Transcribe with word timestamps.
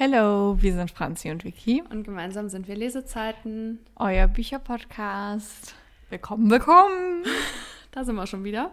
Hallo, 0.00 0.56
wir 0.62 0.74
sind 0.74 0.92
Franzi 0.92 1.28
und 1.28 1.42
Vicky. 1.42 1.82
Und 1.90 2.04
gemeinsam 2.04 2.48
sind 2.48 2.68
wir 2.68 2.76
Lesezeiten. 2.76 3.80
Euer 3.96 4.28
Bücherpodcast. 4.28 5.74
Willkommen, 6.08 6.48
willkommen. 6.48 7.24
Da 7.90 8.04
sind 8.04 8.14
wir 8.14 8.28
schon 8.28 8.44
wieder. 8.44 8.70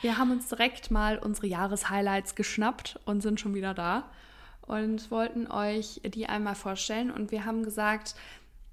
Wir 0.00 0.16
haben 0.16 0.30
uns 0.30 0.48
direkt 0.48 0.90
mal 0.90 1.18
unsere 1.18 1.46
Jahreshighlights 1.46 2.36
geschnappt 2.36 2.98
und 3.04 3.20
sind 3.20 3.38
schon 3.38 3.54
wieder 3.54 3.74
da 3.74 4.08
und 4.62 5.10
wollten 5.10 5.46
euch 5.46 6.00
die 6.02 6.26
einmal 6.26 6.54
vorstellen. 6.54 7.10
Und 7.10 7.32
wir 7.32 7.44
haben 7.44 7.62
gesagt, 7.62 8.14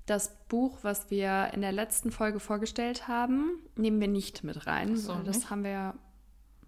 das 0.06 0.38
Buch, 0.48 0.78
was 0.84 1.12
wir 1.12 1.50
in 1.54 1.60
der 1.60 1.74
letzten 1.74 2.12
Folge 2.12 2.40
vorgestellt 2.40 3.10
haben, 3.10 3.60
nehmen 3.76 4.00
wir 4.00 4.08
nicht 4.08 4.46
mit 4.46 4.68
rein. 4.68 4.96
so, 4.96 5.16
das 5.16 5.40
nicht? 5.40 5.50
haben 5.50 5.66
wir. 5.66 5.96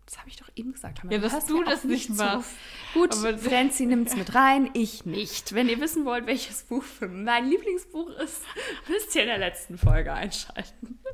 Das 0.10 0.18
habe 0.18 0.30
ich 0.30 0.38
doch 0.38 0.50
eben 0.56 0.74
gesagt. 0.74 1.02
Ja, 1.08 1.18
dass 1.20 1.46
du 1.46 1.64
das 1.64 1.84
nicht 1.84 2.08
zu. 2.08 2.14
machst. 2.14 2.50
Gut, 2.96 3.14
Aber- 3.14 3.38
Franzi 3.38 3.86
nimmt 3.86 4.08
es 4.08 4.16
mit 4.16 4.34
rein, 4.34 4.72
ich 4.74 5.06
nicht. 5.06 5.54
Wenn 5.54 5.70
ihr 5.70 5.80
wissen 5.80 6.04
wollt, 6.04 6.26
welches 6.26 6.64
Buch 6.64 6.82
für 6.84 7.08
mein 7.08 7.48
Lieblingsbuch 7.48 8.10
ist, 8.18 8.42
müsst 8.88 9.14
ihr 9.16 9.22
in 9.22 9.28
der 9.28 9.38
letzten 9.38 9.78
Folge 9.78 10.12
einschalten. 10.14 11.00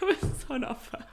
Du 0.00 0.06
bist 0.06 0.46
so 0.46 0.54
ein 0.54 0.64
Opfer. 0.64 1.06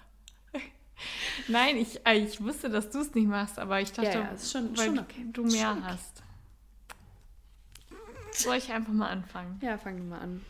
Nein, 1.49 1.75
ich, 1.75 2.05
äh, 2.05 2.13
ich 2.19 2.41
wusste, 2.41 2.69
dass 2.69 2.89
du 2.89 2.99
es 2.99 3.13
nicht 3.13 3.27
machst, 3.27 3.59
aber 3.59 3.81
ich 3.81 3.91
dachte, 3.91 4.09
Ja, 4.17 4.31
ja, 4.31 4.37
schon- 4.37 4.77
weil 4.77 4.85
schon 4.87 4.99
okay. 4.99 5.25
du 5.33 5.43
mehr 5.43 5.71
okay. 5.71 5.81
hast. 5.83 6.23
Soll 8.31 8.55
ich 8.55 8.71
einfach 8.71 8.93
mal 8.93 9.09
anfangen? 9.09 9.59
Ja, 9.61 9.77
fangen 9.77 9.97
wir 10.09 10.15
mal 10.17 10.21
an. 10.21 10.45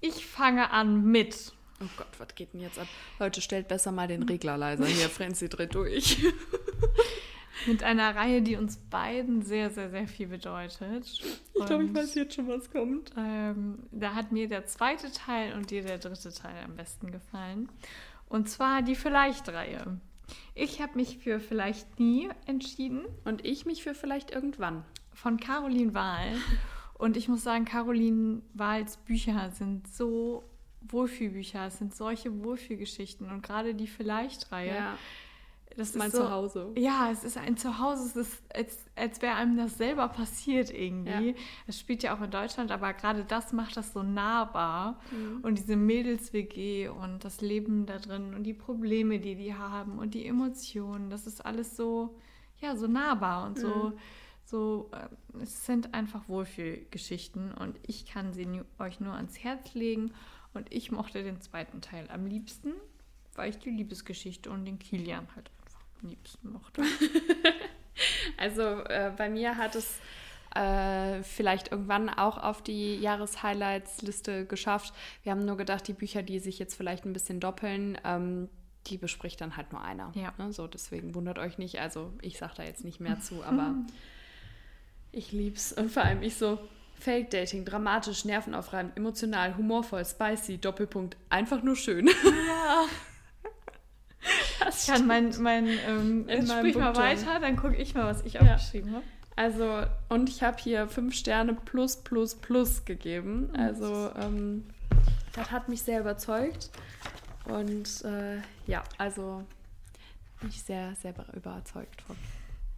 Ich 0.00 0.26
fange 0.26 0.70
an 0.70 1.04
mit. 1.10 1.52
Oh 1.82 1.88
Gott, 1.96 2.08
was 2.18 2.34
geht 2.34 2.52
denn 2.52 2.60
jetzt 2.60 2.78
ab? 2.78 2.86
Leute, 3.18 3.40
stellt 3.40 3.68
besser 3.68 3.90
mal 3.90 4.06
den 4.06 4.22
Regler 4.24 4.56
leiser. 4.56 4.84
Hier, 4.84 5.08
Franzi 5.10 5.48
dreht 5.48 5.74
durch. 5.74 6.22
Mit 7.66 7.82
einer 7.82 8.14
Reihe, 8.14 8.42
die 8.42 8.56
uns 8.56 8.76
beiden 8.76 9.42
sehr, 9.42 9.70
sehr, 9.70 9.90
sehr 9.90 10.06
viel 10.06 10.28
bedeutet. 10.28 11.06
Ich 11.54 11.66
glaube, 11.66 11.84
ich 11.84 11.94
weiß 11.94 12.14
jetzt 12.14 12.34
schon, 12.34 12.48
was 12.48 12.70
kommt. 12.70 13.12
Ähm, 13.18 13.80
da 13.92 14.14
hat 14.14 14.32
mir 14.32 14.48
der 14.48 14.64
zweite 14.66 15.12
Teil 15.12 15.54
und 15.54 15.70
dir 15.70 15.82
der 15.82 15.98
dritte 15.98 16.32
Teil 16.32 16.64
am 16.64 16.76
besten 16.76 17.10
gefallen. 17.10 17.68
Und 18.28 18.48
zwar 18.48 18.80
die 18.82 18.94
Vielleicht-Reihe. 18.94 20.00
Ich 20.54 20.80
habe 20.80 20.96
mich 20.96 21.18
für 21.18 21.40
Vielleicht 21.40 21.98
nie 21.98 22.28
entschieden 22.46 23.04
Und 23.24 23.44
ich 23.44 23.66
mich 23.66 23.82
für 23.82 23.94
vielleicht 23.94 24.30
irgendwann. 24.30 24.84
von 25.12 25.38
Caroline 25.38 25.92
Wahl. 25.92 26.32
Und 26.94 27.16
ich 27.16 27.28
muss 27.28 27.42
sagen, 27.42 27.64
Caroline 27.64 28.42
Wahls 28.54 28.96
Bücher 28.98 29.50
sind 29.50 29.88
so 29.88 30.44
Wohlfühlbücher. 30.88 31.66
Es 31.66 31.78
sind 31.78 31.94
solche 31.94 32.42
Wohlfühlgeschichten. 32.42 33.30
Und 33.30 33.42
gerade 33.42 33.74
die 33.74 33.86
Vielleicht-Reihe. 33.86 34.74
Ja, 34.74 34.98
das 35.76 35.94
mein 35.94 36.08
ist 36.08 36.16
so, 36.16 36.22
Zuhause. 36.22 36.72
Ja, 36.76 37.10
es 37.12 37.24
ist 37.24 37.38
ein 37.38 37.56
Zuhause. 37.56 38.06
Es 38.06 38.16
ist, 38.16 38.42
als, 38.54 38.78
als 38.96 39.22
wäre 39.22 39.36
einem 39.36 39.56
das 39.56 39.78
selber 39.78 40.08
passiert 40.08 40.70
irgendwie. 40.70 41.30
Ja. 41.30 41.34
Es 41.66 41.78
spielt 41.78 42.02
ja 42.02 42.16
auch 42.16 42.20
in 42.20 42.30
Deutschland, 42.30 42.72
aber 42.72 42.92
gerade 42.92 43.24
das 43.24 43.52
macht 43.52 43.76
das 43.76 43.92
so 43.92 44.02
nahbar. 44.02 45.00
Mhm. 45.10 45.40
Und 45.42 45.58
diese 45.58 45.76
Mädels-WG 45.76 46.88
und 46.88 47.24
das 47.24 47.40
Leben 47.40 47.86
da 47.86 47.98
drin 47.98 48.34
und 48.34 48.44
die 48.44 48.54
Probleme, 48.54 49.20
die 49.20 49.36
die 49.36 49.54
haben 49.54 49.98
und 49.98 50.14
die 50.14 50.26
Emotionen, 50.26 51.08
das 51.10 51.26
ist 51.26 51.44
alles 51.44 51.76
so, 51.76 52.16
ja, 52.60 52.76
so 52.76 52.86
nahbar 52.86 53.46
und 53.46 53.58
so, 53.58 53.92
so, 54.44 54.90
äh, 54.92 55.42
es 55.42 55.64
sind 55.64 55.94
einfach 55.94 56.28
Wohlfühlgeschichten 56.28 57.52
und 57.52 57.78
ich 57.86 58.06
kann 58.06 58.32
sie 58.32 58.62
euch 58.78 58.98
nur 58.98 59.14
ans 59.14 59.38
Herz 59.38 59.74
legen 59.74 60.12
und 60.54 60.72
ich 60.72 60.90
mochte 60.90 61.22
den 61.22 61.40
zweiten 61.40 61.80
Teil 61.80 62.08
am 62.10 62.26
liebsten, 62.26 62.72
weil 63.34 63.50
ich 63.50 63.58
die 63.58 63.70
Liebesgeschichte 63.70 64.50
und 64.50 64.64
den 64.64 64.78
Kilian 64.78 65.26
halt 65.34 65.50
einfach 65.62 65.80
am 66.02 66.08
liebsten 66.08 66.50
mochte. 66.50 66.82
Also 68.36 68.62
äh, 68.62 69.12
bei 69.16 69.28
mir 69.28 69.56
hat 69.56 69.74
es 69.74 69.98
äh, 70.54 71.22
vielleicht 71.22 71.70
irgendwann 71.70 72.08
auch 72.08 72.38
auf 72.38 72.62
die 72.62 72.96
Jahreshighlights-Liste 72.96 74.46
geschafft. 74.46 74.94
Wir 75.22 75.32
haben 75.32 75.44
nur 75.44 75.56
gedacht, 75.56 75.86
die 75.86 75.92
Bücher, 75.92 76.22
die 76.22 76.38
sich 76.38 76.58
jetzt 76.58 76.74
vielleicht 76.74 77.04
ein 77.04 77.12
bisschen 77.12 77.40
doppeln, 77.40 77.98
ähm, 78.04 78.48
die 78.86 78.96
bespricht 78.96 79.40
dann 79.40 79.56
halt 79.56 79.72
nur 79.72 79.82
einer. 79.82 80.10
Ja. 80.14 80.32
Ne? 80.38 80.52
So, 80.52 80.66
deswegen 80.66 81.14
wundert 81.14 81.38
euch 81.38 81.58
nicht. 81.58 81.80
Also 81.80 82.12
ich 82.22 82.38
sage 82.38 82.54
da 82.56 82.62
jetzt 82.64 82.84
nicht 82.84 82.98
mehr 82.98 83.20
zu, 83.20 83.44
aber 83.44 83.74
ich 85.12 85.32
lieb's. 85.32 85.72
Und 85.72 85.90
vor 85.90 86.02
allem 86.02 86.22
ich 86.22 86.36
so. 86.36 86.58
Fake 87.00 87.30
Dating, 87.30 87.64
dramatisch, 87.64 88.24
nervenaufreibend, 88.24 88.96
emotional, 88.96 89.56
humorvoll, 89.56 90.04
spicy, 90.04 90.58
Doppelpunkt, 90.58 91.16
einfach 91.30 91.62
nur 91.62 91.76
schön. 91.76 92.06
Ja. 92.06 92.84
Das 94.62 94.82
Ich 94.86 94.92
kann 94.92 95.06
mein, 95.06 95.34
mein 95.40 95.66
ähm, 95.66 96.28
jetzt 96.28 96.52
sprich 96.52 96.76
mal 96.76 96.94
weiter, 96.94 97.40
dann 97.40 97.56
gucke 97.56 97.76
ich 97.76 97.94
mal, 97.94 98.04
was 98.04 98.22
ich 98.26 98.34
Ja. 98.34 98.42
aufgeschrieben 98.42 98.92
habe. 98.94 99.04
Also, 99.34 99.84
und 100.10 100.28
ich 100.28 100.42
habe 100.42 100.58
hier 100.58 100.86
fünf 100.88 101.14
Sterne 101.14 101.54
plus, 101.54 101.96
plus, 101.96 102.34
plus 102.34 102.84
gegeben. 102.84 103.48
Oh, 103.54 103.58
Also, 103.58 104.10
ähm, 104.20 104.66
das 105.32 105.50
hat 105.50 105.70
mich 105.70 105.80
sehr 105.82 106.00
überzeugt. 106.00 106.68
Und 107.46 108.04
äh, 108.04 108.36
ja, 108.66 108.82
also 108.98 109.42
bin 110.40 110.50
ich 110.50 110.62
sehr, 110.62 110.94
sehr 111.00 111.14
überzeugt 111.34 112.02
von. 112.02 112.16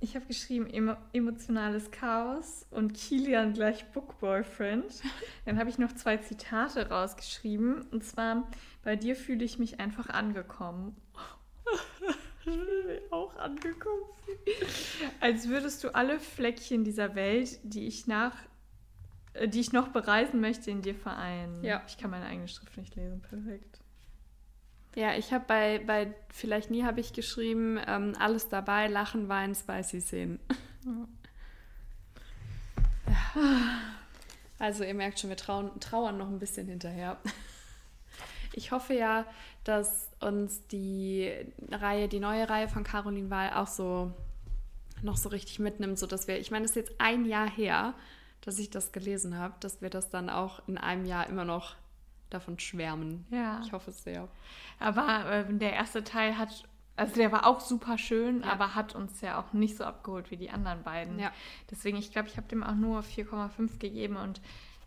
Ich 0.02 0.16
habe 0.16 0.26
geschrieben 0.26 0.68
emo 0.68 0.96
emotionales 1.12 1.92
Chaos 1.92 2.66
und 2.72 2.92
Kilian 2.92 3.52
gleich 3.52 3.84
Book 3.92 4.18
Boyfriend. 4.18 5.00
Dann 5.44 5.60
habe 5.60 5.70
ich 5.70 5.78
noch 5.78 5.92
zwei 5.92 6.16
Zitate 6.16 6.88
rausgeschrieben. 6.88 7.82
Und 7.92 8.04
zwar, 8.04 8.48
bei 8.82 8.96
dir 8.96 9.14
fühle 9.14 9.44
ich 9.44 9.60
mich 9.60 9.78
einfach 9.80 10.08
angekommen. 10.08 10.96
Ich 12.44 12.48
mich 12.48 13.12
auch 13.12 13.36
angekommen. 13.36 14.02
Als 15.20 15.48
würdest 15.48 15.84
du 15.84 15.94
alle 15.94 16.18
Fleckchen 16.18 16.82
dieser 16.82 17.14
Welt, 17.14 17.60
die 17.62 17.86
ich 17.86 18.08
nach 18.08 18.34
äh, 19.34 19.46
die 19.46 19.60
ich 19.60 19.72
noch 19.72 19.88
bereisen 19.88 20.40
möchte, 20.40 20.68
in 20.72 20.82
dir 20.82 20.96
vereinen. 20.96 21.62
Ja. 21.62 21.82
Ich 21.86 21.98
kann 21.98 22.10
meine 22.10 22.26
eigene 22.26 22.48
Schrift 22.48 22.76
nicht 22.76 22.96
lesen. 22.96 23.20
Perfekt. 23.20 23.71
Ja, 24.94 25.14
ich 25.14 25.32
habe 25.32 25.44
bei, 25.46 25.78
bei 25.78 26.14
Vielleicht 26.32 26.70
nie 26.70 26.82
habe 26.84 27.00
ich 27.00 27.12
geschrieben, 27.12 27.78
ähm, 27.86 28.14
alles 28.18 28.48
dabei, 28.48 28.88
Lachen, 28.88 29.28
Weinen, 29.28 29.54
spicy 29.54 30.00
Szenen. 30.00 30.40
Also 34.58 34.84
ihr 34.84 34.94
merkt 34.94 35.18
schon, 35.18 35.28
wir 35.28 35.36
trauen, 35.36 35.70
trauern 35.80 36.16
noch 36.18 36.28
ein 36.28 36.38
bisschen 36.38 36.68
hinterher. 36.68 37.18
Ich 38.54 38.70
hoffe 38.70 38.92
ja, 38.92 39.24
dass 39.64 40.10
uns 40.20 40.66
die 40.66 41.32
Reihe, 41.70 42.06
die 42.06 42.20
neue 42.20 42.50
Reihe 42.50 42.68
von 42.68 42.84
Caroline 42.84 43.30
Wahl 43.30 43.54
auch 43.54 43.66
so 43.66 44.12
noch 45.00 45.16
so 45.16 45.30
richtig 45.30 45.58
mitnimmt, 45.58 45.98
sodass 45.98 46.28
wir, 46.28 46.38
ich 46.38 46.50
meine, 46.50 46.66
es 46.66 46.72
ist 46.72 46.76
jetzt 46.76 46.92
ein 46.98 47.24
Jahr 47.24 47.48
her, 47.48 47.94
dass 48.42 48.58
ich 48.58 48.68
das 48.68 48.92
gelesen 48.92 49.38
habe, 49.38 49.54
dass 49.60 49.80
wir 49.80 49.88
das 49.88 50.10
dann 50.10 50.28
auch 50.28 50.60
in 50.68 50.76
einem 50.76 51.06
Jahr 51.06 51.28
immer 51.28 51.46
noch 51.46 51.76
davon 52.34 52.58
schwärmen. 52.58 53.26
Ja. 53.30 53.60
Ich 53.64 53.72
hoffe 53.72 53.90
es 53.90 54.02
sehr. 54.02 54.28
Aber 54.78 55.30
äh, 55.30 55.52
der 55.54 55.72
erste 55.74 56.02
Teil 56.04 56.38
hat, 56.38 56.64
also 56.96 57.14
der 57.14 57.32
war 57.32 57.46
auch 57.46 57.60
super 57.60 57.98
schön, 57.98 58.42
Ja. 58.42 58.52
aber 58.52 58.74
hat 58.74 58.94
uns 58.94 59.20
ja 59.20 59.40
auch 59.40 59.52
nicht 59.52 59.76
so 59.76 59.84
abgeholt 59.84 60.30
wie 60.30 60.36
die 60.36 60.50
anderen 60.50 60.82
beiden. 60.82 61.18
Ja. 61.18 61.30
Deswegen, 61.70 61.96
ich 61.96 62.12
glaube, 62.12 62.28
ich 62.28 62.36
habe 62.36 62.48
dem 62.48 62.62
auch 62.62 62.74
nur 62.74 63.00
4,5 63.00 63.78
gegeben 63.78 64.16
und 64.16 64.40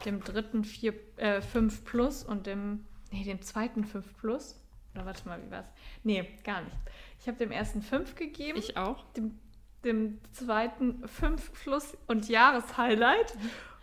dem 0.05 0.21
dritten 0.23 0.63
4, 0.63 0.93
äh, 1.17 1.41
5 1.41 1.83
plus 1.85 2.23
und 2.23 2.45
dem, 2.47 2.85
nee, 3.11 3.23
dem 3.23 3.41
zweiten 3.41 3.85
5 3.85 4.17
plus. 4.17 4.55
Oder 4.93 5.05
warte 5.05 5.27
mal, 5.27 5.41
wie 5.45 5.51
war's? 5.51 5.65
Nee, 6.03 6.27
gar 6.43 6.61
nicht. 6.61 6.75
Ich 7.19 7.27
habe 7.27 7.37
dem 7.37 7.51
ersten 7.51 7.81
5 7.81 8.15
gegeben, 8.15 8.57
Ich 8.57 8.77
auch. 8.77 9.03
dem, 9.13 9.39
dem 9.83 10.19
zweiten 10.31 11.07
5 11.07 11.51
plus 11.53 11.97
und 12.07 12.27
Jahreshighlight 12.29 13.35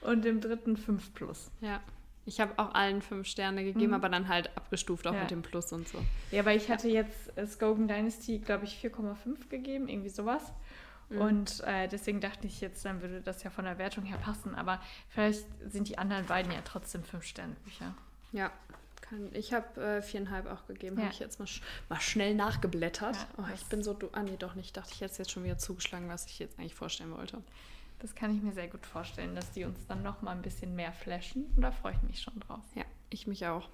und 0.02 0.24
dem 0.24 0.40
dritten 0.40 0.76
5 0.76 1.12
plus. 1.14 1.50
Ja. 1.60 1.80
Ich 2.24 2.40
habe 2.40 2.52
auch 2.58 2.74
allen 2.74 3.02
fünf 3.02 3.26
Sterne 3.26 3.64
gegeben, 3.64 3.88
Mhm. 3.88 3.94
aber 3.94 4.08
dann 4.08 4.28
halt 4.28 4.56
abgestuft 4.56 5.06
auch 5.06 5.14
Ja. 5.14 5.20
mit 5.22 5.30
dem 5.32 5.42
Plus 5.42 5.72
und 5.72 5.88
so. 5.88 5.98
Ja, 6.30 6.40
aber 6.40 6.54
ich 6.54 6.70
hatte 6.70 6.88
jetzt 6.88 7.36
äh, 7.36 7.46
Skogan 7.46 7.88
Dynasty, 7.88 8.38
glaube 8.38 8.64
ich, 8.64 8.76
4,5 8.78 9.48
gegeben, 9.48 9.88
irgendwie 9.88 10.08
sowas. 10.08 10.42
Mhm. 11.08 11.20
Und 11.20 11.60
äh, 11.66 11.88
deswegen 11.88 12.20
dachte 12.20 12.46
ich 12.46 12.60
jetzt, 12.60 12.84
dann 12.84 13.02
würde 13.02 13.20
das 13.22 13.42
ja 13.42 13.50
von 13.50 13.64
der 13.64 13.76
Wertung 13.78 14.04
her 14.04 14.18
passen. 14.18 14.54
Aber 14.54 14.80
vielleicht 15.08 15.44
sind 15.68 15.88
die 15.88 15.98
anderen 15.98 16.26
beiden 16.26 16.52
ja 16.52 16.60
trotzdem 16.64 17.02
5-Sterne-Bücher. 17.02 17.94
Ja. 18.32 18.50
Kann, 19.00 19.28
ich 19.34 19.52
habe 19.52 19.80
äh, 19.82 20.00
viereinhalb 20.02 20.46
auch 20.46 20.64
gegeben. 20.68 20.96
Ja. 20.98 21.02
Habe 21.06 21.12
ich 21.14 21.18
jetzt 21.20 21.40
mal, 21.40 21.46
sch 21.46 21.60
mal 21.88 22.00
schnell 22.00 22.34
nachgeblättert. 22.36 23.16
Ja, 23.16 23.26
oh, 23.38 23.52
ich 23.52 23.64
bin 23.66 23.82
so. 23.82 23.94
Du 23.94 24.08
ah, 24.12 24.22
nee, 24.22 24.36
doch 24.38 24.54
nicht. 24.54 24.76
Dachte 24.76 24.92
ich 24.94 25.00
jetzt 25.00 25.18
jetzt 25.18 25.32
schon 25.32 25.42
wieder 25.42 25.58
zugeschlagen, 25.58 26.08
was 26.08 26.26
ich 26.26 26.38
jetzt 26.38 26.56
eigentlich 26.58 26.74
vorstellen 26.76 27.10
wollte. 27.10 27.42
Das 28.02 28.16
kann 28.16 28.34
ich 28.34 28.42
mir 28.42 28.52
sehr 28.52 28.66
gut 28.66 28.84
vorstellen, 28.84 29.36
dass 29.36 29.52
die 29.52 29.62
uns 29.62 29.86
dann 29.86 30.02
noch 30.02 30.22
mal 30.22 30.32
ein 30.32 30.42
bisschen 30.42 30.74
mehr 30.74 30.92
flashen. 30.92 31.46
Und 31.54 31.62
da 31.62 31.70
freue 31.70 31.94
ich 31.94 32.02
mich 32.02 32.20
schon 32.20 32.40
drauf. 32.40 32.64
Ja, 32.74 32.82
ich 33.10 33.28
mich 33.28 33.46
auch. 33.46 33.68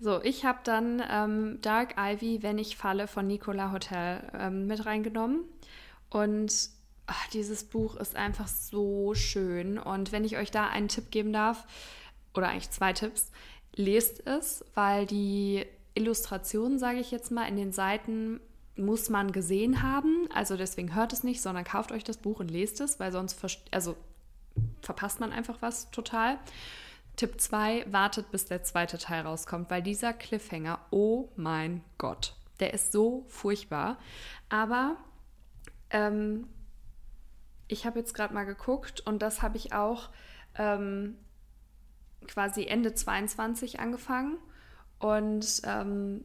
So, 0.00 0.22
ich 0.22 0.46
habe 0.46 0.60
dann 0.64 1.02
ähm, 1.06 1.58
Dark 1.60 1.96
Ivy, 1.98 2.42
Wenn 2.42 2.56
ich 2.56 2.78
falle, 2.78 3.06
von 3.06 3.26
Nicola 3.26 3.70
Hotel 3.70 4.22
ähm, 4.32 4.66
mit 4.66 4.86
reingenommen. 4.86 5.44
Und 6.08 6.70
ach, 7.06 7.28
dieses 7.34 7.64
Buch 7.64 7.96
ist 7.96 8.16
einfach 8.16 8.48
so 8.48 9.14
schön. 9.14 9.78
Und 9.78 10.10
wenn 10.10 10.24
ich 10.24 10.38
euch 10.38 10.50
da 10.50 10.68
einen 10.68 10.88
Tipp 10.88 11.10
geben 11.10 11.34
darf, 11.34 11.66
oder 12.32 12.48
eigentlich 12.48 12.70
zwei 12.70 12.94
Tipps, 12.94 13.30
lest 13.76 14.26
es, 14.26 14.64
weil 14.72 15.04
die 15.04 15.66
Illustrationen, 15.94 16.78
sage 16.78 16.98
ich 16.98 17.10
jetzt 17.10 17.30
mal, 17.30 17.46
in 17.46 17.56
den 17.56 17.72
Seiten 17.72 18.40
muss 18.76 19.08
man 19.08 19.32
gesehen 19.32 19.82
haben. 19.82 20.28
Also 20.32 20.56
deswegen 20.56 20.94
hört 20.94 21.12
es 21.12 21.24
nicht, 21.24 21.40
sondern 21.40 21.64
kauft 21.64 21.92
euch 21.92 22.04
das 22.04 22.18
Buch 22.18 22.40
und 22.40 22.50
lest 22.50 22.80
es, 22.80 22.98
weil 22.98 23.12
sonst, 23.12 23.38
also 23.70 23.96
verpasst 24.80 25.20
man 25.20 25.32
einfach 25.32 25.62
was 25.62 25.90
total. 25.90 26.38
Tipp 27.16 27.40
2, 27.40 27.92
wartet 27.92 28.30
bis 28.30 28.46
der 28.46 28.64
zweite 28.64 28.98
Teil 28.98 29.22
rauskommt, 29.22 29.70
weil 29.70 29.82
dieser 29.82 30.12
Cliffhanger, 30.12 30.80
oh 30.90 31.28
mein 31.36 31.84
Gott, 31.96 32.34
der 32.58 32.74
ist 32.74 32.90
so 32.90 33.24
furchtbar. 33.28 33.98
Aber 34.48 34.96
ähm, 35.90 36.48
ich 37.68 37.86
habe 37.86 38.00
jetzt 38.00 38.14
gerade 38.14 38.34
mal 38.34 38.44
geguckt 38.44 39.00
und 39.06 39.22
das 39.22 39.42
habe 39.42 39.56
ich 39.56 39.72
auch 39.72 40.10
ähm, 40.56 41.16
quasi 42.26 42.66
Ende 42.66 42.94
22 42.94 43.78
angefangen. 43.78 44.38
Und 44.98 45.62
ähm, 45.64 46.24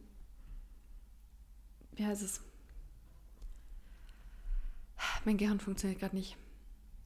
wie 1.96 2.06
heißt 2.06 2.22
es? 2.22 2.40
Mein 5.24 5.36
Gehirn 5.36 5.60
funktioniert 5.60 6.00
gerade 6.00 6.16
nicht. 6.16 6.36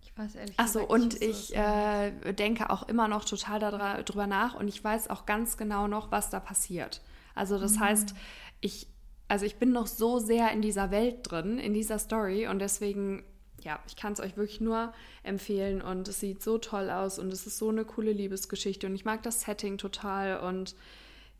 Ich 0.03 0.17
weiß 0.17 0.35
ehrlich 0.37 0.59
Achso, 0.59 0.87
gesagt 0.87 0.93
und 0.93 1.23
ich 1.23 1.57
äh, 1.57 2.33
denke 2.35 2.71
auch 2.71 2.89
immer 2.89 3.09
noch 3.09 3.25
total 3.25 4.05
drüber 4.05 4.27
nach 4.27 4.55
und 4.55 4.69
ich 4.69 4.83
weiß 4.83 5.11
auch 5.11 5.27
ganz 5.27 5.57
genau 5.57 5.89
noch, 5.89 6.13
was 6.13 6.31
da 6.31 6.41
passiert. 6.41 7.01
Also 7.35 7.59
das 7.59 7.81
heißt, 7.81 8.15
ich, 8.61 8.87
also 9.29 9.45
ich 9.45 9.57
bin 9.57 9.73
noch 9.73 9.87
so 9.87 10.19
sehr 10.19 10.53
in 10.53 10.63
dieser 10.63 10.91
Welt 10.91 11.19
drin, 11.31 11.59
in 11.59 11.75
dieser 11.75 11.99
Story 11.99 12.47
und 12.47 12.61
deswegen, 12.61 13.25
ja, 13.63 13.81
ich 13.89 13.97
kann 13.97 14.13
es 14.13 14.21
euch 14.21 14.37
wirklich 14.37 14.61
nur 14.61 14.93
empfehlen 15.25 15.83
und 15.83 16.07
es 16.07 16.21
sieht 16.21 16.43
so 16.43 16.59
toll 16.59 16.91
aus 16.91 17.19
und 17.19 17.33
es 17.33 17.47
ist 17.47 17.59
so 17.59 17.71
eine 17.71 17.85
coole 17.85 18.13
Liebesgeschichte 18.13 18.87
und 18.87 18.95
ich 18.95 19.05
mag 19.05 19.23
das 19.25 19.41
Setting 19.41 19.79
total 19.79 20.39
und 20.39 20.77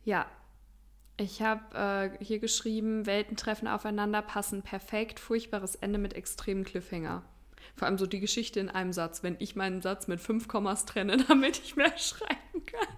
ja, 0.03 0.25
ich 1.17 1.41
habe 1.41 2.11
äh, 2.19 2.23
hier 2.23 2.39
geschrieben, 2.39 3.05
Welten 3.05 3.37
treffen 3.37 3.67
aufeinander, 3.67 4.21
passen 4.21 4.61
perfekt, 4.61 5.19
furchtbares 5.19 5.75
Ende 5.75 5.97
mit 5.97 6.13
extremen 6.13 6.65
Cliffhanger. 6.65 7.23
Vor 7.75 7.87
allem 7.87 7.97
so 7.97 8.05
die 8.05 8.19
Geschichte 8.19 8.59
in 8.59 8.69
einem 8.69 8.93
Satz, 8.93 9.23
wenn 9.23 9.37
ich 9.39 9.55
meinen 9.55 9.81
Satz 9.81 10.07
mit 10.07 10.19
fünf 10.19 10.47
Kommas 10.47 10.85
trenne, 10.85 11.17
damit 11.27 11.59
ich 11.59 11.75
mehr 11.75 11.97
schreiben 11.97 12.65
kann. 12.65 12.95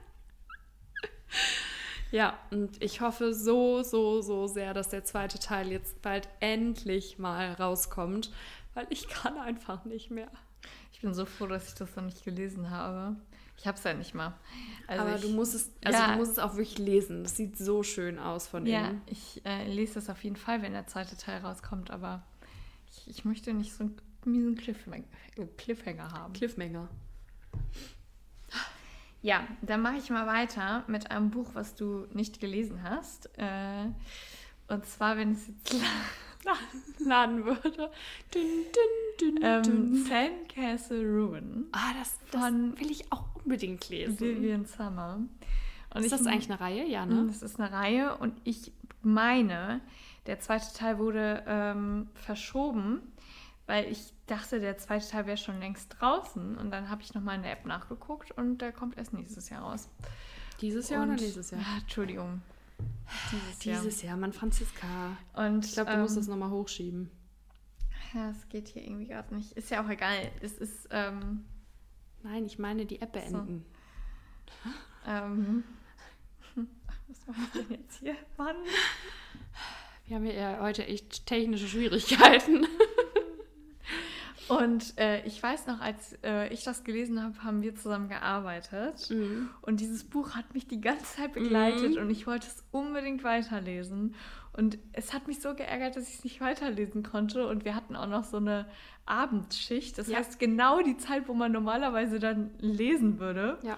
ja, 2.12 2.38
und 2.52 2.82
ich 2.84 3.02
hoffe 3.02 3.34
so, 3.34 3.84
so, 3.84 4.22
so 4.22 4.48
sehr, 4.48 4.74
dass 4.74 4.90
der 4.90 5.04
zweite 5.04 5.40
Teil 5.40 5.72
jetzt 5.72 6.02
bald 6.02 6.28
endlich 6.40 7.20
mal 7.20 7.54
rauskommt, 7.54 8.32
weil 8.74 8.88
ich 8.90 9.08
kann 9.08 9.38
einfach 9.38 9.86
nicht 9.86 10.10
mehr. 10.10 10.32
Ich 10.92 11.02
bin 11.02 11.14
so 11.14 11.26
froh, 11.26 11.46
dass 11.46 11.68
ich 11.68 11.76
das 11.76 11.96
noch 11.96 12.04
nicht 12.04 12.24
gelesen 12.24 12.72
habe. 12.72 13.16
Ich 13.58 13.66
habe 13.66 13.78
es 13.78 13.84
ja 13.84 13.94
nicht 13.94 14.14
mal. 14.14 14.36
Also 14.86 15.02
Aber 15.04 15.16
ich, 15.16 15.22
du 15.22 15.30
musst 15.30 15.56
es, 15.56 15.72
also 15.84 15.98
ja. 15.98 16.12
du 16.12 16.18
musst 16.18 16.34
es 16.34 16.40
auch 16.40 16.56
wirklich 16.56 16.78
lesen. 16.78 17.24
Das 17.24 17.36
sieht 17.36 17.58
so 17.58 17.82
schön 17.84 18.20
aus 18.20 18.48
von 18.48 18.66
Ja, 18.66 18.90
innen. 18.90 19.02
ich 19.08 19.42
äh, 19.46 19.68
lese 19.68 19.96
das 19.96 20.10
auf 20.10 20.24
jeden 20.24 20.36
Fall, 20.36 20.62
wenn 20.62 20.74
der 20.74 20.86
zweite 20.88 21.18
Teil 21.18 21.42
rauskommt, 21.42 21.90
aber 21.92 22.24
ich, 22.92 23.08
ich 23.10 23.26
möchte 23.26 23.54
nicht 23.54 23.74
so 23.74 23.84
einen 23.86 23.98
miesen 24.26 24.56
Cliffhanger, 24.56 25.04
Cliffhanger 25.58 26.12
haben. 26.12 26.34
Cliffhanger. 26.34 26.88
Ja, 29.22 29.46
dann 29.62 29.82
mache 29.82 29.98
ich 29.98 30.10
mal 30.10 30.28
weiter 30.28 30.84
mit 30.88 31.10
einem 31.12 31.32
Buch, 31.32 31.50
was 31.54 31.76
du 31.76 32.06
nicht 32.14 32.40
gelesen 32.40 32.84
hast. 32.84 33.30
Äh, 33.38 33.88
und 34.68 34.86
zwar, 34.86 35.18
wenn 35.18 35.32
es 35.32 35.48
jetzt 35.48 35.76
laden 37.00 37.46
würde. 37.46 37.92
Dün, 38.34 38.66
dün, 38.74 39.36
dün, 39.36 39.40
ähm, 39.44 39.64
dün. 39.64 40.06
Sandcastle 40.06 41.04
Ruin 41.04 41.68
Ah, 41.72 41.94
das, 42.00 42.18
das 42.32 42.52
will 42.80 42.92
ich 42.92 43.12
auch 43.12 43.24
unbedingt 43.44 43.88
lesen. 43.90 44.20
Vivian 44.20 44.66
Summer. 44.66 45.20
Und 45.94 46.00
Ist 46.02 46.06
ich- 46.06 46.12
das 46.12 46.26
eigentlich 46.28 46.50
eine 46.52 46.60
Reihe? 46.60 46.86
Ja, 46.86 47.06
Mm, 47.06 47.10
ne? 47.10 47.24
Das 47.28 47.42
ist 47.42 47.60
eine 47.60 47.72
Reihe 47.72 48.18
und 48.18 48.34
ich 48.44 48.72
meine, 49.02 49.82
der 50.26 50.40
zweite 50.40 50.74
Teil 50.74 50.98
wurde 51.00 51.44
ähm, 51.48 52.10
verschoben, 52.14 53.02
weil 53.68 53.86
ich 53.92 54.14
dachte, 54.28 54.60
der 54.60 54.78
zweite 54.78 55.08
Teil 55.10 55.26
wäre 55.28 55.38
schon 55.38 55.60
längst 55.60 55.96
draußen 56.00 56.58
und 56.58 56.72
dann 56.72 56.90
habe 56.90 57.02
ich 57.02 57.14
nochmal 57.14 57.36
in 57.38 57.44
der 57.44 57.54
App 57.54 57.66
nachgeguckt 57.66 58.32
und 58.32 58.58
der 58.60 58.72
kommt 58.74 58.98
erst 58.98 59.14
nächstes 59.14 59.50
Jahr 59.50 59.62
raus. 59.64 59.88
Dieses 60.62 60.90
Jahr 60.90 61.04
und, 61.04 61.12
oder 61.14 61.22
nächstes 61.22 61.52
Jahr? 61.52 61.62
Ah, 61.64 61.78
Entschuldigung. 61.82 62.42
Dieses, 63.32 63.60
Dieses 63.60 64.02
Jahr, 64.02 64.18
Mann, 64.18 64.34
Franziska. 64.34 64.88
Jahr. 64.88 65.48
Und 65.48 65.66
Ich 65.66 65.74
glaube, 65.74 65.90
du 65.92 65.96
ähm, 65.98 66.02
musst 66.02 66.18
es 66.18 66.28
nochmal 66.28 66.50
hochschieben. 66.52 67.10
Ja, 68.14 68.30
es 68.32 68.48
geht 68.50 68.70
hier 68.70 68.84
irgendwie 68.84 69.08
gerade 69.08 69.36
nicht. 69.36 69.52
Ist 69.54 69.70
ja 69.70 69.84
auch 69.84 69.90
egal. 69.90 70.32
Es 70.42 70.54
ist 70.54 70.88
ähm, 70.92 71.46
Nein, 72.24 72.46
ich 72.46 72.60
meine 72.60 72.86
die 72.86 73.02
App 73.02 73.14
beenden. 73.14 73.66
ähm, 75.06 75.64
was 76.56 77.28
mache 77.28 77.40
ich 77.54 77.68
denn 77.68 77.80
jetzt 77.80 78.00
hier? 78.00 78.16
Mann. 78.38 78.56
Wir 80.06 80.16
haben 80.16 80.26
ja 80.26 80.60
heute 80.62 80.86
echt 80.86 81.26
technische 81.26 81.68
Schwierigkeiten. 81.68 82.66
Und 84.50 84.98
äh, 84.98 85.22
ich 85.26 85.42
weiß 85.42 85.68
noch, 85.68 85.82
als 85.82 86.18
äh, 86.24 86.48
ich 86.54 86.64
das 86.64 86.84
gelesen 86.84 87.22
habe, 87.24 87.44
haben 87.44 87.62
wir 87.62 87.76
zusammen 87.76 88.08
gearbeitet. 88.10 89.10
Mhm. 89.10 89.50
Und 89.62 89.80
dieses 89.80 90.04
Buch 90.04 90.32
hat 90.36 90.54
mich 90.54 90.68
die 90.68 90.80
ganze 90.82 91.06
Zeit 91.18 91.34
begleitet 91.34 91.96
Mhm. 91.96 92.02
und 92.02 92.10
ich 92.10 92.28
wollte 92.28 92.48
es 92.48 92.64
unbedingt 92.72 93.24
weiterlesen. 93.24 94.16
Und 94.54 94.78
es 94.94 95.14
hat 95.14 95.28
mich 95.28 95.40
so 95.42 95.54
geärgert, 95.54 95.96
dass 95.96 96.08
ich 96.10 96.16
es 96.16 96.24
nicht 96.24 96.42
weiterlesen 96.42 97.04
konnte. 97.04 97.48
Und 97.48 97.64
wir 97.66 97.76
hatten 97.76 97.96
auch 97.96 98.08
noch 98.08 98.24
so 98.24 98.38
eine 98.38 98.66
Abendschicht. 99.06 99.98
Das 99.98 100.08
Ja. 100.08 100.18
heißt, 100.18 100.40
genau 100.40 100.82
die 100.82 100.98
Zeit, 100.98 101.28
wo 101.28 101.34
man 101.34 101.52
normalerweise 101.52 102.20
dann 102.20 102.52
lesen 102.60 103.20
würde. 103.20 103.58
Ja. 103.64 103.78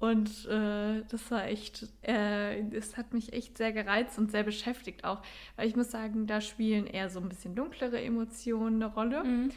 Und 0.00 0.46
äh, 0.46 1.02
das 1.10 1.28
war 1.32 1.46
echt, 1.46 1.88
äh, 2.02 2.60
es 2.70 2.96
hat 2.96 3.12
mich 3.12 3.32
echt 3.32 3.58
sehr 3.58 3.72
gereizt 3.72 4.16
und 4.18 4.30
sehr 4.30 4.44
beschäftigt 4.44 5.04
auch. 5.04 5.22
Weil 5.56 5.66
ich 5.66 5.74
muss 5.74 5.90
sagen, 5.90 6.26
da 6.28 6.40
spielen 6.40 6.86
eher 6.86 7.10
so 7.10 7.18
ein 7.20 7.28
bisschen 7.28 7.56
dunklere 7.56 8.00
Emotionen 8.00 8.80
eine 8.82 8.92
Rolle. 8.92 9.24
Mhm. 9.24 9.50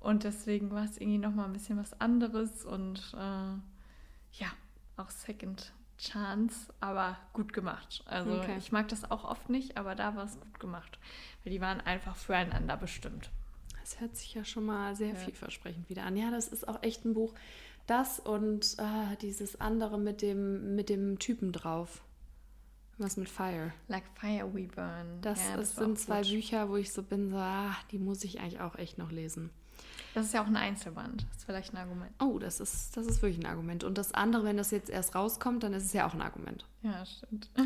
Und 0.00 0.24
deswegen 0.24 0.70
war 0.70 0.84
es 0.84 0.96
irgendwie 0.98 1.18
nochmal 1.18 1.46
ein 1.46 1.52
bisschen 1.52 1.78
was 1.78 2.00
anderes 2.00 2.64
und 2.64 3.12
äh, 3.14 3.18
ja, 3.18 4.48
auch 4.96 5.10
Second 5.10 5.72
Chance, 5.98 6.72
aber 6.80 7.16
gut 7.32 7.52
gemacht. 7.52 8.04
Also 8.06 8.30
Okay. 8.38 8.56
ich 8.58 8.70
mag 8.70 8.86
das 8.88 9.10
auch 9.10 9.24
oft 9.24 9.50
nicht, 9.50 9.76
aber 9.76 9.96
da 9.96 10.14
war 10.14 10.24
es 10.24 10.38
gut 10.38 10.60
gemacht. 10.60 10.98
Weil 11.42 11.52
die 11.52 11.60
waren 11.60 11.80
einfach 11.80 12.14
füreinander 12.14 12.76
bestimmt. 12.76 13.30
Das 13.80 14.00
hört 14.00 14.16
sich 14.16 14.34
ja 14.34 14.44
schon 14.44 14.66
mal 14.66 14.94
sehr 14.94 15.08
Ja. 15.08 15.14
vielversprechend 15.16 15.88
wieder 15.88 16.04
an. 16.04 16.16
Ja, 16.16 16.30
das 16.30 16.46
ist 16.48 16.68
auch 16.68 16.82
echt 16.82 17.04
ein 17.04 17.14
Buch. 17.14 17.34
Das 17.86 18.20
und 18.20 18.76
ah, 18.78 19.16
dieses 19.22 19.60
andere 19.60 19.98
mit 19.98 20.22
dem, 20.22 20.76
mit 20.76 20.88
dem 20.90 21.18
Typen 21.18 21.52
drauf. 21.52 22.02
Was 22.98 23.16
mit 23.16 23.28
Fire. 23.28 23.72
Like 23.88 24.04
Fire 24.14 24.52
We 24.54 24.64
Burn. 24.68 25.20
Das, 25.22 25.42
Ja, 25.48 25.56
das 25.56 25.74
sind 25.74 25.98
zwei 25.98 26.20
gut. 26.22 26.30
Bücher, 26.30 26.68
wo 26.68 26.76
ich 26.76 26.92
so 26.92 27.02
bin, 27.02 27.30
so, 27.30 27.36
ah, 27.36 27.74
die 27.90 27.98
muss 27.98 28.24
ich 28.24 28.40
eigentlich 28.40 28.60
auch 28.60 28.74
echt 28.76 28.98
noch 28.98 29.10
lesen. 29.10 29.50
Das 30.14 30.26
ist 30.26 30.34
ja 30.34 30.42
auch 30.42 30.46
ein 30.46 30.56
Einzelband. 30.56 31.26
Das 31.28 31.38
ist 31.38 31.44
vielleicht 31.44 31.72
ein 31.72 31.76
Argument. 31.76 32.12
Oh, 32.20 32.38
das 32.38 32.60
ist, 32.60 32.96
das 32.96 33.06
ist 33.06 33.22
wirklich 33.22 33.44
ein 33.44 33.50
Argument. 33.50 33.84
Und 33.84 33.98
das 33.98 34.12
andere, 34.12 34.44
wenn 34.44 34.56
das 34.56 34.70
jetzt 34.70 34.90
erst 34.90 35.14
rauskommt, 35.14 35.62
dann 35.62 35.72
ist 35.74 35.84
es 35.84 35.92
ja 35.92 36.06
auch 36.06 36.14
ein 36.14 36.22
Argument. 36.22 36.64
Ja, 36.82 37.04
stimmt. 37.04 37.50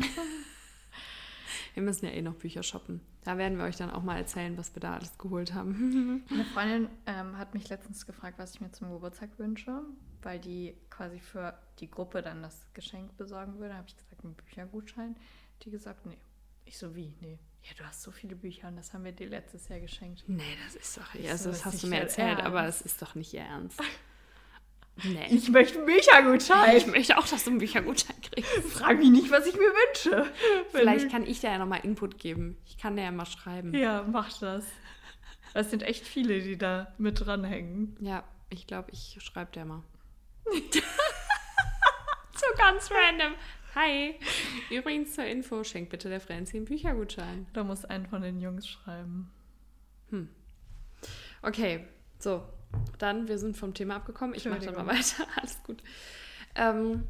Wir 1.73 1.83
müssen 1.83 2.05
ja 2.05 2.11
eh 2.11 2.21
noch 2.21 2.35
Bücher 2.35 2.61
shoppen. 2.61 3.01
Da 3.23 3.37
werden 3.37 3.57
wir 3.57 3.65
euch 3.65 3.77
dann 3.77 3.89
auch 3.89 4.03
mal 4.03 4.17
erzählen, 4.17 4.57
was 4.57 4.75
wir 4.75 4.79
da 4.79 4.95
alles 4.95 5.17
geholt 5.17 5.53
haben. 5.53 6.23
Eine 6.29 6.45
Freundin 6.45 6.89
ähm, 7.07 7.37
hat 7.37 7.53
mich 7.53 7.69
letztens 7.69 8.05
gefragt, 8.05 8.37
was 8.37 8.55
ich 8.55 8.61
mir 8.61 8.71
zum 8.71 8.91
Geburtstag 8.91 9.29
wünsche, 9.39 9.81
weil 10.21 10.39
die 10.39 10.75
quasi 10.89 11.19
für 11.19 11.57
die 11.79 11.89
Gruppe 11.89 12.21
dann 12.21 12.43
das 12.43 12.65
Geschenk 12.73 13.17
besorgen 13.17 13.57
würde. 13.59 13.75
habe 13.75 13.87
ich 13.87 13.95
gesagt, 13.95 14.23
einen 14.23 14.35
Büchergutschein. 14.35 15.15
Die 15.63 15.71
gesagt, 15.71 16.05
nee. 16.05 16.17
Ich 16.65 16.77
so, 16.77 16.95
wie? 16.95 17.13
Nee. 17.21 17.39
Ja, 17.63 17.71
du 17.77 17.85
hast 17.85 18.01
so 18.03 18.11
viele 18.11 18.35
Bücher 18.35 18.67
und 18.67 18.75
das 18.75 18.93
haben 18.93 19.05
wir 19.05 19.13
dir 19.13 19.27
letztes 19.29 19.69
Jahr 19.69 19.79
geschenkt. 19.79 20.23
nee, 20.27 20.57
das 20.65 20.75
ist 20.75 20.97
doch. 20.97 21.15
Ich 21.15 21.29
Also, 21.29 21.45
so, 21.45 21.49
das 21.51 21.65
hast 21.65 21.73
nicht 21.73 21.83
du 21.83 21.87
mir 21.87 21.99
erzählt, 22.01 22.41
aber 22.41 22.63
Ernst? 22.63 22.81
es 22.81 22.85
ist 22.93 23.01
doch 23.01 23.15
nicht 23.15 23.33
ihr 23.33 23.41
Ernst. 23.41 23.79
Nee. 25.03 25.25
Ich 25.31 25.49
möchte 25.49 25.79
einen 25.79 25.87
Büchergutschein. 25.87 26.77
Ich 26.77 26.85
möchte 26.85 27.17
auch, 27.17 27.27
dass 27.27 27.43
du 27.45 27.49
einen 27.49 27.57
Büchergutschein 27.57 28.15
kriegst. 28.21 28.51
Frag 28.69 28.99
mich 28.99 29.09
nicht, 29.09 29.31
was 29.31 29.47
ich 29.47 29.55
mir 29.55 29.61
wünsche. 29.61 30.31
Vielleicht 30.71 31.09
kann 31.09 31.25
ich 31.25 31.39
dir 31.39 31.49
ja 31.49 31.57
nochmal 31.57 31.79
Input 31.81 32.19
geben. 32.19 32.57
Ich 32.67 32.77
kann 32.77 32.95
dir 32.95 33.01
ja 33.01 33.11
mal 33.11 33.25
schreiben. 33.25 33.73
Ja, 33.73 34.03
mach 34.03 34.37
das. 34.37 34.65
Es 35.55 35.71
sind 35.71 35.81
echt 35.81 36.05
viele, 36.05 36.41
die 36.41 36.59
da 36.59 36.93
mit 36.99 37.25
dranhängen. 37.25 37.97
Ja, 38.01 38.23
ich 38.49 38.67
glaube, 38.67 38.91
ich 38.91 39.17
schreibe 39.19 39.51
dir 39.51 39.65
mal. 39.65 39.81
so 40.51 42.45
ganz 42.57 42.89
random. 42.91 43.33
Hi. 43.75 44.15
Übrigens 44.69 45.15
zur 45.15 45.25
Info, 45.25 45.63
schenk 45.63 45.89
bitte 45.89 46.09
der 46.09 46.19
Franzi 46.19 46.57
einen 46.57 46.65
Büchergutschein. 46.65 47.47
Da 47.53 47.63
muss 47.63 47.85
ein 47.85 48.05
von 48.05 48.21
den 48.21 48.39
Jungs 48.39 48.67
schreiben. 48.67 49.31
Okay, 51.43 51.85
so. 52.19 52.41
Dann, 52.97 53.27
wir 53.27 53.37
sind 53.37 53.57
vom 53.57 53.73
Thema 53.73 53.97
abgekommen. 53.97 54.33
Ich 54.33 54.45
mache 54.45 54.61
dann 54.61 54.75
mal 54.75 54.87
weiter. 54.87 55.27
Alles 55.35 55.61
gut. 55.63 55.83
Ähm, 56.55 57.03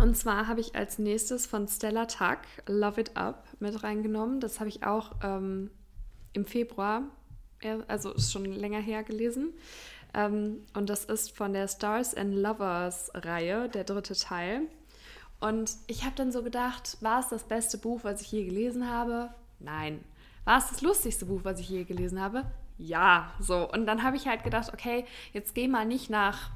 und 0.00 0.16
zwar 0.16 0.46
habe 0.46 0.60
ich 0.60 0.76
als 0.76 0.98
nächstes 0.98 1.46
von 1.46 1.66
Stella 1.66 2.06
Tuck 2.06 2.38
Love 2.66 3.00
It 3.00 3.16
Up 3.16 3.46
mit 3.58 3.82
reingenommen. 3.82 4.40
Das 4.40 4.60
habe 4.60 4.68
ich 4.68 4.84
auch 4.84 5.16
ähm, 5.22 5.70
im 6.32 6.46
Februar, 6.46 7.02
also 7.88 8.12
ist 8.12 8.32
schon 8.32 8.44
länger 8.44 8.80
her 8.80 9.02
gelesen. 9.02 9.52
Ähm, 10.14 10.64
und 10.74 10.88
das 10.88 11.04
ist 11.04 11.36
von 11.36 11.52
der 11.52 11.68
Stars 11.68 12.14
and 12.14 12.34
Lovers 12.34 13.10
Reihe, 13.14 13.68
der 13.68 13.84
dritte 13.84 14.14
Teil. 14.14 14.68
Und 15.40 15.72
ich 15.86 16.04
habe 16.04 16.16
dann 16.16 16.32
so 16.32 16.42
gedacht, 16.42 16.96
war 17.00 17.20
es 17.20 17.28
das 17.28 17.44
beste 17.44 17.78
Buch, 17.78 18.00
was 18.02 18.22
ich 18.22 18.32
je 18.32 18.44
gelesen 18.44 18.88
habe? 18.88 19.30
Nein. 19.60 20.04
War 20.44 20.58
es 20.58 20.68
das 20.68 20.80
lustigste 20.80 21.26
Buch, 21.26 21.40
was 21.44 21.60
ich 21.60 21.68
je 21.68 21.84
gelesen 21.84 22.20
habe? 22.20 22.44
Ja. 22.78 23.32
So. 23.40 23.70
Und 23.70 23.86
dann 23.86 24.02
habe 24.02 24.16
ich 24.16 24.26
halt 24.26 24.44
gedacht, 24.44 24.72
okay, 24.72 25.04
jetzt 25.32 25.54
geh 25.54 25.68
mal 25.68 25.84
nicht 25.84 26.10
nach 26.10 26.50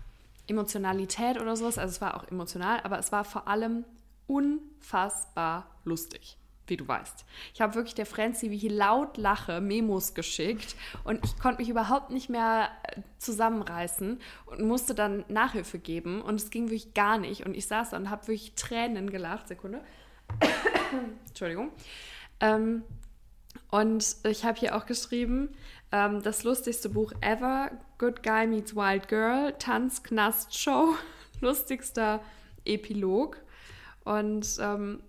Emotionalität 0.46 1.40
oder 1.40 1.56
sowas. 1.56 1.78
Also 1.78 1.92
es 1.92 2.00
war 2.00 2.16
auch 2.16 2.28
emotional, 2.28 2.80
aber 2.80 2.98
es 2.98 3.12
war 3.12 3.24
vor 3.24 3.46
allem 3.48 3.84
unfassbar 4.26 5.66
lustig 5.84 6.36
wie 6.66 6.76
du 6.76 6.86
weißt. 6.86 7.24
Ich 7.54 7.60
habe 7.60 7.74
wirklich 7.74 7.94
der 7.94 8.06
Franzi, 8.06 8.50
wie 8.50 8.56
ich 8.56 8.70
laut 8.70 9.16
lache, 9.16 9.60
Memos 9.60 10.14
geschickt 10.14 10.76
und 11.04 11.24
ich 11.24 11.38
konnte 11.38 11.60
mich 11.60 11.68
überhaupt 11.68 12.10
nicht 12.10 12.28
mehr 12.28 12.70
äh, 12.84 13.00
zusammenreißen 13.18 14.20
und 14.46 14.62
musste 14.62 14.94
dann 14.94 15.24
Nachhilfe 15.28 15.78
geben 15.78 16.22
und 16.22 16.36
es 16.36 16.50
ging 16.50 16.66
wirklich 16.66 16.94
gar 16.94 17.18
nicht 17.18 17.44
und 17.44 17.54
ich 17.54 17.66
saß 17.66 17.90
da 17.90 17.96
und 17.96 18.10
habe 18.10 18.28
wirklich 18.28 18.54
Tränen 18.54 19.10
gelacht. 19.10 19.48
Sekunde. 19.48 19.82
Entschuldigung. 21.28 21.72
Ähm, 22.40 22.84
und 23.70 24.16
ich 24.24 24.44
habe 24.44 24.58
hier 24.58 24.76
auch 24.76 24.86
geschrieben, 24.86 25.54
ähm, 25.92 26.22
das 26.22 26.44
lustigste 26.44 26.88
Buch 26.88 27.12
ever, 27.20 27.70
Good 27.98 28.22
Guy 28.22 28.46
Meets 28.46 28.74
Wild 28.74 29.08
Girl, 29.08 29.54
Tanz, 29.58 30.02
Show, 30.50 30.94
lustigster 31.40 32.20
Epilog. 32.64 33.38
Und 34.04 34.46
ähm, 34.60 35.00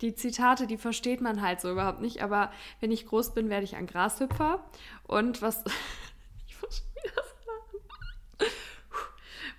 die 0.00 0.14
Zitate, 0.14 0.66
die 0.66 0.76
versteht 0.76 1.20
man 1.20 1.42
halt 1.42 1.60
so 1.60 1.70
überhaupt 1.70 2.00
nicht, 2.00 2.22
aber 2.22 2.52
wenn 2.80 2.92
ich 2.92 3.06
groß 3.06 3.34
bin, 3.34 3.48
werde 3.48 3.64
ich 3.64 3.76
ein 3.76 3.86
Grashüpfer. 3.86 4.64
Und 5.04 5.42
was. 5.42 5.64
ich 6.46 6.60
muss 6.60 6.84
wieder. 6.94 7.22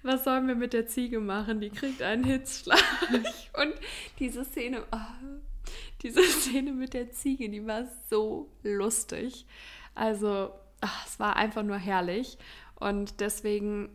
Was 0.04 0.24
sollen 0.24 0.48
wir 0.48 0.56
mit 0.56 0.74
der 0.74 0.88
Ziege 0.88 1.20
machen? 1.20 1.60
Die 1.60 1.70
kriegt 1.70 2.02
einen 2.02 2.24
Hitzschlag. 2.24 2.80
Und 3.12 3.74
diese 4.20 4.46
Szene, 4.46 4.86
oh, 4.92 5.28
diese 6.02 6.24
Szene 6.24 6.72
mit 6.72 6.94
der 6.94 7.12
Ziege, 7.12 7.50
die 7.50 7.66
war 7.66 7.86
so 8.10 8.50
lustig. 8.64 9.46
Also, 9.96 10.52
ach, 10.82 11.06
es 11.08 11.20
war 11.20 11.36
einfach 11.36 11.64
nur 11.64 11.78
herrlich. 11.78 12.38
Und 12.76 13.20
deswegen, 13.20 13.90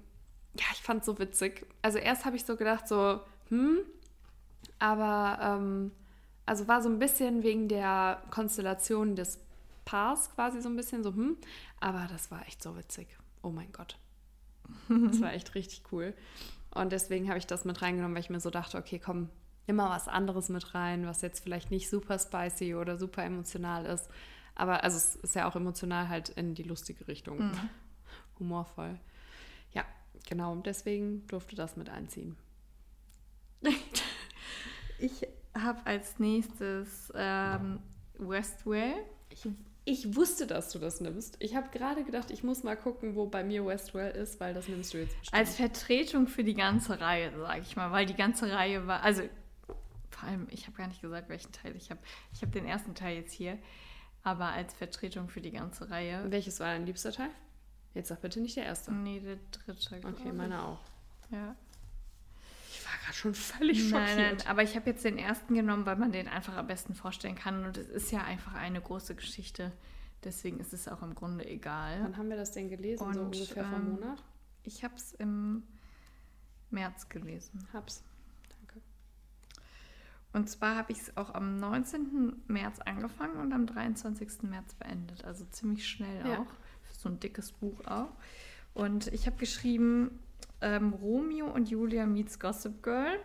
ja, 0.59 0.67
ich 0.73 0.83
fand 0.83 1.01
es 1.01 1.07
so 1.07 1.19
witzig. 1.19 1.65
Also 1.83 1.99
erst 1.99 2.25
habe 2.25 2.37
ich 2.37 2.45
so 2.45 2.57
gedacht, 2.57 2.89
so, 2.89 3.21
hm, 3.49 3.79
aber 4.81 5.39
ähm, 5.41 5.93
also 6.47 6.69
war 6.69 6.83
so 6.83 6.89
ein 6.89 6.99
bisschen 6.99 7.43
wegen 7.43 7.69
der 7.69 8.23
Konstellation 8.31 9.17
des 9.17 9.39
Paars 9.85 10.31
quasi 10.35 10.61
so 10.61 10.69
ein 10.69 10.77
bisschen 10.77 11.03
so, 11.03 11.11
hm, 11.11 11.37
aber 11.81 12.07
das 12.11 12.31
war 12.31 12.47
echt 12.47 12.63
so 12.63 12.77
witzig. 12.77 13.09
Oh 13.43 13.51
mein 13.51 13.73
Gott. 13.73 13.99
Das 14.89 15.21
war 15.21 15.33
echt 15.33 15.55
richtig 15.55 15.83
cool. 15.93 16.15
Und 16.75 16.93
deswegen 16.93 17.29
habe 17.29 17.39
ich 17.39 17.47
das 17.47 17.65
mit 17.65 17.83
reingenommen, 17.83 18.15
weil 18.15 18.23
ich 18.23 18.31
mir 18.31 18.41
so 18.41 18.51
dachte, 18.51 18.79
okay, 18.79 18.99
komm, 18.99 19.29
immer 19.67 19.91
was 19.91 20.09
anderes 20.09 20.49
mit 20.49 20.75
rein, 20.75 21.07
was 21.07 21.23
jetzt 21.23 21.43
vielleicht 21.43 21.71
nicht 21.71 21.91
super 21.91 22.19
spicy 22.19 22.75
oder 22.75 22.97
super 22.97 23.25
emotional 23.25 23.85
ist. 23.87 24.09
Aber 24.55 24.83
also 24.85 24.97
es 24.97 25.17
ist 25.17 25.35
ja 25.35 25.49
auch 25.49 25.57
emotional 25.57 26.09
halt 26.09 26.31
in 26.31 26.55
die 26.55 26.63
lustige 26.63 27.09
Richtung. 27.09 27.39
Mhm. 27.39 27.71
Humorvoll. 28.39 28.99
Ja, 29.73 29.85
genau. 30.29 30.57
Deswegen 30.57 31.27
durfte 31.27 31.57
das 31.57 31.77
mit 31.77 31.89
einziehen. 31.91 32.37
ich 34.99 35.27
habe 35.55 35.85
als 35.87 36.19
nächstes 36.19 37.13
ähm, 37.15 37.81
Westwell. 38.19 38.95
Ich, 39.31 39.49
ich, 39.85 40.17
wusste, 40.17 40.47
dass 40.47 40.71
du 40.71 40.79
das 40.79 41.01
nimmst. 41.01 41.37
Ich 41.41 41.55
habe 41.55 41.69
gerade 41.71 42.05
gedacht, 42.05 42.31
ich 42.31 42.43
muss 42.43 42.63
mal 42.63 42.77
gucken, 42.77 43.15
wo 43.15 43.27
bei 43.27 43.45
mir 43.45 43.67
Westwell 43.67 44.15
ist, 44.15 44.41
weil 44.41 44.55
das 44.55 44.69
nimmst 44.69 44.95
du 44.95 44.99
jetzt 44.99 45.19
bestimmt. 45.19 45.39
Als 45.39 45.57
Vertretung 45.57 46.27
für 46.27 46.45
die 46.45 46.55
ganze 46.55 47.01
Reihe, 47.01 47.33
sage 47.39 47.61
ich 47.61 47.77
mal, 47.77 47.91
weil 47.93 48.07
die 48.07 48.15
ganze 48.15 48.51
Reihe 48.53 48.87
war, 48.87 49.03
also 49.03 49.23
vor 50.11 50.29
allem, 50.29 50.47
ich 50.51 50.67
habe 50.67 50.77
gar 50.77 50.89
nicht 50.89 51.03
gesagt, 51.03 51.29
welchen 51.29 51.53
Teil 51.53 51.75
ich 51.77 51.91
habe. 51.91 52.01
Ich 52.33 52.43
habe 52.43 52.53
den 52.53 52.67
ersten 52.67 52.95
Teil 52.95 53.17
jetzt 53.17 53.33
hier, 53.33 53.59
aber 54.23 54.47
als 54.47 54.73
Vertretung 54.75 55.29
für 55.29 55.41
die 55.41 55.51
ganze 55.51 55.91
Reihe. 55.91 56.31
Welches 56.31 56.61
war 56.61 56.69
dein 56.69 56.87
liebster 56.87 57.13
Teil? 57.13 57.31
Jetzt 57.95 58.09
sag 58.09 58.21
bitte 58.21 58.41
nicht 58.41 58.57
der 58.57 58.65
erste. 58.65 58.93
Nee, 58.93 59.21
der 59.21 59.39
dritte. 59.51 60.01
Okay, 60.07 60.33
meiner 60.33 60.67
auch. 60.67 60.81
Ja 61.31 61.57
schon 63.15 63.35
völlig 63.35 63.89
schockiert. 63.89 64.17
Nein, 64.17 64.37
nein, 64.37 64.47
aber 64.47 64.63
ich 64.63 64.77
habe 64.77 64.91
jetzt 64.91 65.05
den 65.05 65.19
ersten 65.19 65.55
genommen, 65.55 65.87
weil 65.87 65.97
man 65.97 66.13
den 66.13 66.29
einfach 66.29 66.57
am 66.57 66.67
besten 66.67 66.95
vorstellen 66.95 67.37
kann. 67.37 67.65
Und 67.65 67.77
es 67.77 67.89
ist 67.89 68.13
ja 68.13 68.23
einfach 68.23 68.55
eine 68.55 68.81
große 68.81 69.15
Geschichte. 69.15 69.73
Deswegen 70.25 70.61
ist 70.61 70.73
es 70.73 70.89
auch 70.89 71.03
im 71.03 71.15
Grunde 71.15 71.47
egal. 71.47 72.01
Wann 72.03 72.17
haben 72.17 72.29
wir 72.29 72.37
das 72.37 72.53
denn 72.53 72.69
gelesen? 72.69 73.05
Und, 73.05 73.15
so 73.15 73.23
ungefähr 73.23 73.65
ähm, 73.65 73.71
vom 73.71 73.91
Monat? 73.91 74.23
Ich 74.63 74.85
habe 74.85 74.95
es 74.95 75.13
im 75.15 75.65
März 76.71 77.09
gelesen. 77.09 77.67
Hab's. 77.73 78.05
Danke. 78.49 78.81
Und 80.33 80.49
zwar 80.49 80.77
habe 80.77 80.93
ich 80.93 80.99
es 81.01 81.17
auch 81.17 81.35
am 81.35 81.59
19. 81.59 82.43
März 82.47 82.79
angefangen 82.81 83.41
und 83.41 83.53
am 83.53 83.67
23. 83.67 84.45
März 84.45 84.75
beendet. 84.75 85.25
Also 85.25 85.45
ziemlich 85.47 85.89
schnell 85.89 86.27
ja. 86.27 86.39
auch. 86.39 86.47
So 86.97 87.09
ein 87.09 87.19
dickes 87.19 87.53
Buch 87.53 87.85
auch. 87.87 88.11
Und 88.75 89.09
ich 89.09 89.27
habe 89.27 89.37
geschrieben, 89.37 90.21
ähm, 90.63 90.93
Romeo 90.95 91.47
und 91.47 91.71
Julia 91.71 92.07
meets 92.07 92.39
Gossip 92.39 92.83
Girl. 92.83 93.19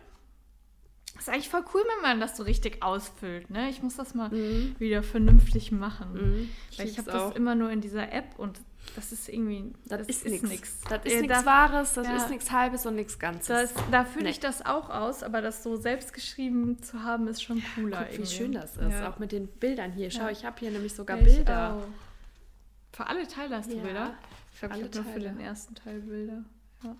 Ist 1.18 1.28
eigentlich 1.28 1.48
voll 1.48 1.64
cool, 1.74 1.82
wenn 1.96 2.02
man 2.02 2.20
das 2.20 2.36
so 2.36 2.44
richtig 2.44 2.82
ausfüllt. 2.82 3.50
Ne? 3.50 3.70
Ich 3.70 3.82
muss 3.82 3.96
das 3.96 4.14
mal 4.14 4.28
mhm. 4.30 4.76
wieder 4.78 5.02
vernünftig 5.02 5.72
machen. 5.72 6.12
Mhm. 6.12 6.50
Ich 6.70 6.78
Weil 6.78 6.86
ich 6.86 6.98
habe 6.98 7.10
das 7.10 7.34
immer 7.34 7.54
nur 7.54 7.70
in 7.70 7.80
dieser 7.80 8.12
App 8.12 8.38
und 8.38 8.60
das 8.94 9.12
ist 9.12 9.28
irgendwie. 9.28 9.72
Das, 9.86 10.06
das 10.06 10.22
ist 10.22 10.44
nichts. 10.44 10.80
Das 10.88 11.04
ist 11.04 11.20
nichts 11.20 11.44
Wahres, 11.44 11.94
das 11.94 12.06
ja. 12.06 12.16
ist 12.16 12.30
nichts 12.30 12.50
Halbes 12.50 12.86
und 12.86 12.94
nichts 12.94 13.18
Ganzes. 13.18 13.48
Das, 13.48 13.84
da 13.90 14.04
fülle 14.04 14.26
nee. 14.26 14.30
ich 14.30 14.40
das 14.40 14.64
auch 14.64 14.90
aus, 14.90 15.22
aber 15.22 15.42
das 15.42 15.62
so 15.62 15.76
selbstgeschrieben 15.76 16.82
zu 16.82 17.02
haben, 17.02 17.26
ist 17.28 17.42
schon 17.42 17.62
cooler. 17.74 18.06
Guck, 18.10 18.18
wie 18.18 18.26
schön 18.26 18.52
das 18.52 18.76
ist. 18.76 18.92
Ja. 18.92 19.10
Auch 19.10 19.18
mit 19.18 19.32
den 19.32 19.48
Bildern 19.48 19.92
hier. 19.92 20.10
Schau, 20.10 20.28
ich 20.28 20.44
habe 20.44 20.56
hier 20.60 20.70
nämlich 20.70 20.94
sogar 20.94 21.18
ich 21.18 21.24
Bilder. 21.24 21.74
Auch. 21.74 22.96
Für 22.96 23.06
alle 23.06 23.26
Teile 23.26 23.56
hast 23.56 23.70
du 23.70 23.76
Bilder? 23.80 24.14
Ich 24.52 24.60
glaube, 24.60 24.76
ich 24.76 24.84
habe 24.84 24.94
nur 24.94 25.12
für 25.12 25.20
den 25.20 25.40
ersten 25.40 25.74
Teil 25.74 26.00
Bilder. 26.00 26.44
Ja. 26.82 26.96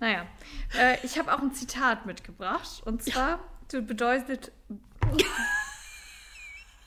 Naja, 0.00 0.26
äh, 0.78 0.96
ich 1.02 1.18
habe 1.18 1.32
auch 1.34 1.40
ein 1.40 1.52
Zitat 1.52 2.06
mitgebracht. 2.06 2.82
Und 2.84 3.02
zwar, 3.02 3.28
ja. 3.28 3.40
du 3.70 3.82
bedeutet. 3.82 4.52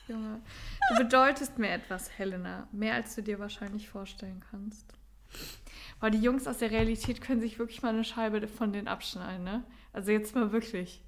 Junge, 0.08 0.42
du 0.90 0.96
bedeutest 0.96 1.58
mir 1.58 1.70
etwas, 1.70 2.10
Helena. 2.18 2.68
Mehr 2.72 2.94
als 2.94 3.14
du 3.14 3.22
dir 3.22 3.38
wahrscheinlich 3.38 3.88
vorstellen 3.88 4.44
kannst. 4.50 4.92
Weil 6.00 6.10
die 6.10 6.20
Jungs 6.20 6.46
aus 6.46 6.58
der 6.58 6.70
Realität 6.70 7.20
können 7.20 7.40
sich 7.40 7.58
wirklich 7.58 7.82
mal 7.82 7.90
eine 7.90 8.04
Scheibe 8.04 8.46
von 8.48 8.72
denen 8.72 8.88
abschneiden, 8.88 9.44
ne? 9.44 9.64
Also 9.92 10.10
jetzt 10.10 10.34
mal 10.34 10.52
wirklich. 10.52 11.02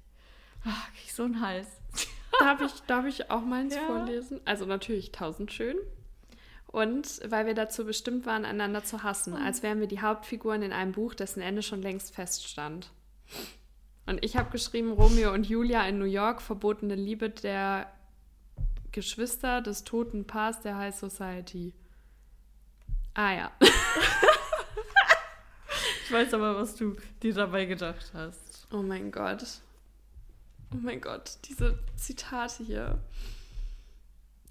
Ach, 0.63 0.91
krieg 0.93 1.03
ich 1.05 1.13
so 1.13 1.23
einen 1.23 1.41
Hals. 1.41 1.67
darf, 2.39 2.61
ich, 2.61 2.81
darf 2.87 3.05
ich 3.05 3.29
auch 3.29 3.41
meins 3.41 3.75
ja. 3.75 3.85
vorlesen? 3.85 4.41
Also 4.45 4.65
natürlich 4.65 5.11
tausend 5.11 5.51
schön 5.51 5.77
und 6.67 7.21
weil 7.29 7.45
wir 7.45 7.53
dazu 7.53 7.85
bestimmt 7.85 8.25
waren, 8.25 8.45
einander 8.45 8.83
zu 8.83 9.03
hassen, 9.03 9.33
oh. 9.33 9.37
als 9.37 9.63
wären 9.63 9.79
wir 9.79 9.87
die 9.87 10.01
Hauptfiguren 10.01 10.61
in 10.61 10.73
einem 10.73 10.91
Buch, 10.91 11.13
dessen 11.13 11.41
Ende 11.41 11.61
schon 11.61 11.81
längst 11.81 12.13
feststand. 12.13 12.91
Und 14.05 14.23
ich 14.23 14.37
habe 14.37 14.51
geschrieben, 14.51 14.91
Romeo 14.91 15.33
und 15.33 15.47
Julia 15.47 15.87
in 15.87 15.97
New 15.97 16.05
York, 16.05 16.41
verbotene 16.41 16.95
Liebe 16.95 17.29
der 17.29 17.91
Geschwister 18.91 19.61
des 19.61 19.83
toten 19.83 20.25
Paars 20.25 20.61
der 20.61 20.77
High 20.77 20.95
Society. 20.95 21.73
Ah 23.13 23.33
ja. 23.33 23.51
ich 26.05 26.11
weiß 26.11 26.33
aber, 26.33 26.55
was 26.55 26.75
du 26.75 26.95
dir 27.23 27.33
dabei 27.33 27.65
gedacht 27.65 28.11
hast. 28.13 28.67
Oh 28.71 28.81
mein 28.81 29.11
Gott. 29.11 29.43
Oh 30.71 30.77
mein 30.77 31.01
Gott, 31.01 31.37
diese 31.45 31.79
Zitate 31.95 32.63
hier. 32.63 32.99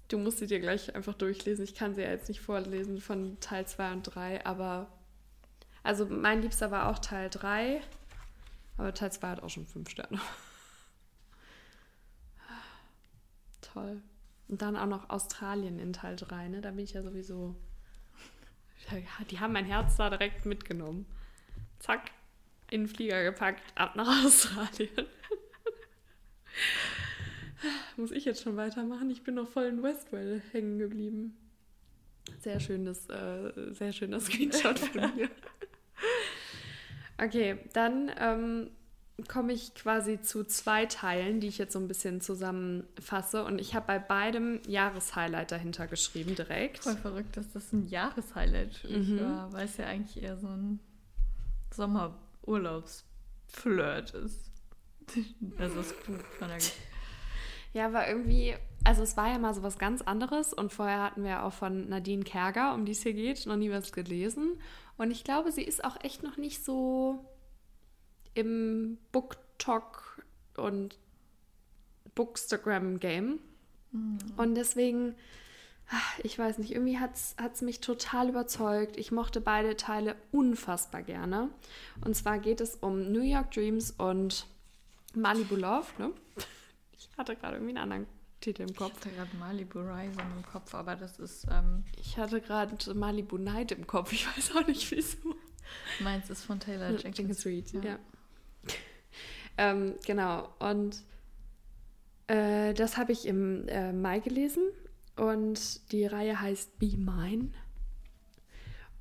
Du 0.07 0.17
musst 0.17 0.37
sie 0.37 0.47
dir 0.47 0.59
gleich 0.59 0.95
einfach 0.95 1.15
durchlesen. 1.15 1.63
Ich 1.63 1.75
kann 1.75 1.95
sie 1.95 2.01
ja 2.01 2.09
jetzt 2.09 2.29
nicht 2.29 2.41
vorlesen 2.41 3.01
von 3.01 3.39
Teil 3.39 3.65
2 3.65 3.93
und 3.93 4.03
3, 4.03 4.45
aber. 4.45 4.87
Also, 5.83 6.05
mein 6.05 6.41
Liebster 6.41 6.71
war 6.71 6.89
auch 6.89 6.99
Teil 6.99 7.29
3, 7.29 7.81
aber 8.77 8.93
Teil 8.93 9.11
2 9.11 9.29
hat 9.29 9.43
auch 9.43 9.49
schon 9.49 9.67
5 9.67 9.89
Sterne. 9.89 10.19
Toll. 13.61 14.01
Und 14.47 14.61
dann 14.61 14.77
auch 14.77 14.85
noch 14.85 15.09
Australien 15.09 15.79
in 15.79 15.93
Teil 15.93 16.15
3, 16.15 16.49
ne? 16.49 16.61
Da 16.61 16.71
bin 16.71 16.83
ich 16.83 16.93
ja 16.93 17.01
sowieso. 17.01 17.55
Die 19.29 19.39
haben 19.39 19.53
mein 19.53 19.65
Herz 19.65 19.95
da 19.95 20.09
direkt 20.09 20.45
mitgenommen. 20.45 21.05
Zack, 21.79 22.11
in 22.69 22.81
den 22.81 22.87
Flieger 22.87 23.23
gepackt, 23.23 23.63
ab 23.75 23.95
nach 23.95 24.07
Australien. 24.25 25.07
Muss 27.97 28.11
ich 28.11 28.25
jetzt 28.25 28.43
schon 28.43 28.57
weitermachen? 28.57 29.09
Ich 29.09 29.23
bin 29.23 29.35
noch 29.35 29.47
voll 29.47 29.65
in 29.65 29.83
Westwell 29.83 30.41
hängen 30.51 30.77
geblieben. 30.77 31.37
Sehr 32.39 32.59
schönes, 32.59 33.07
äh, 33.09 33.73
sehr 33.73 33.93
schöner 33.93 34.19
Screenshot 34.19 34.79
von 34.79 34.93
mir. 35.15 35.29
okay, 37.17 37.57
dann 37.73 38.11
ähm, 38.19 38.71
komme 39.27 39.53
ich 39.53 39.75
quasi 39.75 40.19
zu 40.21 40.43
zwei 40.43 40.85
Teilen, 40.85 41.39
die 41.39 41.47
ich 41.47 41.57
jetzt 41.57 41.71
so 41.73 41.79
ein 41.79 41.87
bisschen 41.87 42.21
zusammenfasse. 42.21 43.43
Und 43.45 43.59
ich 43.61 43.73
habe 43.75 43.87
bei 43.87 43.97
beidem 43.99 44.59
Jahreshighlight 44.67 45.51
dahinter 45.51 45.87
geschrieben 45.87 46.35
direkt. 46.35 46.79
Voll 46.79 46.97
verrückt, 46.97 47.37
dass 47.37 47.49
das 47.53 47.71
ein 47.71 47.87
Jahreshighlight 47.87 48.75
für 48.75 48.89
mich 48.89 49.07
mhm. 49.09 49.21
war, 49.21 49.53
weil 49.53 49.65
es 49.65 49.77
ja 49.77 49.85
eigentlich 49.85 50.21
eher 50.21 50.35
so 50.37 50.47
ein 50.47 50.81
Sommerurlaubsflirt 51.73 54.13
ist. 54.15 54.51
Also 55.59 55.75
das 55.75 55.93
Buch 55.93 56.17
von 56.39 56.47
der 56.47 56.57
ja, 57.75 57.91
war 57.91 58.07
irgendwie, 58.07 58.55
also 58.85 59.03
es 59.03 59.17
war 59.17 59.27
ja 59.27 59.37
mal 59.37 59.53
so 59.53 59.61
was 59.61 59.77
ganz 59.77 60.01
anderes 60.01 60.53
und 60.53 60.71
vorher 60.71 61.03
hatten 61.03 61.25
wir 61.25 61.43
auch 61.43 61.51
von 61.51 61.89
Nadine 61.89 62.23
Kerger, 62.23 62.73
um 62.73 62.85
die 62.85 62.93
es 62.93 63.03
hier 63.03 63.13
geht, 63.13 63.45
noch 63.45 63.57
nie 63.57 63.69
was 63.69 63.91
gelesen. 63.91 64.57
Und 64.97 65.11
ich 65.11 65.25
glaube, 65.25 65.51
sie 65.51 65.63
ist 65.63 65.83
auch 65.83 66.01
echt 66.01 66.23
noch 66.23 66.37
nicht 66.37 66.63
so 66.63 67.25
im 68.33 68.97
BookTok 69.11 70.23
und 70.55 70.97
Bookstagram-Game. 72.15 73.39
Mhm. 73.91 74.17
Und 74.37 74.55
deswegen, 74.55 75.15
ich 76.23 76.39
weiß 76.39 76.59
nicht, 76.59 76.71
irgendwie 76.71 76.97
hat 76.97 77.11
es 77.13 77.61
mich 77.61 77.81
total 77.81 78.29
überzeugt. 78.29 78.95
Ich 78.95 79.11
mochte 79.11 79.41
beide 79.41 79.75
Teile 79.75 80.15
unfassbar 80.31 81.03
gerne. 81.03 81.49
Und 82.05 82.15
zwar 82.15 82.39
geht 82.39 82.61
es 82.61 82.75
um 82.75 83.11
New 83.11 83.21
York 83.21 83.51
Dreams 83.51 83.91
und 83.91 84.47
Malibu 85.13 85.57
Love, 85.57 85.87
ne? 85.97 86.11
Ich 86.97 87.09
hatte 87.17 87.35
gerade 87.35 87.55
irgendwie 87.55 87.77
einen 87.77 87.91
anderen 87.91 88.07
Titel 88.41 88.63
im 88.63 88.75
Kopf. 88.75 88.93
Ich 88.99 89.05
hatte 89.05 89.15
gerade 89.15 89.37
Malibu 89.37 89.79
Rising 89.79 90.31
im 90.37 90.45
Kopf, 90.45 90.73
aber 90.73 90.95
das 90.95 91.19
ist. 91.19 91.47
Ähm 91.51 91.83
ich 91.97 92.17
hatte 92.17 92.41
gerade 92.41 92.75
Malibu 92.93 93.37
Night 93.37 93.71
im 93.71 93.87
Kopf. 93.87 94.11
Ich 94.13 94.27
weiß 94.27 94.55
auch 94.55 94.67
nicht 94.67 94.89
wieso. 94.91 95.35
Meins 95.99 96.29
ist 96.29 96.43
von 96.43 96.59
Taylor 96.59 96.91
Jenkins, 96.91 97.43
Jenkins 97.43 97.45
Reid. 97.45 97.83
Ja. 97.83 97.91
ja. 97.91 97.99
ähm, 99.57 99.95
genau. 100.05 100.49
Und 100.59 101.01
äh, 102.27 102.73
das 102.73 102.97
habe 102.97 103.11
ich 103.11 103.25
im 103.25 103.67
äh, 103.67 103.91
Mai 103.93 104.19
gelesen. 104.19 104.63
Und 105.15 105.91
die 105.91 106.05
Reihe 106.05 106.39
heißt 106.39 106.77
Be 106.77 106.97
Mine. 106.97 107.51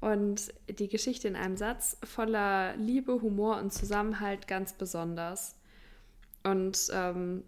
Und 0.00 0.52
die 0.68 0.88
Geschichte 0.88 1.28
in 1.28 1.34
einem 1.34 1.56
Satz 1.56 1.96
voller 2.04 2.76
Liebe, 2.76 3.22
Humor 3.22 3.58
und 3.58 3.72
Zusammenhalt 3.72 4.46
ganz 4.46 4.74
besonders. 4.74 5.56
Und 6.42 6.88
ähm, 6.92 7.42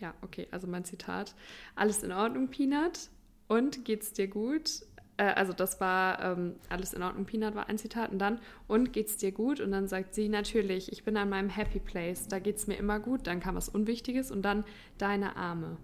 ja, 0.00 0.14
okay, 0.22 0.48
also 0.50 0.66
mein 0.66 0.84
Zitat. 0.84 1.34
Alles 1.74 2.02
in 2.02 2.12
Ordnung, 2.12 2.48
Peanut? 2.48 3.10
Und 3.48 3.84
geht's 3.84 4.12
dir 4.12 4.28
gut? 4.28 4.82
Äh, 5.16 5.32
also 5.34 5.52
das 5.52 5.80
war 5.80 6.22
ähm, 6.22 6.54
alles 6.68 6.94
in 6.94 7.02
Ordnung, 7.02 7.26
Peanut 7.26 7.54
war 7.54 7.68
ein 7.68 7.78
Zitat. 7.78 8.10
Und 8.10 8.18
dann, 8.18 8.40
und 8.66 8.92
geht's 8.92 9.16
dir 9.16 9.32
gut? 9.32 9.60
Und 9.60 9.72
dann 9.72 9.88
sagt 9.88 10.14
sie, 10.14 10.28
natürlich, 10.28 10.92
ich 10.92 11.04
bin 11.04 11.16
an 11.16 11.28
meinem 11.28 11.50
Happy 11.50 11.80
Place, 11.80 12.28
da 12.28 12.38
geht's 12.38 12.66
mir 12.66 12.76
immer 12.76 13.00
gut. 13.00 13.26
Dann 13.26 13.40
kam 13.40 13.54
was 13.54 13.68
Unwichtiges 13.68 14.30
und 14.30 14.42
dann 14.42 14.64
deine 14.96 15.36
Arme. 15.36 15.76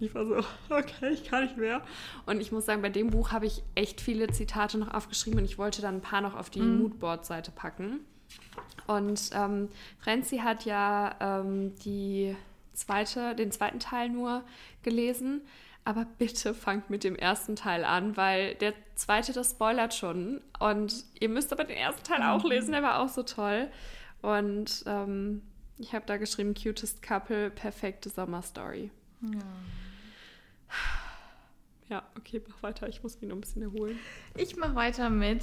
Ich 0.00 0.14
war 0.14 0.26
so, 0.26 0.36
okay, 0.70 1.10
ich 1.12 1.24
kann 1.24 1.44
nicht 1.44 1.56
mehr. 1.56 1.82
Und 2.26 2.40
ich 2.40 2.52
muss 2.52 2.66
sagen, 2.66 2.82
bei 2.82 2.90
dem 2.90 3.10
Buch 3.10 3.32
habe 3.32 3.46
ich 3.46 3.62
echt 3.74 4.00
viele 4.00 4.28
Zitate 4.28 4.78
noch 4.78 4.94
aufgeschrieben 4.94 5.40
und 5.40 5.44
ich 5.44 5.58
wollte 5.58 5.82
dann 5.82 5.96
ein 5.96 6.02
paar 6.02 6.20
noch 6.20 6.36
auf 6.36 6.50
die 6.50 6.60
mm. 6.60 6.78
Moodboard-Seite 6.82 7.50
packen. 7.50 8.00
Und 8.86 9.30
ähm, 9.32 9.68
Franzi 9.98 10.38
hat 10.38 10.64
ja 10.64 11.16
ähm, 11.20 11.74
die 11.84 12.36
zweite, 12.78 13.34
den 13.34 13.50
zweiten 13.50 13.80
Teil 13.80 14.08
nur 14.08 14.44
gelesen. 14.82 15.42
Aber 15.84 16.04
bitte 16.04 16.52
fangt 16.54 16.90
mit 16.90 17.02
dem 17.02 17.16
ersten 17.16 17.56
Teil 17.56 17.84
an, 17.84 18.16
weil 18.16 18.54
der 18.56 18.74
zweite, 18.94 19.32
das 19.32 19.52
spoilert 19.52 19.94
schon. 19.94 20.42
Und 20.58 21.04
ihr 21.18 21.28
müsst 21.28 21.52
aber 21.52 21.64
den 21.64 21.76
ersten 21.76 22.04
Teil 22.04 22.22
auch 22.22 22.44
lesen, 22.44 22.72
der 22.72 22.82
war 22.82 23.00
auch 23.00 23.08
so 23.08 23.22
toll. 23.22 23.68
Und 24.20 24.84
ähm, 24.86 25.42
ich 25.78 25.94
habe 25.94 26.04
da 26.06 26.16
geschrieben, 26.16 26.54
cutest 26.54 27.02
couple, 27.02 27.50
perfekte 27.50 28.10
Sommerstory. 28.10 28.90
Ja. 29.22 29.40
Ja, 31.88 32.02
okay, 32.18 32.42
mach 32.46 32.62
weiter. 32.62 32.86
Ich 32.88 33.02
muss 33.02 33.18
mich 33.20 33.30
noch 33.30 33.36
ein 33.36 33.40
bisschen 33.40 33.62
erholen. 33.62 33.98
Ich 34.36 34.56
mache 34.56 34.74
weiter 34.74 35.08
mit 35.08 35.42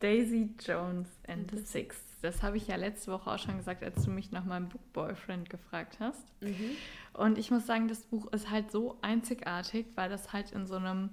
Daisy 0.00 0.50
Jones 0.58 1.08
and 1.28 1.48
the 1.52 1.58
Six 1.58 2.11
das 2.22 2.42
habe 2.42 2.56
ich 2.56 2.68
ja 2.68 2.76
letzte 2.76 3.12
Woche 3.12 3.30
auch 3.30 3.38
schon 3.38 3.56
gesagt, 3.56 3.82
als 3.82 4.04
du 4.04 4.10
mich 4.10 4.30
nach 4.30 4.44
meinem 4.44 4.68
Book 4.68 4.92
Boyfriend 4.92 5.50
gefragt 5.50 5.98
hast. 6.00 6.24
Mhm. 6.40 6.70
Und 7.12 7.36
ich 7.36 7.50
muss 7.50 7.66
sagen, 7.66 7.88
das 7.88 8.04
Buch 8.04 8.32
ist 8.32 8.50
halt 8.50 8.70
so 8.70 8.96
einzigartig, 9.02 9.86
weil 9.96 10.08
das 10.08 10.32
halt 10.32 10.52
in 10.52 10.66
so 10.66 10.76
einem 10.76 11.10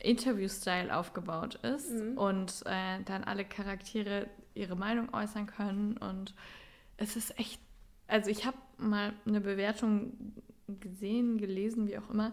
Interview-Style 0.00 0.96
aufgebaut 0.96 1.56
ist 1.56 1.90
mhm. 1.90 2.18
und 2.18 2.62
äh, 2.64 3.02
dann 3.04 3.24
alle 3.24 3.44
Charaktere 3.44 4.26
ihre 4.54 4.74
Meinung 4.74 5.12
äußern 5.14 5.46
können. 5.46 5.96
Und 5.98 6.34
es 6.96 7.16
ist 7.16 7.38
echt, 7.38 7.60
also 8.08 8.30
ich 8.30 8.46
habe 8.46 8.56
mal 8.78 9.12
eine 9.26 9.40
Bewertung 9.40 10.34
gesehen, 10.80 11.38
gelesen, 11.38 11.86
wie 11.86 11.98
auch 11.98 12.10
immer. 12.10 12.32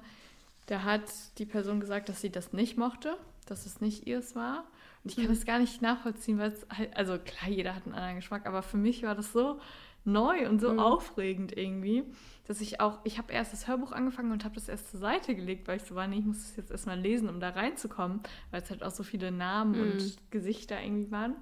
Da 0.65 0.83
hat 0.83 1.03
die 1.37 1.45
Person 1.45 1.79
gesagt, 1.79 2.09
dass 2.09 2.21
sie 2.21 2.29
das 2.29 2.53
nicht 2.53 2.77
mochte, 2.77 3.17
dass 3.45 3.65
es 3.65 3.81
nicht 3.81 4.07
ihrs 4.07 4.35
war. 4.35 4.65
Ich 5.09 5.15
kann 5.15 5.27
das 5.27 5.45
gar 5.45 5.59
nicht 5.59 5.81
nachvollziehen, 5.81 6.37
weil 6.37 6.51
es 6.51 6.65
halt, 6.75 6.95
also 6.95 7.17
klar, 7.17 7.49
jeder 7.49 7.75
hat 7.75 7.85
einen 7.85 7.95
anderen 7.95 8.15
Geschmack, 8.17 8.45
aber 8.45 8.61
für 8.61 8.77
mich 8.77 9.03
war 9.03 9.15
das 9.15 9.31
so 9.31 9.59
neu 10.05 10.47
und 10.47 10.59
so 10.59 10.73
mhm. 10.73 10.79
aufregend 10.79 11.55
irgendwie, 11.57 12.03
dass 12.47 12.61
ich 12.61 12.79
auch, 12.79 12.99
ich 13.03 13.17
habe 13.17 13.31
erst 13.31 13.53
das 13.53 13.67
Hörbuch 13.67 13.91
angefangen 13.91 14.31
und 14.31 14.43
habe 14.43 14.55
das 14.55 14.69
erst 14.69 14.91
zur 14.91 14.99
Seite 14.99 15.35
gelegt, 15.35 15.67
weil 15.67 15.77
ich 15.77 15.83
so 15.83 15.95
war, 15.95 16.07
nee, 16.07 16.19
ich 16.19 16.25
muss 16.25 16.41
das 16.41 16.55
jetzt 16.55 16.71
erstmal 16.71 16.99
lesen, 16.99 17.29
um 17.29 17.39
da 17.39 17.49
reinzukommen, 17.49 18.21
weil 18.51 18.61
es 18.61 18.69
halt 18.69 18.83
auch 18.83 18.91
so 18.91 19.03
viele 19.03 19.31
Namen 19.31 19.75
mhm. 19.75 19.91
und 19.91 20.31
Gesichter 20.31 20.81
irgendwie 20.81 21.11
waren. 21.11 21.35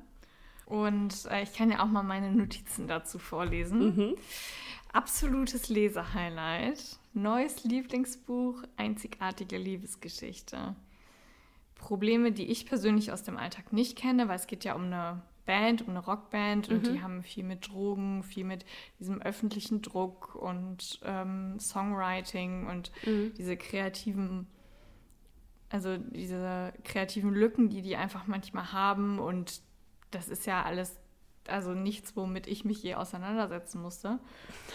Und 0.65 1.25
äh, 1.31 1.43
ich 1.43 1.53
kann 1.53 1.71
ja 1.71 1.81
auch 1.81 1.87
mal 1.87 2.03
meine 2.03 2.31
Notizen 2.31 2.87
dazu 2.87 3.19
vorlesen. 3.19 3.95
Mhm. 3.95 4.15
Absolutes 4.91 5.69
Lesehighlight. 5.69 6.97
Neues 7.13 7.63
Lieblingsbuch, 7.63 8.63
einzigartige 8.75 9.57
Liebesgeschichte. 9.57 10.75
Probleme, 11.77 12.31
die 12.31 12.47
ich 12.47 12.65
persönlich 12.65 13.11
aus 13.11 13.23
dem 13.23 13.37
Alltag 13.37 13.73
nicht 13.73 13.97
kenne, 13.97 14.27
weil 14.27 14.35
es 14.35 14.47
geht 14.47 14.63
ja 14.63 14.75
um 14.75 14.85
eine 14.85 15.21
Band, 15.45 15.81
um 15.81 15.89
eine 15.89 15.99
Rockband 15.99 16.69
und 16.69 16.87
mhm. 16.87 16.93
die 16.93 17.01
haben 17.01 17.23
viel 17.23 17.43
mit 17.43 17.69
Drogen, 17.69 18.23
viel 18.23 18.43
mit 18.43 18.65
diesem 18.99 19.21
öffentlichen 19.21 19.81
Druck 19.81 20.35
und 20.35 20.99
ähm, 21.03 21.59
Songwriting 21.59 22.67
und 22.67 22.91
mhm. 23.05 23.33
diese 23.37 23.55
kreativen, 23.55 24.47
also 25.69 25.97
diese 25.97 26.73
kreativen 26.83 27.33
Lücken, 27.33 27.69
die 27.69 27.81
die 27.81 27.95
einfach 27.95 28.27
manchmal 28.27 28.73
haben 28.73 29.19
und 29.19 29.61
das 30.11 30.29
ist 30.29 30.45
ja 30.45 30.63
alles 30.63 30.97
also 31.47 31.73
nichts, 31.73 32.15
womit 32.15 32.47
ich 32.47 32.65
mich 32.65 32.83
je 32.83 32.95
auseinandersetzen 32.95 33.81
musste. 33.81 34.19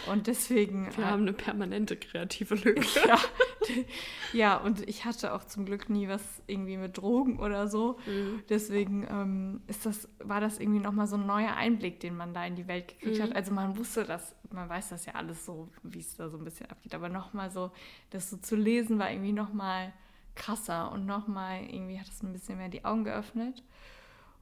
Und 0.07 0.27
deswegen. 0.27 0.87
Wir 0.95 1.03
äh, 1.03 1.07
haben 1.07 1.21
eine 1.23 1.33
permanente 1.33 1.95
kreative 1.95 2.55
Lücke. 2.55 2.83
Ja, 3.07 3.19
ja, 4.33 4.57
und 4.57 4.87
ich 4.87 5.05
hatte 5.05 5.33
auch 5.33 5.43
zum 5.43 5.65
Glück 5.65 5.89
nie 5.89 6.07
was 6.07 6.21
irgendwie 6.47 6.77
mit 6.77 6.97
Drogen 6.97 7.39
oder 7.39 7.67
so. 7.67 7.99
Mhm. 8.05 8.43
Deswegen 8.49 9.07
ähm, 9.09 9.61
ist 9.67 9.85
das, 9.85 10.09
war 10.19 10.41
das 10.41 10.59
irgendwie 10.59 10.79
nochmal 10.79 11.07
so 11.07 11.15
ein 11.15 11.25
neuer 11.25 11.55
Einblick, 11.55 11.99
den 11.99 12.15
man 12.15 12.33
da 12.33 12.45
in 12.45 12.55
die 12.55 12.67
Welt 12.67 12.87
gekriegt 12.87 13.19
mhm. 13.19 13.23
hat. 13.23 13.35
Also 13.35 13.53
man 13.53 13.77
wusste 13.77 14.03
das, 14.03 14.35
man 14.51 14.69
weiß 14.69 14.89
das 14.89 15.05
ja 15.05 15.13
alles 15.13 15.45
so, 15.45 15.69
wie 15.83 15.99
es 15.99 16.15
da 16.15 16.29
so 16.29 16.37
ein 16.37 16.43
bisschen 16.43 16.69
abgeht. 16.69 16.95
Aber 16.95 17.09
nochmal 17.09 17.51
so, 17.51 17.71
das 18.09 18.29
so 18.29 18.37
zu 18.37 18.55
lesen, 18.55 18.99
war 18.99 19.11
irgendwie 19.11 19.33
nochmal 19.33 19.93
krasser 20.35 20.91
und 20.91 21.05
nochmal 21.05 21.63
irgendwie 21.63 21.99
hat 21.99 22.07
es 22.07 22.23
ein 22.23 22.33
bisschen 22.33 22.57
mehr 22.57 22.69
die 22.69 22.85
Augen 22.85 23.03
geöffnet. 23.03 23.63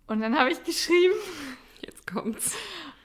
Und 0.07 0.21
dann 0.21 0.37
habe 0.37 0.51
ich 0.51 0.63
geschrieben, 0.63 1.15
Jetzt 1.81 2.05
kommt's. 2.05 2.55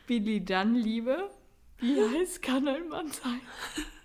Billy 0.06 0.44
Dunn, 0.44 0.74
Liebe. 0.74 1.30
Wie 1.78 2.00
heiß 2.00 2.40
kann 2.40 2.68
ein 2.68 2.88
Mann 2.88 3.10
sein? 3.10 3.40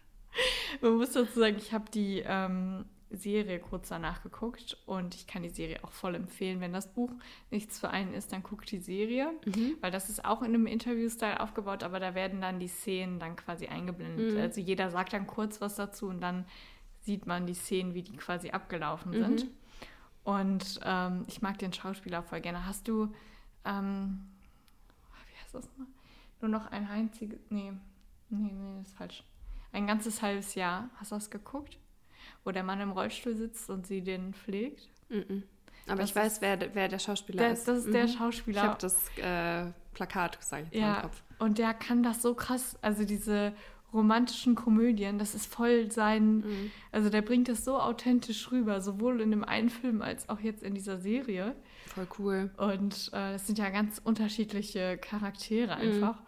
Man 0.81 0.97
muss 0.97 1.11
dazu 1.11 1.39
sagen, 1.39 1.57
ich 1.57 1.73
habe 1.73 1.85
die 1.91 2.23
ähm, 2.25 2.85
Serie 3.09 3.59
kurz 3.59 3.89
danach 3.89 4.23
geguckt 4.23 4.77
und 4.85 5.15
ich 5.15 5.27
kann 5.27 5.43
die 5.43 5.49
Serie 5.49 5.83
auch 5.83 5.91
voll 5.91 6.15
empfehlen. 6.15 6.61
Wenn 6.61 6.73
das 6.73 6.93
Buch 6.93 7.11
nichts 7.49 7.79
für 7.79 7.89
einen 7.89 8.13
ist, 8.13 8.31
dann 8.31 8.43
guckt 8.43 8.71
die 8.71 8.79
Serie, 8.79 9.31
mhm. 9.45 9.75
weil 9.81 9.91
das 9.91 10.09
ist 10.09 10.23
auch 10.23 10.41
in 10.41 10.49
einem 10.49 10.67
Interview-Style 10.67 11.39
aufgebaut, 11.39 11.83
aber 11.83 11.99
da 11.99 12.15
werden 12.15 12.41
dann 12.41 12.59
die 12.59 12.67
Szenen 12.67 13.19
dann 13.19 13.35
quasi 13.35 13.67
eingeblendet. 13.67 14.35
Mhm. 14.35 14.39
Also 14.39 14.61
jeder 14.61 14.89
sagt 14.89 15.13
dann 15.13 15.27
kurz 15.27 15.59
was 15.61 15.75
dazu 15.75 16.07
und 16.07 16.21
dann 16.21 16.45
sieht 17.01 17.25
man 17.25 17.45
die 17.45 17.53
Szenen, 17.53 17.93
wie 17.93 18.03
die 18.03 18.15
quasi 18.15 18.51
abgelaufen 18.51 19.11
mhm. 19.11 19.37
sind. 19.37 19.47
Und 20.23 20.79
ähm, 20.83 21.25
ich 21.27 21.41
mag 21.41 21.57
den 21.57 21.73
Schauspieler 21.73 22.23
voll 22.23 22.41
gerne. 22.41 22.65
Hast 22.65 22.87
du 22.87 23.13
ähm, 23.65 24.21
ist 25.53 25.65
das 25.65 25.77
mal? 25.77 25.87
Nur 26.39 26.49
noch 26.49 26.71
ein 26.71 26.87
einziges. 26.87 27.39
Nee, 27.49 27.73
nee, 28.29 28.51
nee, 28.53 28.77
das 28.79 28.87
ist 28.87 28.97
falsch. 28.97 29.23
Ein 29.71 29.87
ganzes 29.87 30.21
halbes 30.21 30.55
Jahr. 30.55 30.89
Hast 30.97 31.11
du 31.11 31.15
das 31.15 31.29
geguckt? 31.29 31.77
Wo 32.43 32.51
der 32.51 32.63
Mann 32.63 32.81
im 32.81 32.91
Rollstuhl 32.91 33.35
sitzt 33.35 33.69
und 33.69 33.87
sie 33.87 34.01
den 34.01 34.33
pflegt? 34.33 34.89
Mm 35.09 35.17
-mm. 35.17 35.43
Aber 35.87 36.01
das 36.01 36.11
ich 36.11 36.15
weiß, 36.15 36.41
wer, 36.41 36.75
wer 36.75 36.87
der 36.87 36.99
Schauspieler 36.99 37.43
der, 37.43 37.53
ist. 37.53 37.67
Das 37.67 37.79
ist 37.79 37.87
mhm. 37.87 37.93
der 37.93 38.07
Schauspieler. 38.07 38.61
Ich 38.61 38.67
habe 38.67 38.77
das 38.79 39.17
äh, 39.17 39.71
Plakat 39.93 40.39
gesagt 40.39 40.73
ja, 40.73 40.95
im 40.95 41.01
Kopf. 41.03 41.23
Und 41.39 41.57
der 41.57 41.73
kann 41.73 42.03
das 42.03 42.21
so 42.21 42.33
krass, 42.33 42.77
also 42.81 43.03
diese 43.03 43.53
romantischen 43.93 44.55
Komödien, 44.55 45.19
das 45.19 45.35
ist 45.35 45.53
voll 45.53 45.91
sein, 45.91 46.37
mhm. 46.37 46.71
also 46.93 47.09
der 47.09 47.21
bringt 47.21 47.49
das 47.49 47.65
so 47.65 47.77
authentisch 47.77 48.49
rüber, 48.51 48.79
sowohl 48.79 49.19
in 49.19 49.31
dem 49.31 49.43
einen 49.43 49.69
Film 49.69 50.01
als 50.01 50.29
auch 50.29 50.39
jetzt 50.39 50.63
in 50.63 50.73
dieser 50.73 50.97
Serie. 50.97 51.55
Voll 51.87 52.07
cool. 52.19 52.51
Und 52.57 53.09
äh, 53.09 53.33
das 53.33 53.47
sind 53.47 53.59
ja 53.59 53.69
ganz 53.69 53.99
unterschiedliche 54.01 54.97
Charaktere 54.97 55.75
mhm. 55.75 55.81
einfach. 55.81 56.15
Mhm. 56.21 56.25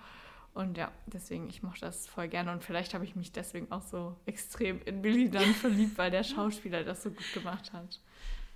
Und 0.54 0.78
ja, 0.78 0.92
deswegen, 1.08 1.50
ich 1.50 1.64
mochte 1.64 1.82
das 1.82 2.08
voll 2.08 2.28
gerne. 2.28 2.52
Und 2.52 2.64
vielleicht 2.64 2.94
habe 2.94 3.04
ich 3.04 3.16
mich 3.16 3.32
deswegen 3.32 3.72
auch 3.72 3.82
so 3.82 4.16
extrem 4.26 4.82
in 4.84 5.02
Billy 5.02 5.30
dann 5.30 5.54
verliebt, 5.56 5.98
weil 5.98 6.12
der 6.12 6.24
Schauspieler 6.24 6.84
das 6.84 7.04
so 7.04 7.10
gut 7.10 7.34
gemacht 7.34 7.74
hat. 7.74 8.00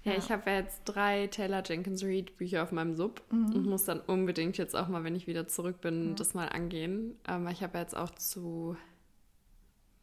Ja, 0.03 0.11
ja. 0.11 0.17
ich 0.19 0.31
habe 0.31 0.49
ja 0.49 0.57
jetzt 0.57 0.83
drei 0.85 1.27
Taylor 1.27 1.63
Jenkins 1.65 2.03
Reid 2.03 2.37
Bücher 2.37 2.63
auf 2.63 2.71
meinem 2.71 2.95
Sub 2.95 3.21
mhm. 3.31 3.53
und 3.53 3.65
muss 3.65 3.85
dann 3.85 3.99
unbedingt 3.99 4.57
jetzt 4.57 4.75
auch 4.75 4.87
mal, 4.87 5.03
wenn 5.03 5.15
ich 5.15 5.25
wieder 5.25 5.47
zurück 5.47 5.81
bin, 5.81 6.09
ja. 6.09 6.15
das 6.15 6.35
mal 6.35 6.49
angehen. 6.49 7.15
Ähm, 7.27 7.47
ich 7.47 7.63
habe 7.63 7.73
ja 7.75 7.81
jetzt 7.81 7.97
auch 7.97 8.11
zu 8.11 8.77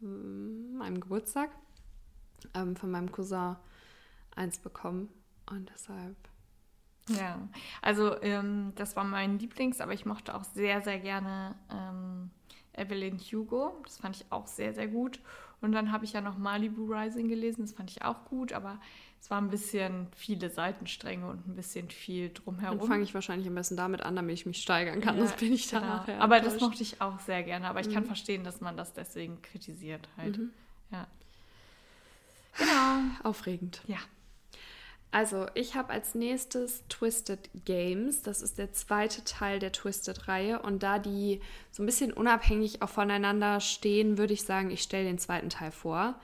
hm, 0.00 0.76
meinem 0.78 1.00
Geburtstag 1.00 1.50
ähm, 2.54 2.74
von 2.74 2.90
meinem 2.90 3.12
Cousin 3.12 3.56
eins 4.34 4.58
bekommen. 4.58 5.08
Und 5.48 5.70
deshalb 5.72 6.16
Ja, 7.08 7.38
also 7.82 8.20
ähm, 8.22 8.72
das 8.76 8.96
war 8.96 9.04
mein 9.04 9.38
Lieblings, 9.38 9.80
aber 9.80 9.92
ich 9.92 10.06
mochte 10.06 10.34
auch 10.34 10.44
sehr, 10.44 10.80
sehr 10.80 10.98
gerne 10.98 11.54
ähm, 11.70 12.30
Evelyn 12.72 13.18
Hugo. 13.18 13.80
Das 13.84 13.98
fand 13.98 14.16
ich 14.16 14.26
auch 14.30 14.46
sehr, 14.46 14.72
sehr 14.72 14.88
gut. 14.88 15.20
Und 15.60 15.72
dann 15.72 15.92
habe 15.92 16.04
ich 16.04 16.12
ja 16.12 16.20
noch 16.20 16.36
Malibu 16.36 16.84
Rising 16.84 17.28
gelesen, 17.28 17.62
das 17.62 17.72
fand 17.72 17.90
ich 17.90 18.02
auch 18.02 18.24
gut, 18.26 18.52
aber 18.52 18.78
es 19.18 19.30
war 19.30 19.40
ein 19.40 19.48
bisschen 19.48 20.08
viele 20.14 20.50
Seitenstränge 20.50 21.26
und 21.26 21.48
ein 21.48 21.56
bisschen 21.56 21.88
viel 21.88 22.30
drumherum. 22.30 22.78
Dann 22.78 22.86
fange 22.86 23.02
ich 23.02 23.14
wahrscheinlich 23.14 23.48
am 23.48 23.54
besten 23.54 23.76
damit 23.76 24.02
an, 24.02 24.14
damit 24.16 24.34
ich 24.34 24.44
mich 24.44 24.60
steigern 24.60 25.00
kann, 25.00 25.16
ja, 25.16 25.24
sonst 25.24 25.38
bin 25.38 25.54
ich 25.54 25.68
da 25.68 25.80
genau. 25.80 25.94
nachher. 25.94 26.20
Aber 26.20 26.40
das 26.40 26.60
mochte 26.60 26.82
ich 26.82 27.00
auch 27.00 27.18
sehr 27.20 27.42
gerne, 27.42 27.66
aber 27.66 27.80
ich 27.80 27.88
mhm. 27.88 27.94
kann 27.94 28.04
verstehen, 28.04 28.44
dass 28.44 28.60
man 28.60 28.76
das 28.76 28.92
deswegen 28.92 29.40
kritisiert 29.40 30.06
halt. 30.18 30.36
Mhm. 30.36 30.50
Ja. 30.90 31.06
Genau. 32.58 33.28
Aufregend. 33.28 33.80
Ja. 33.86 33.98
Also, 35.14 35.46
ich 35.54 35.76
habe 35.76 35.92
als 35.92 36.16
nächstes 36.16 36.82
Twisted 36.88 37.48
Games. 37.64 38.22
Das 38.22 38.42
ist 38.42 38.58
der 38.58 38.72
zweite 38.72 39.22
Teil 39.22 39.60
der 39.60 39.70
Twisted-Reihe. 39.70 40.60
Und 40.60 40.82
da 40.82 40.98
die 40.98 41.40
so 41.70 41.84
ein 41.84 41.86
bisschen 41.86 42.12
unabhängig 42.12 42.82
auch 42.82 42.88
voneinander 42.88 43.60
stehen, 43.60 44.18
würde 44.18 44.32
ich 44.32 44.42
sagen, 44.42 44.72
ich 44.72 44.82
stelle 44.82 45.04
den 45.04 45.18
zweiten 45.18 45.50
Teil 45.50 45.70
vor. 45.70 46.16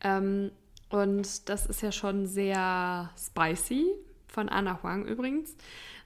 Ähm, 0.00 0.52
und 0.90 1.48
das 1.48 1.66
ist 1.66 1.82
ja 1.82 1.90
schon 1.90 2.28
sehr 2.28 3.10
spicy, 3.18 3.90
von 4.28 4.48
Anna 4.48 4.80
Huang 4.80 5.06
übrigens. 5.06 5.56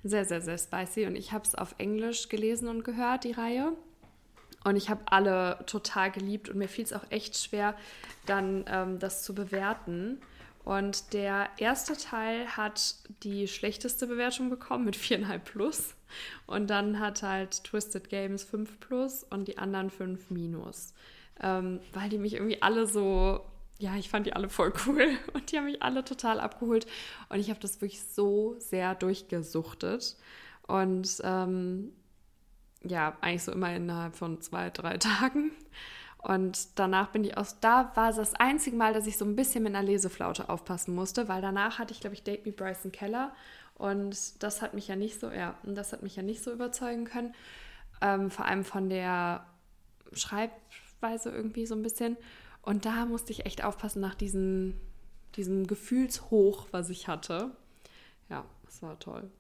Sehr, 0.02 0.24
sehr, 0.24 0.40
sehr 0.40 0.56
spicy. 0.56 1.04
Und 1.04 1.16
ich 1.16 1.32
habe 1.32 1.44
es 1.44 1.54
auf 1.54 1.74
Englisch 1.76 2.30
gelesen 2.30 2.68
und 2.68 2.84
gehört, 2.84 3.24
die 3.24 3.32
Reihe. 3.32 3.74
Und 4.64 4.76
ich 4.76 4.88
habe 4.88 5.02
alle 5.04 5.62
total 5.66 6.10
geliebt 6.10 6.48
und 6.48 6.56
mir 6.56 6.68
fiel 6.68 6.84
es 6.84 6.94
auch 6.94 7.04
echt 7.10 7.36
schwer, 7.36 7.76
dann 8.24 8.64
ähm, 8.66 8.98
das 8.98 9.24
zu 9.24 9.34
bewerten. 9.34 10.22
Und 10.64 11.14
der 11.14 11.48
erste 11.56 11.96
Teil 11.96 12.46
hat 12.56 12.96
die 13.22 13.48
schlechteste 13.48 14.06
Bewertung 14.06 14.50
bekommen 14.50 14.84
mit 14.84 14.96
4,5 14.96 15.38
plus. 15.38 15.94
Und 16.46 16.68
dann 16.68 16.98
hat 17.00 17.22
halt 17.22 17.64
Twisted 17.64 18.08
Games 18.08 18.44
5 18.44 18.80
plus 18.80 19.24
und 19.24 19.48
die 19.48 19.58
anderen 19.58 19.90
5 19.90 20.30
minus. 20.30 20.92
Ähm, 21.40 21.80
weil 21.92 22.10
die 22.10 22.18
mich 22.18 22.34
irgendwie 22.34 22.60
alle 22.60 22.86
so, 22.86 23.40
ja, 23.78 23.96
ich 23.96 24.10
fand 24.10 24.26
die 24.26 24.34
alle 24.34 24.50
voll 24.50 24.72
cool 24.86 25.08
und 25.32 25.50
die 25.50 25.56
haben 25.56 25.64
mich 25.64 25.82
alle 25.82 26.04
total 26.04 26.40
abgeholt. 26.40 26.86
Und 27.28 27.38
ich 27.38 27.48
habe 27.48 27.60
das 27.60 27.80
wirklich 27.80 28.02
so 28.02 28.56
sehr 28.58 28.94
durchgesuchtet. 28.94 30.16
Und 30.66 31.20
ähm, 31.24 31.92
ja, 32.84 33.16
eigentlich 33.20 33.42
so 33.44 33.52
immer 33.52 33.74
innerhalb 33.74 34.14
von 34.14 34.40
zwei, 34.40 34.70
drei 34.70 34.96
Tagen. 34.98 35.52
Und 36.22 36.78
danach 36.78 37.08
bin 37.08 37.24
ich 37.24 37.38
aus, 37.38 37.60
da 37.60 37.92
war 37.94 38.10
es 38.10 38.16
das 38.16 38.34
einzige 38.34 38.76
Mal, 38.76 38.92
dass 38.92 39.06
ich 39.06 39.16
so 39.16 39.24
ein 39.24 39.36
bisschen 39.36 39.62
mit 39.62 39.74
einer 39.74 39.86
Leseflaute 39.86 40.50
aufpassen 40.50 40.94
musste, 40.94 41.28
weil 41.28 41.40
danach 41.40 41.78
hatte 41.78 41.94
ich, 41.94 42.00
glaube 42.00 42.14
ich, 42.14 42.22
Date 42.22 42.44
Me 42.44 42.52
Bryson 42.52 42.92
Keller 42.92 43.32
und 43.74 44.42
das 44.42 44.60
hat 44.60 44.74
mich 44.74 44.88
ja 44.88 44.96
nicht 44.96 45.18
so, 45.18 45.30
ja, 45.30 45.54
das 45.62 45.94
hat 45.94 46.02
mich 46.02 46.16
ja 46.16 46.22
nicht 46.22 46.42
so 46.42 46.52
überzeugen 46.52 47.06
können. 47.06 47.34
Ähm, 48.02 48.30
vor 48.30 48.44
allem 48.44 48.64
von 48.64 48.90
der 48.90 49.46
Schreibweise 50.12 51.30
irgendwie 51.30 51.64
so 51.64 51.74
ein 51.74 51.82
bisschen. 51.82 52.18
Und 52.60 52.84
da 52.84 53.06
musste 53.06 53.32
ich 53.32 53.46
echt 53.46 53.64
aufpassen 53.64 54.00
nach 54.00 54.14
diesem, 54.14 54.78
diesem 55.36 55.66
Gefühlshoch, 55.66 56.66
was 56.72 56.90
ich 56.90 57.08
hatte. 57.08 57.52
Ja, 58.28 58.44
das 58.66 58.82
war 58.82 58.98
toll. 58.98 59.30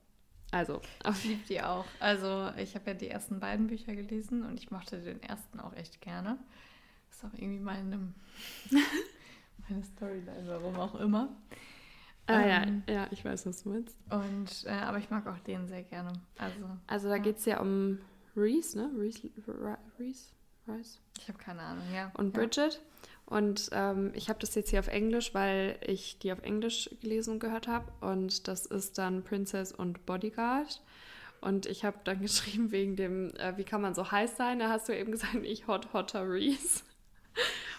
Also, 0.50 0.80
ich 1.10 1.24
liebe 1.24 1.46
die 1.46 1.62
auch. 1.62 1.84
Also, 1.98 2.50
ich 2.56 2.74
habe 2.74 2.92
ja 2.92 2.94
die 2.94 3.08
ersten 3.08 3.40
beiden 3.40 3.66
Bücher 3.66 3.94
gelesen 3.94 4.42
und 4.42 4.58
ich 4.58 4.70
mochte 4.70 5.00
den 5.00 5.22
ersten 5.22 5.60
auch 5.60 5.74
echt 5.74 6.00
gerne 6.00 6.38
ist 7.20 7.24
auch 7.24 7.38
irgendwie 7.38 7.60
meine, 7.60 8.12
meine 9.68 9.82
Storyline, 9.82 10.44
warum 10.46 10.76
auch 10.76 10.94
immer. 10.96 11.28
Ah 12.26 12.42
ähm, 12.42 12.82
ja, 12.86 12.94
ja, 12.94 13.08
ich 13.10 13.24
weiß, 13.24 13.46
was 13.46 13.62
du 13.62 13.70
meinst. 13.70 13.98
Und, 14.10 14.64
äh, 14.66 14.70
aber 14.70 14.98
ich 14.98 15.10
mag 15.10 15.26
auch 15.26 15.38
den 15.40 15.66
sehr 15.66 15.82
gerne. 15.82 16.12
Also, 16.38 16.58
also 16.86 17.08
da 17.08 17.16
ja. 17.16 17.22
geht 17.22 17.38
es 17.38 17.44
ja 17.44 17.60
um 17.60 17.98
Reese, 18.36 18.78
ne? 18.78 18.90
Reese, 18.96 19.30
Reese, 19.98 20.28
Reese? 20.68 20.98
Ich 21.18 21.28
habe 21.28 21.38
keine 21.38 21.60
Ahnung, 21.60 21.84
ja. 21.92 22.12
Und 22.14 22.32
Bridget. 22.32 22.74
Ja. 22.74 22.80
Und 23.26 23.70
ähm, 23.72 24.12
ich 24.14 24.28
habe 24.28 24.38
das 24.38 24.54
jetzt 24.54 24.70
hier 24.70 24.80
auf 24.80 24.88
Englisch, 24.88 25.34
weil 25.34 25.78
ich 25.86 26.18
die 26.18 26.32
auf 26.32 26.42
Englisch 26.42 26.90
gelesen 27.00 27.34
und 27.34 27.40
gehört 27.40 27.68
habe. 27.68 27.92
Und 28.00 28.48
das 28.48 28.66
ist 28.66 28.98
dann 28.98 29.24
Princess 29.24 29.72
und 29.72 30.06
Bodyguard. 30.06 30.82
Und 31.40 31.66
ich 31.66 31.84
habe 31.84 31.98
dann 32.04 32.20
geschrieben 32.22 32.70
wegen 32.70 32.96
dem, 32.96 33.34
äh, 33.36 33.56
wie 33.56 33.64
kann 33.64 33.82
man 33.82 33.94
so 33.94 34.10
heiß 34.10 34.36
sein? 34.36 34.58
Da 34.58 34.68
hast 34.68 34.88
du 34.88 34.96
eben 34.96 35.12
gesagt, 35.12 35.34
ich 35.42 35.66
hot, 35.66 35.92
hotter 35.92 36.28
Reese. 36.28 36.82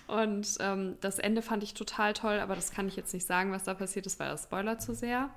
Und 0.08 0.58
ähm, 0.60 0.98
das 1.00 1.20
Ende 1.20 1.42
fand 1.42 1.64
ich 1.64 1.74
total 1.74 2.14
toll, 2.14 2.40
aber 2.40 2.56
das 2.56 2.72
kann 2.72 2.88
ich 2.88 2.96
jetzt 2.96 3.14
nicht 3.14 3.26
sagen, 3.26 3.52
was 3.52 3.64
da 3.64 3.74
passiert 3.74 4.06
ist, 4.06 4.20
weil 4.20 4.30
das 4.30 4.44
Spoiler 4.44 4.78
zu 4.78 4.94
sehr. 4.94 5.30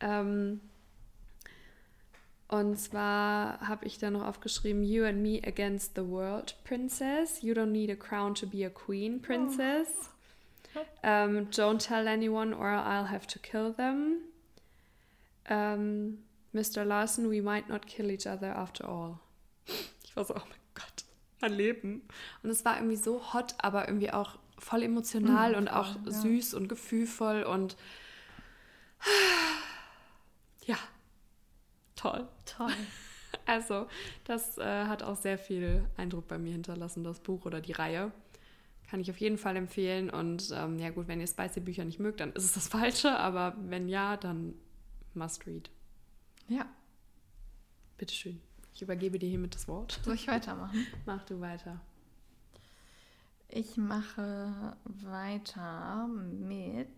Ähm, 0.00 0.60
und 2.48 2.76
zwar 2.78 3.60
habe 3.66 3.86
ich 3.86 3.98
da 3.98 4.10
noch 4.10 4.24
aufgeschrieben, 4.24 4.84
You 4.84 5.04
and 5.04 5.20
me 5.20 5.40
against 5.44 5.96
the 5.96 6.08
world, 6.08 6.54
Princess. 6.62 7.42
You 7.42 7.54
don't 7.54 7.72
need 7.72 7.90
a 7.90 7.96
crown 7.96 8.34
to 8.36 8.46
be 8.46 8.64
a 8.64 8.70
queen, 8.70 9.20
Princess. 9.20 10.10
Oh. 10.76 11.08
Um, 11.08 11.50
don't 11.50 11.80
tell 11.80 12.06
anyone 12.06 12.54
or 12.54 12.68
I'll 12.68 13.08
have 13.08 13.26
to 13.28 13.38
kill 13.40 13.72
them. 13.72 14.18
Um, 15.48 16.18
Mr. 16.54 16.86
Larson, 16.86 17.28
we 17.28 17.40
might 17.40 17.68
not 17.68 17.86
kill 17.86 18.10
each 18.10 18.26
other 18.26 18.48
after 18.48 18.86
all. 18.86 19.20
Ich 20.04 20.16
war 20.16 20.24
so, 20.24 20.34
oh 20.34 20.42
mein 20.48 20.65
mein 21.40 21.52
Leben. 21.52 22.02
Und 22.42 22.50
es 22.50 22.64
war 22.64 22.76
irgendwie 22.76 22.96
so 22.96 23.32
hot, 23.32 23.54
aber 23.58 23.88
irgendwie 23.88 24.10
auch 24.10 24.38
voll 24.58 24.82
emotional 24.82 25.52
mhm, 25.52 25.58
und 25.58 25.68
auch 25.68 25.96
ja. 26.04 26.10
süß 26.10 26.54
und 26.54 26.68
gefühlvoll 26.68 27.42
und 27.42 27.76
ja, 30.66 30.78
toll. 31.94 32.28
Toll. 32.44 32.72
Also, 33.44 33.86
das 34.24 34.58
äh, 34.58 34.86
hat 34.86 35.02
auch 35.04 35.14
sehr 35.14 35.38
viel 35.38 35.84
Eindruck 35.96 36.26
bei 36.26 36.38
mir 36.38 36.52
hinterlassen, 36.52 37.04
das 37.04 37.20
Buch 37.20 37.44
oder 37.44 37.60
die 37.60 37.72
Reihe. 37.72 38.10
Kann 38.88 38.98
ich 38.98 39.10
auf 39.10 39.18
jeden 39.18 39.38
Fall 39.38 39.56
empfehlen. 39.56 40.10
Und 40.10 40.50
ähm, 40.52 40.78
ja, 40.78 40.90
gut, 40.90 41.06
wenn 41.06 41.20
ihr 41.20 41.28
Spicy-Bücher 41.28 41.84
nicht 41.84 42.00
mögt, 42.00 42.20
dann 42.20 42.32
ist 42.32 42.44
es 42.44 42.52
das 42.54 42.68
Falsche. 42.76 43.16
Aber 43.16 43.54
wenn 43.58 43.88
ja, 43.88 44.16
dann 44.16 44.54
must 45.14 45.46
read. 45.46 45.70
Ja. 46.48 46.66
Bitteschön. 47.98 48.40
Ich 48.76 48.82
übergebe 48.82 49.18
dir 49.18 49.30
hiermit 49.30 49.54
das 49.54 49.66
Wort. 49.68 49.98
Soll 50.04 50.16
ich 50.16 50.28
weitermachen? 50.28 50.86
Mach 51.06 51.24
du 51.24 51.40
weiter. 51.40 51.80
Ich 53.48 53.78
mache 53.78 54.76
weiter 54.84 56.06
mit 56.08 56.90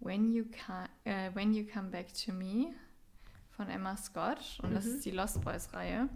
When 0.00 0.30
You, 0.30 0.44
Can, 0.52 0.86
äh, 1.04 1.30
When 1.32 1.54
you 1.54 1.64
Come 1.64 1.88
Back 1.88 2.12
to 2.26 2.32
Me 2.32 2.74
von 3.56 3.70
Emma 3.70 3.96
Scott. 3.96 4.60
Und 4.62 4.72
mhm. 4.72 4.74
das 4.74 4.84
ist 4.84 5.02
die 5.06 5.12
Lost 5.12 5.40
Boys 5.40 5.72
Reihe. 5.72 6.10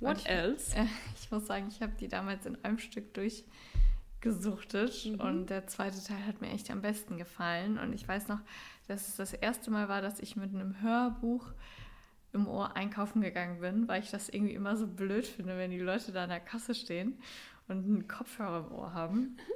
What 0.00 0.18
ich, 0.18 0.26
else? 0.28 0.74
Äh, 0.74 0.86
ich 1.14 1.30
muss 1.30 1.46
sagen, 1.46 1.68
ich 1.68 1.80
habe 1.80 1.92
die 2.00 2.08
damals 2.08 2.46
in 2.46 2.58
einem 2.64 2.80
Stück 2.80 3.14
durchgesuchtet 3.14 5.06
mhm. 5.06 5.20
und 5.20 5.50
der 5.50 5.68
zweite 5.68 6.02
Teil 6.02 6.26
hat 6.26 6.40
mir 6.40 6.50
echt 6.50 6.68
am 6.72 6.82
besten 6.82 7.16
gefallen. 7.16 7.78
Und 7.78 7.92
ich 7.92 8.08
weiß 8.08 8.26
noch, 8.26 8.40
dass 8.88 9.06
es 9.06 9.14
das 9.14 9.34
erste 9.34 9.70
Mal 9.70 9.88
war, 9.88 10.02
dass 10.02 10.18
ich 10.18 10.34
mit 10.34 10.52
einem 10.52 10.82
Hörbuch 10.82 11.52
im 12.36 12.48
Ohr 12.48 12.76
einkaufen 12.76 13.20
gegangen 13.20 13.60
bin, 13.60 13.88
weil 13.88 14.02
ich 14.02 14.10
das 14.10 14.28
irgendwie 14.28 14.54
immer 14.54 14.76
so 14.76 14.86
blöd 14.86 15.26
finde, 15.26 15.58
wenn 15.58 15.70
die 15.70 15.78
Leute 15.78 16.12
da 16.12 16.24
an 16.24 16.30
der 16.30 16.40
Kasse 16.40 16.74
stehen 16.74 17.18
und 17.68 17.84
einen 17.84 18.08
Kopfhörer 18.08 18.66
im 18.66 18.72
Ohr 18.72 18.94
haben. 18.94 19.36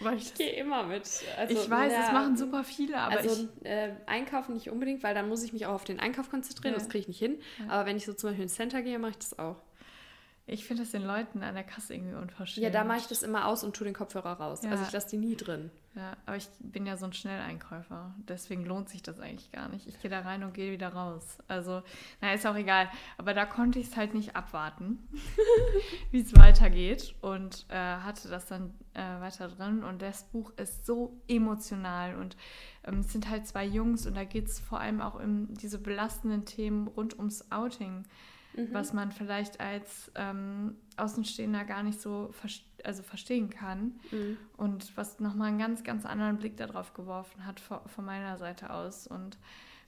Weil 0.00 0.18
ich, 0.18 0.26
ich 0.26 0.34
gehe 0.34 0.52
immer 0.56 0.82
mit. 0.82 1.08
Also, 1.38 1.54
ich 1.54 1.70
weiß, 1.70 1.90
ja, 1.90 2.00
das 2.02 2.12
machen 2.12 2.36
super 2.36 2.64
viele, 2.64 2.98
aber 2.98 3.16
also, 3.16 3.48
ich... 3.62 3.66
Äh, 3.66 3.94
einkaufen 4.04 4.52
nicht 4.52 4.68
unbedingt, 4.68 5.02
weil 5.02 5.14
dann 5.14 5.26
muss 5.26 5.42
ich 5.42 5.54
mich 5.54 5.64
auch 5.64 5.72
auf 5.72 5.84
den 5.84 6.00
Einkauf 6.00 6.28
konzentrieren, 6.28 6.74
ja. 6.74 6.78
das 6.78 6.90
kriege 6.90 7.00
ich 7.00 7.08
nicht 7.08 7.18
hin. 7.18 7.38
Ja. 7.58 7.70
Aber 7.70 7.86
wenn 7.86 7.96
ich 7.96 8.04
so 8.04 8.12
zum 8.12 8.28
Beispiel 8.28 8.42
ins 8.42 8.56
Center 8.56 8.82
gehe, 8.82 8.98
mache 8.98 9.12
ich 9.12 9.18
das 9.18 9.38
auch. 9.38 9.56
Ich 10.48 10.64
finde 10.64 10.84
das 10.84 10.92
den 10.92 11.02
Leuten 11.02 11.42
an 11.42 11.54
der 11.54 11.64
Kasse 11.64 11.94
irgendwie 11.94 12.14
unverschämt. 12.14 12.62
Ja, 12.62 12.70
da 12.70 12.84
mache 12.84 12.98
ich 12.98 13.08
das 13.08 13.24
immer 13.24 13.46
aus 13.48 13.64
und 13.64 13.74
tue 13.74 13.84
den 13.84 13.94
Kopfhörer 13.94 14.34
raus. 14.34 14.62
Ja. 14.62 14.70
Also 14.70 14.84
ich 14.84 14.92
lasse 14.92 15.10
die 15.10 15.16
nie 15.16 15.34
drin. 15.34 15.72
Ja, 15.96 16.16
aber 16.24 16.36
ich 16.36 16.46
bin 16.60 16.86
ja 16.86 16.96
so 16.96 17.06
ein 17.06 17.12
Schnelleinkäufer. 17.12 18.14
Deswegen 18.28 18.64
lohnt 18.64 18.88
sich 18.88 19.02
das 19.02 19.18
eigentlich 19.18 19.50
gar 19.50 19.68
nicht. 19.68 19.88
Ich 19.88 20.00
gehe 20.00 20.10
da 20.10 20.20
rein 20.20 20.44
und 20.44 20.54
gehe 20.54 20.70
wieder 20.70 20.90
raus. 20.90 21.38
Also, 21.48 21.82
na, 22.20 22.32
ist 22.32 22.46
auch 22.46 22.54
egal. 22.54 22.88
Aber 23.18 23.34
da 23.34 23.44
konnte 23.44 23.80
ich 23.80 23.88
es 23.88 23.96
halt 23.96 24.14
nicht 24.14 24.36
abwarten, 24.36 25.08
wie 26.12 26.20
es 26.20 26.36
weitergeht. 26.36 27.16
Und 27.22 27.66
äh, 27.70 27.74
hatte 27.74 28.28
das 28.28 28.46
dann 28.46 28.72
äh, 28.94 29.00
weiter 29.20 29.48
drin. 29.48 29.82
Und 29.82 30.00
das 30.00 30.24
Buch 30.24 30.52
ist 30.58 30.86
so 30.86 31.20
emotional. 31.26 32.14
Und 32.14 32.36
ähm, 32.84 33.00
es 33.00 33.10
sind 33.10 33.28
halt 33.28 33.48
zwei 33.48 33.64
Jungs. 33.64 34.06
Und 34.06 34.14
da 34.14 34.22
geht 34.22 34.46
es 34.46 34.60
vor 34.60 34.78
allem 34.78 35.00
auch 35.00 35.18
um 35.18 35.54
diese 35.54 35.78
belastenden 35.78 36.44
Themen 36.44 36.86
rund 36.86 37.18
ums 37.18 37.50
Outing 37.50 38.04
mhm. 38.56 38.68
was 38.72 38.92
man 38.92 39.12
vielleicht 39.12 39.60
als 39.60 40.10
ähm, 40.14 40.76
Außenstehender 40.96 41.64
gar 41.64 41.82
nicht 41.82 42.00
so 42.00 42.30
ver 42.32 42.48
also 42.84 43.02
verstehen 43.02 43.50
kann 43.50 43.98
mhm. 44.12 44.36
und 44.56 44.96
was 44.96 45.18
nochmal 45.18 45.48
einen 45.48 45.58
ganz, 45.58 45.82
ganz 45.82 46.06
anderen 46.06 46.38
Blick 46.38 46.56
darauf 46.56 46.94
geworfen 46.94 47.44
hat 47.44 47.58
von, 47.58 47.80
von 47.86 48.04
meiner 48.04 48.38
Seite 48.38 48.70
aus. 48.70 49.08
Und 49.08 49.38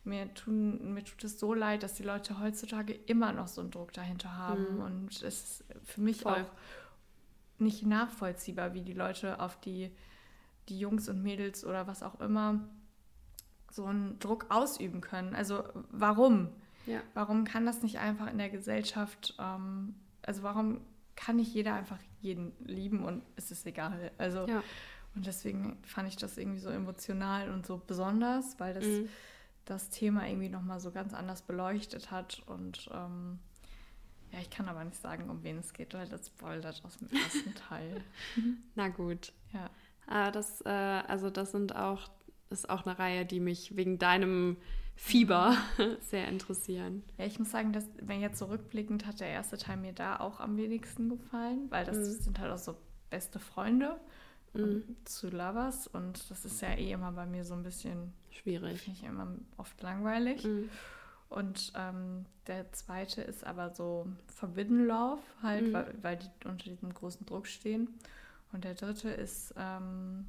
mir, 0.02 0.32
tun, 0.34 0.94
mir 0.94 1.04
tut 1.04 1.22
es 1.22 1.38
so 1.38 1.54
leid, 1.54 1.84
dass 1.84 1.94
die 1.94 2.02
Leute 2.02 2.40
heutzutage 2.40 2.92
immer 2.92 3.32
noch 3.32 3.46
so 3.46 3.60
einen 3.60 3.70
Druck 3.70 3.92
dahinter 3.92 4.36
haben. 4.36 4.76
Mhm. 4.76 4.82
Und 4.82 5.22
es 5.22 5.22
ist 5.22 5.64
für 5.84 6.00
mich 6.00 6.22
Voll. 6.22 6.32
auch 6.32 6.50
nicht 7.60 7.86
nachvollziehbar, 7.86 8.74
wie 8.74 8.82
die 8.82 8.94
Leute 8.94 9.40
auf 9.40 9.60
die, 9.60 9.92
die 10.68 10.78
Jungs 10.78 11.08
und 11.08 11.22
Mädels 11.22 11.64
oder 11.64 11.86
was 11.86 12.02
auch 12.02 12.20
immer 12.20 12.60
so 13.70 13.84
einen 13.84 14.18
Druck 14.18 14.46
ausüben 14.48 15.00
können. 15.00 15.34
Also 15.34 15.62
warum? 15.90 16.48
Ja. 16.86 17.00
Warum 17.14 17.44
kann 17.44 17.66
das 17.66 17.82
nicht 17.82 17.98
einfach 17.98 18.30
in 18.30 18.38
der 18.38 18.48
Gesellschaft, 18.50 19.34
ähm, 19.38 19.94
also 20.22 20.42
warum 20.42 20.80
kann 21.16 21.36
nicht 21.36 21.52
jeder 21.52 21.74
einfach 21.74 21.98
jeden 22.20 22.52
lieben 22.64 23.04
und 23.04 23.22
es 23.36 23.50
ist 23.50 23.66
egal? 23.66 24.10
Also 24.18 24.46
Ja. 24.46 24.62
und 25.14 25.26
deswegen 25.26 25.76
fand 25.84 26.08
ich 26.08 26.16
das 26.16 26.38
irgendwie 26.38 26.60
so 26.60 26.70
emotional 26.70 27.50
und 27.50 27.66
so 27.66 27.80
besonders, 27.86 28.58
weil 28.58 28.74
das 28.74 28.84
Mhm. 28.84 29.08
das 29.64 29.90
Thema 29.90 30.26
irgendwie 30.26 30.48
nochmal 30.48 30.80
so 30.80 30.90
ganz 30.90 31.12
anders 31.12 31.42
beleuchtet 31.42 32.10
hat 32.10 32.42
und 32.46 32.88
ähm, 32.92 33.38
ja, 34.32 34.40
ich 34.40 34.50
kann 34.50 34.68
aber 34.68 34.84
nicht 34.84 35.00
sagen, 35.00 35.28
um 35.30 35.42
wen 35.42 35.58
es 35.58 35.72
geht, 35.72 35.94
weil 35.94 36.06
das 36.08 36.26
spoilert 36.28 36.82
aus 36.84 36.96
dem 36.98 37.08
ersten 37.10 37.54
Teil. 37.68 38.02
Na 38.74 38.88
gut. 38.88 39.32
Ja. 39.52 39.68
Ah, 40.06 40.30
das, 40.30 40.60
äh, 40.62 40.68
also 40.68 41.28
das 41.30 41.50
sind 41.52 41.74
auch, 41.76 42.10
ist 42.50 42.68
auch 42.70 42.86
eine 42.86 42.98
Reihe, 42.98 43.26
die 43.26 43.40
mich 43.40 43.74
wegen 43.76 43.98
deinem 43.98 44.56
Fieber 45.00 45.56
sehr 46.00 46.26
interessieren. 46.28 47.04
Ja, 47.18 47.24
ich 47.24 47.38
muss 47.38 47.50
sagen, 47.52 47.72
dass, 47.72 47.84
wenn 48.02 48.20
jetzt 48.20 48.38
zurückblickend, 48.38 49.06
hat 49.06 49.20
der 49.20 49.28
erste 49.28 49.56
Teil 49.56 49.76
mir 49.76 49.92
da 49.92 50.18
auch 50.18 50.40
am 50.40 50.56
wenigsten 50.56 51.08
gefallen, 51.08 51.66
weil 51.70 51.84
das 51.84 51.96
Mhm. 51.96 52.22
sind 52.22 52.38
halt 52.40 52.52
auch 52.52 52.58
so 52.58 52.74
beste 53.10 53.38
Freunde 53.38 53.96
Mhm. 54.54 54.82
zu 55.04 55.28
Lovers 55.28 55.86
und 55.86 56.28
das 56.30 56.44
ist 56.44 56.60
ja 56.62 56.70
eh 56.74 56.90
immer 56.92 57.12
bei 57.12 57.26
mir 57.26 57.44
so 57.44 57.54
ein 57.54 57.62
bisschen, 57.62 58.12
Schwierig. 58.30 58.80
finde 58.80 58.98
ich 58.98 59.06
immer 59.06 59.28
oft 59.56 59.80
langweilig. 59.82 60.44
Mhm. 60.44 60.68
Und 61.28 61.72
ähm, 61.76 62.24
der 62.46 62.72
zweite 62.72 63.20
ist 63.20 63.44
aber 63.44 63.70
so 63.74 64.06
Forbidden 64.34 64.86
Love, 64.86 65.20
halt, 65.42 65.68
Mhm. 65.68 65.72
weil, 65.74 65.94
weil 66.02 66.16
die 66.16 66.48
unter 66.48 66.64
diesem 66.64 66.92
großen 66.92 67.24
Druck 67.26 67.46
stehen. 67.46 67.88
Und 68.52 68.64
der 68.64 68.74
dritte 68.74 69.10
ist, 69.10 69.54
ähm, 69.58 70.24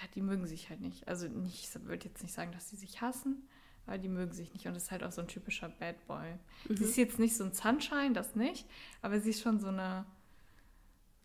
ja, 0.00 0.08
die 0.14 0.22
mögen 0.22 0.46
sich 0.46 0.70
halt 0.70 0.80
nicht. 0.80 1.06
Also 1.08 1.28
nicht, 1.28 1.64
ich 1.64 1.84
würde 1.84 2.06
jetzt 2.06 2.22
nicht 2.22 2.34
sagen, 2.34 2.52
dass 2.52 2.68
sie 2.70 2.76
sich 2.76 3.00
hassen, 3.00 3.48
aber 3.86 3.98
die 3.98 4.08
mögen 4.08 4.32
sich 4.32 4.52
nicht. 4.52 4.66
Und 4.66 4.74
das 4.74 4.84
ist 4.84 4.90
halt 4.90 5.04
auch 5.04 5.12
so 5.12 5.20
ein 5.20 5.28
typischer 5.28 5.68
Bad 5.68 6.04
Boy. 6.06 6.34
Mhm. 6.68 6.76
Sie 6.76 6.84
ist 6.84 6.96
jetzt 6.96 7.18
nicht 7.18 7.36
so 7.36 7.44
ein 7.44 7.52
Sunshine, 7.52 8.12
das 8.12 8.34
nicht, 8.34 8.66
aber 9.02 9.20
sie 9.20 9.30
ist 9.30 9.42
schon 9.42 9.60
so 9.60 9.68
eine, 9.68 10.04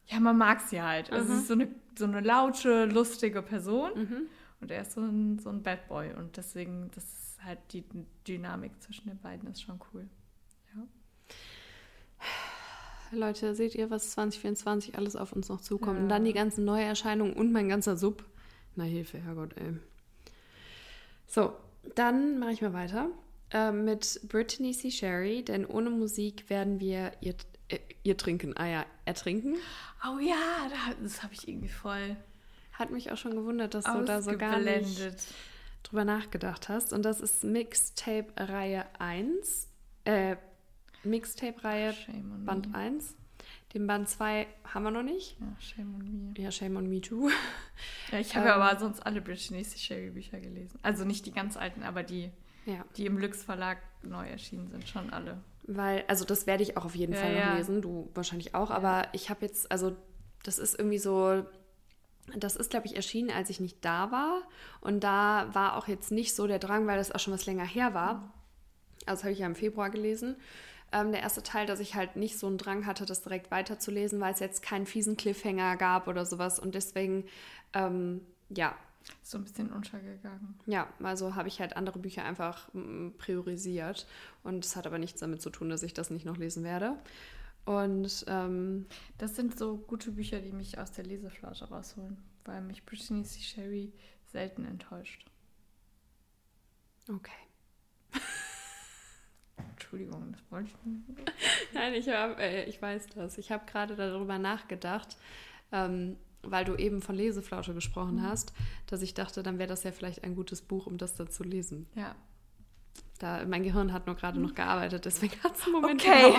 ja, 0.06 0.20
man 0.20 0.38
mag 0.38 0.62
sie 0.62 0.82
halt. 0.82 1.12
Also 1.12 1.26
Mhm. 1.26 1.34
sie 1.36 1.42
ist 1.42 1.48
so 1.48 1.54
eine, 1.54 1.68
so 1.98 2.06
eine 2.06 2.22
laute, 2.22 2.86
lustige 2.86 3.42
Person. 3.42 3.92
Mhm. 3.96 4.22
Und 4.62 4.72
er 4.72 4.82
ist 4.82 4.92
so 4.92 5.02
ein, 5.02 5.40
so 5.40 5.50
ein 5.50 5.64
Bad 5.64 5.88
Boy. 5.88 6.14
Und 6.14 6.38
deswegen, 6.38 6.92
das 6.94 7.04
ist 7.06 7.44
halt 7.44 7.60
die 7.72 7.84
Dynamik 8.28 8.72
zwischen 8.82 9.08
den 9.10 9.20
beiden 9.20 9.50
ist 9.50 9.62
schon 9.62 9.80
cool. 9.94 10.08
Ja. 10.76 10.86
Leute, 13.12 13.56
seht 13.56 13.74
ihr, 13.76 13.90
was 13.90 14.12
2024 14.12 14.98
alles 14.98 15.16
auf 15.16 15.32
uns 15.34 15.50
noch 15.50 15.62
zukommt? 15.62 15.98
Ja. 15.98 16.04
Und 16.04 16.10
dann 16.10 16.26
die 16.26 16.34
ganzen 16.34 16.66
Neuerscheinungen 16.66 17.34
und 17.34 17.52
mein 17.52 17.70
ganzer 17.70 17.98
Sub. 17.98 18.24
Na 18.76 18.84
Hilfe, 18.84 19.20
Herrgott, 19.20 19.56
ey. 19.58 19.74
So, 21.28 21.54
dann 21.96 22.40
mache 22.40 22.52
ich 22.54 22.62
mal 22.62 22.74
weiter 22.74 23.10
äh, 23.52 23.72
mit 23.72 24.22
Brittany 24.30 24.72
C. 24.72 24.92
Sherry, 24.92 25.44
denn 25.44 25.66
ohne 25.66 25.90
Musik 25.90 26.50
werden 26.50 26.80
wir 26.80 27.12
ihr, 27.22 27.36
äh, 27.70 27.80
ihr 28.04 28.18
trinken, 28.18 28.56
ah 28.58 28.66
ja, 28.68 28.86
ertrinken. 29.06 29.56
Oh 30.06 30.20
ja, 30.20 30.36
da- 30.70 30.96
das 31.04 31.22
habe 31.24 31.34
ich 31.34 31.48
irgendwie 31.48 31.70
voll 31.70 32.16
Hat 32.74 32.92
mich 32.92 33.12
auch 33.12 33.18
schon 33.18 33.36
gewundert, 33.36 33.74
dass 33.74 33.86
du 33.86 34.06
da 34.06 34.22
so 34.22 34.38
gar 34.38 34.60
nicht 34.60 35.00
drüber 35.84 36.06
nachgedacht 36.06 36.70
hast. 36.70 36.94
Und 36.94 37.04
das 37.04 37.20
ist 37.20 37.44
Mixtape-Reihe 37.44 38.86
1. 39.00 39.68
Äh, 40.06 40.38
Mixtape-Reihe 41.04 41.94
Shame 41.94 42.32
on 42.32 42.46
Band 42.46 42.72
me. 42.72 42.76
1. 42.78 43.16
Den 43.74 43.86
Band 43.86 44.10
2 44.10 44.48
haben 44.74 44.84
wir 44.84 44.92
noch 44.92 45.04
nicht. 45.04 45.38
Ja, 45.40 45.48
shame 45.60 45.96
on 45.96 46.34
me. 46.34 46.34
Ja, 46.42 46.52
Shame 46.52 46.78
on 46.78 46.90
Me 46.90 47.02
Too. 47.02 47.30
Ja, 48.12 48.20
ich 48.20 48.36
habe 48.36 48.48
Ähm. 48.48 48.54
aber 48.54 48.80
sonst 48.80 49.00
alle 49.06 49.22
Brittany 49.22 49.64
C. 49.64 49.78
Sherry 49.78 50.10
Bücher 50.10 50.40
gelesen. 50.40 50.80
Also 50.82 51.06
nicht 51.06 51.26
die 51.28 51.32
ganz 51.32 51.56
alten, 51.56 51.84
aber 51.84 52.02
die, 52.04 52.32
Ja, 52.66 52.84
die 52.98 53.06
im 53.06 53.18
Lux 53.20 53.44
Verlag 53.44 53.78
neu 54.02 54.28
erschienen 54.28 54.70
sind, 54.70 54.88
schon 54.88 55.12
alle. 55.12 55.38
weil, 55.64 56.04
also 56.08 56.26
das 56.26 56.48
werde 56.48 56.64
ich 56.64 56.78
auch 56.78 56.86
auf 56.86 56.96
jeden 56.96 57.14
Ja, 57.14 57.20
Fall 57.20 57.34
noch 57.34 57.40
ja. 57.40 57.58
lesen. 57.58 57.82
Du 57.84 58.10
wahrscheinlich 58.16 58.56
auch. 58.56 58.72
Aber 58.72 59.08
ich 59.14 59.30
habe 59.30 59.46
jetzt, 59.46 59.72
also 59.72 59.96
das 60.44 60.58
ist 60.58 60.78
irgendwie 60.80 60.98
so, 60.98 61.46
das 62.36 62.56
ist, 62.56 62.72
glaube 62.72 62.88
ich, 62.88 62.96
erschienen, 62.96 63.30
als 63.30 63.52
ich 63.52 63.60
nicht 63.60 63.86
da 63.86 64.12
war. 64.12 64.42
Und 64.82 65.04
da 65.04 65.48
war 65.54 65.76
auch 65.78 65.88
jetzt 65.88 66.12
nicht 66.12 66.34
so 66.36 66.48
der 66.48 66.58
Drang, 66.60 66.88
weil 66.88 66.98
das 66.98 67.12
auch 67.12 67.20
schon 67.20 67.34
was 67.34 67.46
länger 67.46 67.66
her 67.66 67.94
war. 67.94 68.34
Also 69.06 69.20
das 69.20 69.24
habe 69.24 69.34
ich 69.34 69.40
ja 69.40 69.46
im 69.46 69.56
Februar 69.56 69.90
gelesen. 69.92 70.36
Ähm, 70.92 71.12
der 71.12 71.22
erste 71.22 71.44
Teil, 71.44 71.66
dass 71.66 71.80
ich 71.80 71.96
halt 71.96 72.16
nicht 72.16 72.40
so 72.40 72.48
einen 72.48 72.58
Drang 72.58 72.86
hatte, 72.86 73.06
das 73.06 73.22
direkt 73.22 73.52
weiterzulesen, 73.52 74.20
weil 74.20 74.34
es 74.34 74.40
jetzt 74.40 74.62
keinen 74.62 74.86
fiesen 74.86 75.18
Cliffhanger 75.18 75.78
gab 75.78 76.08
oder 76.08 76.26
sowas. 76.26 76.60
Und 76.60 76.76
deswegen, 76.76 77.26
ähm, 77.74 78.22
ja, 78.50 78.76
so 79.24 79.38
ein 79.38 79.44
bisschen 79.44 79.72
untergegangen. 79.72 80.60
Ja, 80.66 80.88
also 81.02 81.36
habe 81.36 81.48
ich 81.48 81.60
halt 81.60 81.76
andere 81.78 82.00
Bücher 82.00 82.24
einfach 82.26 82.70
priorisiert. 83.18 84.08
Und 84.44 84.66
es 84.66 84.76
hat 84.76 84.88
aber 84.88 85.00
nichts 85.00 85.20
damit 85.20 85.42
zu 85.42 85.50
tun, 85.50 85.70
dass 85.70 85.84
ich 85.84 85.94
das 85.94 86.10
nicht 86.10 86.26
noch 86.26 86.38
lesen 86.38 86.64
werde. 86.64 86.98
Und 87.66 88.26
ähm, 88.28 88.88
Das 89.18 89.36
sind 89.36 89.58
so 89.58 89.78
gute 89.78 90.12
Bücher, 90.12 90.40
die 90.40 90.52
mich 90.52 90.78
aus 90.80 90.92
der 90.92 91.06
Leseflaute 91.06 91.66
rausholen, 91.70 92.18
weil 92.46 92.62
mich 92.62 92.86
Brittany 92.86 93.24
C. 93.24 93.42
Sherry 93.42 93.94
selten 94.32 94.66
enttäuscht. 94.66 95.26
okay. 97.10 97.49
Entschuldigung, 99.80 100.32
das 100.34 100.42
wollte 100.52 100.68
ich 100.70 100.86
nicht. 100.86 101.32
Nein, 101.74 101.94
ich, 101.94 102.10
hab, 102.10 102.38
äh, 102.40 102.66
ich 102.66 102.82
weiß 102.82 103.08
das. 103.16 103.38
Ich 103.38 103.52
habe 103.52 103.64
gerade 103.66 103.96
darüber 103.96 104.38
nachgedacht, 104.38 105.16
ähm, 105.72 106.18
weil 106.44 106.66
du 106.66 106.76
eben 106.76 107.02
von 107.02 107.16
Leseflaute 107.16 107.74
gesprochen 107.74 108.16
Mhm. 108.18 108.24
hast, 108.24 108.54
dass 108.88 109.02
ich 109.02 109.14
dachte, 109.14 109.42
dann 109.42 109.58
wäre 109.58 109.70
das 109.70 109.84
ja 109.84 109.92
vielleicht 109.92 110.24
ein 110.24 110.36
gutes 110.36 110.62
Buch, 110.62 110.86
um 110.86 110.98
das 110.98 111.16
da 111.16 111.30
zu 111.30 111.44
lesen. 111.44 111.88
Ja. 111.96 112.16
Da, 113.20 113.46
mein 113.46 113.64
Gehirn 113.64 113.92
hat 113.94 114.06
nur 114.08 114.16
gerade 114.16 114.40
noch 114.40 114.54
gearbeitet, 114.54 115.06
deswegen 115.06 115.42
hat 115.44 115.56
es 115.58 115.64
einen 115.64 115.74
Moment 115.74 116.02
Okay. 116.02 116.34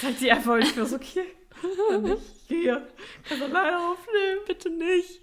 Sagt 0.00 0.20
die 0.20 0.30
einfach 0.32 0.56
nicht 0.56 0.76
mehr 0.76 0.86
so, 0.86 0.96
okay. 0.96 1.24
Ich 2.42 2.48
gehe. 2.48 2.86
Kannst 3.28 3.42
du 3.42 3.46
alleine 3.46 3.78
aufnehmen. 3.78 4.40
Bitte 4.46 4.70
nicht. 4.70 5.20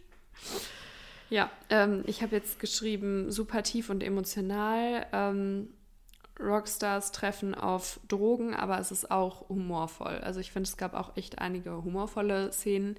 Ja, 1.29 1.49
ähm, 1.69 2.03
ich 2.07 2.21
habe 2.23 2.35
jetzt 2.35 2.59
geschrieben, 2.59 3.31
super 3.31 3.63
tief 3.63 3.89
und 3.89 4.01
emotional. 4.03 5.05
Ähm, 5.13 5.69
Rockstars 6.41 7.11
treffen 7.11 7.53
auf 7.55 7.99
Drogen, 8.07 8.53
aber 8.53 8.79
es 8.79 8.91
ist 8.91 9.11
auch 9.11 9.47
humorvoll. 9.49 10.19
Also 10.23 10.39
ich 10.39 10.51
finde, 10.51 10.67
es 10.67 10.77
gab 10.77 10.93
auch 10.93 11.15
echt 11.15 11.39
einige 11.39 11.83
humorvolle 11.83 12.51
Szenen. 12.51 12.97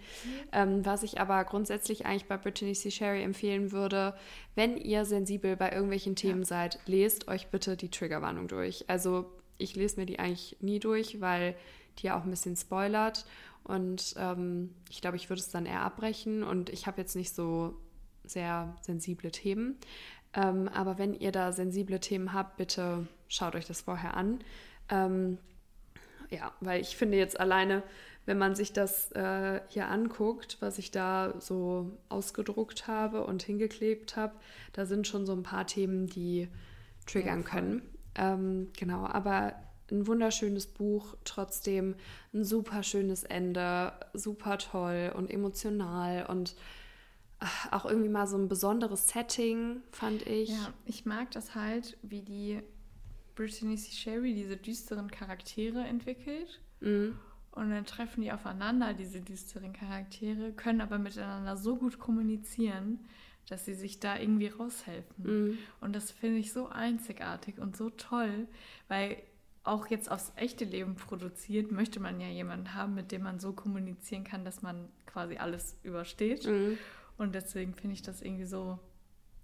Ähm, 0.52 0.84
was 0.84 1.02
ich 1.02 1.20
aber 1.20 1.44
grundsätzlich 1.44 2.06
eigentlich 2.06 2.26
bei 2.26 2.36
Brittany 2.36 2.72
C. 2.74 2.90
Sherry 2.90 3.22
empfehlen 3.22 3.72
würde, 3.72 4.14
wenn 4.54 4.76
ihr 4.76 5.04
sensibel 5.04 5.56
bei 5.56 5.72
irgendwelchen 5.72 6.16
Themen 6.16 6.44
seid, 6.44 6.78
lest 6.86 7.28
euch 7.28 7.48
bitte 7.48 7.76
die 7.76 7.90
Triggerwarnung 7.90 8.48
durch. 8.48 8.84
Also 8.88 9.26
ich 9.58 9.74
lese 9.76 9.98
mir 10.00 10.06
die 10.06 10.18
eigentlich 10.18 10.56
nie 10.60 10.78
durch, 10.78 11.20
weil 11.20 11.56
die 11.98 12.06
ja 12.06 12.18
auch 12.18 12.24
ein 12.24 12.30
bisschen 12.30 12.56
spoilert. 12.56 13.26
Und 13.64 14.14
ähm, 14.18 14.74
ich 14.90 15.00
glaube, 15.00 15.16
ich 15.16 15.28
würde 15.28 15.40
es 15.40 15.50
dann 15.50 15.66
eher 15.66 15.82
abbrechen. 15.82 16.42
Und 16.42 16.70
ich 16.70 16.86
habe 16.86 17.00
jetzt 17.00 17.16
nicht 17.16 17.34
so 17.34 17.76
sehr 18.24 18.76
sensible 18.82 19.30
Themen. 19.30 19.78
Ähm, 20.34 20.68
aber 20.68 20.98
wenn 20.98 21.14
ihr 21.14 21.32
da 21.32 21.52
sensible 21.52 22.00
Themen 22.00 22.32
habt, 22.32 22.56
bitte 22.56 23.06
schaut 23.28 23.54
euch 23.54 23.66
das 23.66 23.82
vorher 23.82 24.16
an. 24.16 24.40
Ähm, 24.88 25.38
ja, 26.30 26.52
weil 26.60 26.80
ich 26.80 26.96
finde 26.96 27.18
jetzt 27.18 27.38
alleine, 27.38 27.82
wenn 28.24 28.38
man 28.38 28.54
sich 28.54 28.72
das 28.72 29.12
äh, 29.12 29.60
hier 29.68 29.88
anguckt, 29.88 30.56
was 30.60 30.78
ich 30.78 30.90
da 30.90 31.34
so 31.38 31.98
ausgedruckt 32.08 32.86
habe 32.86 33.24
und 33.26 33.42
hingeklebt 33.42 34.16
habe, 34.16 34.34
da 34.72 34.86
sind 34.86 35.06
schon 35.06 35.26
so 35.26 35.32
ein 35.32 35.42
paar 35.42 35.66
Themen, 35.66 36.06
die 36.06 36.48
triggern 37.06 37.44
können. 37.44 37.82
Ähm, 38.14 38.68
genau, 38.78 39.06
aber 39.06 39.54
ein 39.90 40.06
wunderschönes 40.06 40.66
Buch, 40.66 41.16
trotzdem 41.24 41.96
ein 42.32 42.44
super 42.44 42.82
schönes 42.82 43.24
Ende, 43.24 43.92
super 44.14 44.56
toll 44.58 45.12
und 45.14 45.30
emotional 45.30 46.26
und 46.26 46.54
auch 47.70 47.84
irgendwie 47.84 48.08
mal 48.08 48.26
so 48.26 48.36
ein 48.36 48.48
besonderes 48.48 49.08
Setting, 49.08 49.82
fand 49.90 50.26
ich. 50.26 50.50
Ja, 50.50 50.72
ich 50.84 51.06
mag 51.06 51.30
das 51.32 51.54
halt, 51.54 51.96
wie 52.02 52.22
die 52.22 52.60
Brittany 53.34 53.76
C. 53.76 53.92
Sherry 53.92 54.34
diese 54.34 54.56
düsteren 54.56 55.10
Charaktere 55.10 55.80
entwickelt. 55.80 56.60
Mhm. 56.80 57.18
Und 57.52 57.70
dann 57.70 57.84
treffen 57.84 58.22
die 58.22 58.32
aufeinander, 58.32 58.94
diese 58.94 59.20
düsteren 59.20 59.72
Charaktere, 59.72 60.52
können 60.52 60.80
aber 60.80 60.98
miteinander 60.98 61.56
so 61.56 61.76
gut 61.76 61.98
kommunizieren, 61.98 63.00
dass 63.48 63.64
sie 63.66 63.74
sich 63.74 64.00
da 64.00 64.18
irgendwie 64.18 64.46
raushelfen. 64.46 65.24
Mhm. 65.24 65.58
Und 65.80 65.94
das 65.94 66.10
finde 66.10 66.38
ich 66.38 66.52
so 66.52 66.68
einzigartig 66.68 67.58
und 67.58 67.76
so 67.76 67.90
toll, 67.90 68.46
weil 68.88 69.22
auch 69.64 69.86
jetzt 69.88 70.10
aufs 70.10 70.32
echte 70.36 70.64
Leben 70.64 70.96
produziert, 70.96 71.70
möchte 71.70 72.00
man 72.00 72.20
ja 72.20 72.28
jemanden 72.28 72.74
haben, 72.74 72.94
mit 72.94 73.12
dem 73.12 73.22
man 73.22 73.38
so 73.38 73.52
kommunizieren 73.52 74.24
kann, 74.24 74.44
dass 74.44 74.62
man 74.62 74.88
quasi 75.06 75.36
alles 75.36 75.78
übersteht. 75.82 76.46
Mhm. 76.46 76.78
Und 77.22 77.34
deswegen 77.34 77.72
finde 77.74 77.94
ich 77.94 78.02
das 78.02 78.20
irgendwie 78.20 78.44
so 78.46 78.78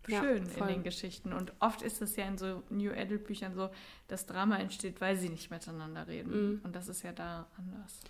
Ja, 0.08 0.20
schön 0.20 0.46
voll. 0.46 0.68
in 0.68 0.74
den 0.74 0.82
Geschichten. 0.82 1.32
Und 1.32 1.52
oft 1.60 1.80
ist 1.82 2.02
es 2.02 2.16
ja 2.16 2.26
in 2.26 2.36
so 2.38 2.62
New 2.70 2.90
Adult 2.92 3.24
Büchern 3.24 3.54
so, 3.54 3.70
dass 4.08 4.26
Drama 4.26 4.56
entsteht, 4.58 5.00
weil 5.00 5.16
sie 5.16 5.28
nicht 5.28 5.50
miteinander 5.50 6.08
reden. 6.08 6.30
Mhm. 6.54 6.60
Und 6.64 6.74
das 6.74 6.88
ist 6.88 7.02
ja 7.02 7.12
da 7.12 7.46
anders. 7.56 8.00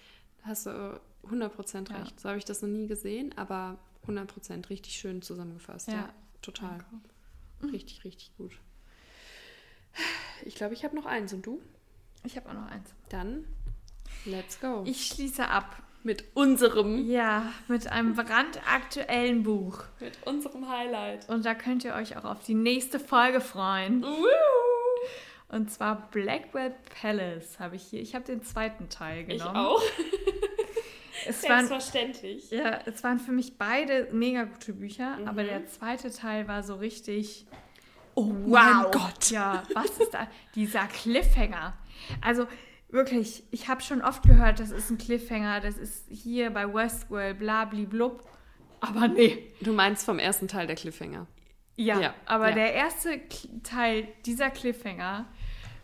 Da 0.43 0.47
hast 0.47 0.67
du 0.67 0.71
äh, 0.71 1.27
100% 1.29 1.91
Ja. 1.91 1.97
recht. 1.99 2.19
So 2.19 2.29
habe 2.31 2.39
ich 2.39 2.45
das 2.47 2.63
noch 2.63 2.69
nie 2.69 2.87
gesehen, 2.87 3.37
aber 3.37 3.79
100% 4.07 4.71
richtig 4.71 4.95
schön 4.95 5.21
zusammengefasst. 5.21 5.89
Ja, 5.89 5.95
Ja. 5.95 6.15
total. 6.41 6.79
Danke. 7.61 7.75
Richtig, 7.77 8.05
richtig 8.05 8.35
gut. 8.39 8.53
Ich 10.45 10.55
glaube, 10.55 10.73
ich 10.75 10.85
habe 10.85 10.95
noch 10.97 11.07
eins 11.07 11.33
und 11.33 11.45
du? 11.45 11.61
Ich 12.25 12.37
habe 12.37 12.49
auch 12.49 12.55
noch 12.55 12.71
eins. 12.71 12.89
Dann, 13.11 13.45
let's 14.25 14.61
go. 14.61 14.85
Ich 14.87 15.07
schließe 15.07 15.47
ab. 15.47 15.83
Mit 16.05 16.25
unserem, 16.35 17.07
Ja, 17.11 17.53
mit 17.67 17.87
einem 17.91 18.15
brandaktuellen 18.15 19.43
Buch. 19.43 19.83
mit 20.01 20.19
unserem 20.27 20.69
Highlight. 20.69 21.29
Und 21.29 21.45
da 21.45 21.55
könnt 21.55 21.85
ihr 21.85 21.95
euch 21.95 22.17
auch 22.17 22.25
auf 22.25 22.45
die 22.45 22.55
nächste 22.55 22.99
Folge 23.01 23.41
freuen. 23.41 24.03
Woo! 24.03 24.27
Und 25.51 25.71
zwar 25.71 26.09
Blackwell 26.11 26.75
Palace 27.01 27.59
habe 27.59 27.77
ich 27.77 27.83
hier. 27.85 28.01
Ich 28.03 28.15
habe 28.15 28.25
den 28.25 28.43
zweiten 28.43 28.89
Teil 28.91 29.21
Ich 29.23 29.39
genommen. 29.39 29.57
auch. 29.57 29.83
Es 31.27 31.43
waren, 31.49 31.67
Selbstverständlich. 31.67 32.51
ja, 32.51 32.79
es 32.87 33.03
waren 33.03 33.19
für 33.19 33.33
mich 33.33 33.59
beide 33.59 34.09
mega 34.13 34.45
gute 34.45 34.73
Bücher, 34.73 35.17
Mhm. 35.17 35.29
aber 35.29 35.43
der 35.43 35.67
zweite 35.67 36.13
Teil 36.13 36.47
war 36.49 36.63
so 36.63 36.77
richtig. 36.77 37.45
Oh 38.15 38.25
mein 38.25 38.85
Gott. 38.93 39.31
Ja, 39.31 39.63
was 39.75 39.99
ist 39.99 40.15
da? 40.15 40.29
Dieser 40.55 40.87
Cliffhanger. 40.87 41.77
Also 42.21 42.47
wirklich, 42.89 43.45
ich 43.51 43.69
habe 43.69 43.83
schon 43.83 44.03
oft 44.03 44.23
gehört, 44.23 44.61
das 44.61 44.71
ist 44.71 44.91
ein 44.91 44.99
Cliffhanger, 44.99 45.61
das 45.61 45.77
ist 45.77 46.07
hier 46.11 46.51
bei 46.51 46.73
Westworld, 46.73 47.39
blub. 47.91 48.25
Aber 48.81 49.09
nee. 49.09 49.53
Du 49.61 49.73
meinst 49.73 50.05
vom 50.05 50.19
ersten 50.19 50.49
Teil 50.49 50.67
der 50.67 50.77
Cliffhanger. 50.77 51.27
Ja, 51.77 52.01
Ja, 52.01 52.15
aber 52.27 52.49
ja. 52.51 52.55
der 52.57 52.75
erste 52.75 53.21
Teil 53.63 54.09
dieser 54.27 54.51
Cliffhanger, 54.51 55.27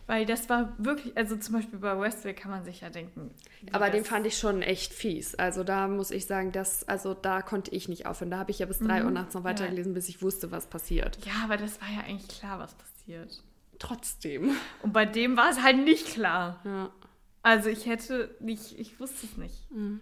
weil 0.07 0.25
das 0.25 0.49
war 0.49 0.73
wirklich, 0.77 1.17
also 1.17 1.35
zum 1.37 1.55
Beispiel 1.55 1.79
bei 1.79 1.97
Westworld 1.99 2.37
kann 2.37 2.51
man 2.51 2.63
sich 2.63 2.81
ja 2.81 2.89
denken. 2.89 3.31
Aber 3.71 3.89
den 3.89 4.03
fand 4.03 4.27
ich 4.27 4.37
schon 4.37 4.61
echt 4.61 4.93
fies. 4.93 5.35
Also 5.35 5.63
da 5.63 5.87
muss 5.87 6.11
ich 6.11 6.25
sagen, 6.25 6.51
das, 6.51 6.87
also 6.87 7.13
da 7.13 7.41
konnte 7.41 7.71
ich 7.71 7.87
nicht 7.87 8.05
aufhören. 8.05 8.29
Da 8.29 8.37
habe 8.37 8.51
ich 8.51 8.59
ja 8.59 8.65
bis 8.65 8.79
drei 8.79 9.03
Uhr 9.03 9.11
nachts 9.11 9.33
noch 9.33 9.43
weitergelesen, 9.43 9.93
bis 9.93 10.09
ich 10.09 10.21
wusste, 10.21 10.51
was 10.51 10.67
passiert. 10.67 11.17
Ja, 11.25 11.33
aber 11.43 11.57
das 11.57 11.81
war 11.81 11.89
ja 11.89 12.01
eigentlich 12.01 12.27
klar, 12.39 12.59
was 12.59 12.75
passiert. 12.75 13.41
Trotzdem. 13.79 14.55
Und 14.81 14.93
bei 14.93 15.05
dem 15.05 15.37
war 15.37 15.49
es 15.49 15.61
halt 15.61 15.77
nicht 15.77 16.07
klar. 16.07 16.61
Ja. 16.63 16.91
Also 17.41 17.69
ich 17.69 17.85
hätte 17.85 18.35
nicht, 18.39 18.77
ich 18.79 18.99
wusste 18.99 19.25
es 19.27 19.37
nicht. 19.37 19.69
Mhm. 19.71 19.99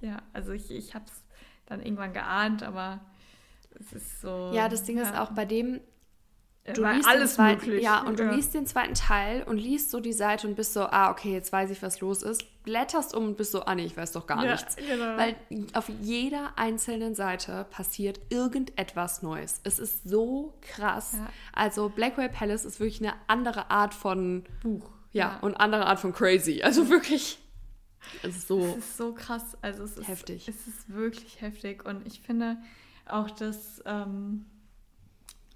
Ja, 0.00 0.22
also 0.32 0.52
ich, 0.52 0.70
ich 0.70 0.94
habe 0.94 1.06
es 1.06 1.24
dann 1.66 1.82
irgendwann 1.82 2.12
geahnt, 2.12 2.62
aber 2.62 3.00
es 3.80 3.92
ist 3.92 4.20
so. 4.20 4.52
Ja, 4.54 4.68
das 4.68 4.84
Ding 4.84 4.98
ja, 4.98 5.02
ist 5.02 5.16
auch 5.16 5.32
bei 5.32 5.44
dem, 5.44 5.80
du 6.74 6.82
war 6.82 6.94
liest 6.94 7.08
alles 7.08 7.34
zweiten, 7.34 7.66
möglich. 7.66 7.84
Ja, 7.84 8.02
und 8.02 8.18
du 8.18 8.24
Ja. 8.24 8.32
liest 8.32 8.54
den 8.54 8.66
zweiten 8.66 8.94
Teil 8.94 9.42
und 9.44 9.58
liest 9.58 9.90
so 9.90 10.00
die 10.00 10.12
Seite 10.12 10.46
und 10.48 10.54
bist 10.56 10.72
so, 10.72 10.82
ah, 10.82 11.10
okay, 11.10 11.32
jetzt 11.32 11.52
weiß 11.52 11.70
ich, 11.70 11.82
was 11.82 12.00
los 12.00 12.22
ist. 12.22 12.42
Blätterst 12.64 13.14
um 13.14 13.26
und 13.26 13.36
bist 13.36 13.52
so, 13.52 13.62
ah, 13.64 13.74
nee, 13.74 13.84
ich 13.84 13.96
weiß 13.96 14.12
doch 14.12 14.26
gar 14.26 14.44
Ja, 14.44 14.52
nichts. 14.52 14.74
genau. 14.76 15.16
Weil 15.16 15.36
auf 15.74 15.88
jeder 16.00 16.52
einzelnen 16.56 17.14
Seite 17.14 17.66
passiert 17.70 18.20
irgendetwas 18.30 19.22
Neues. 19.22 19.60
Es 19.62 19.78
ist 19.78 20.08
so 20.08 20.54
krass. 20.62 21.12
Ja. 21.14 21.26
Also 21.52 21.88
Blackwell 21.88 22.28
Palace 22.28 22.64
ist 22.64 22.80
wirklich 22.80 23.00
eine 23.00 23.14
andere 23.28 23.70
Art 23.70 23.94
von 23.94 24.44
Buch. 24.62 24.90
Ja, 25.12 25.38
und 25.42 25.54
andere 25.54 25.86
Art 25.86 26.00
von 26.00 26.12
crazy. 26.12 26.62
Also 26.62 26.88
wirklich. 26.88 27.38
Es 28.22 28.36
ist 28.36 28.48
so. 28.48 28.60
Es 28.60 28.76
ist 28.78 28.96
so 28.96 29.12
krass. 29.14 29.56
Also 29.62 29.84
es 29.84 29.96
ist 29.96 30.06
Heftig. 30.08 30.48
Es 30.48 30.66
ist 30.66 30.92
wirklich 30.92 31.40
heftig. 31.40 31.84
Und 31.84 32.06
ich 32.06 32.20
finde 32.20 32.56
auch, 33.08 33.30
dass, 33.30 33.82
ähm, 33.86 34.44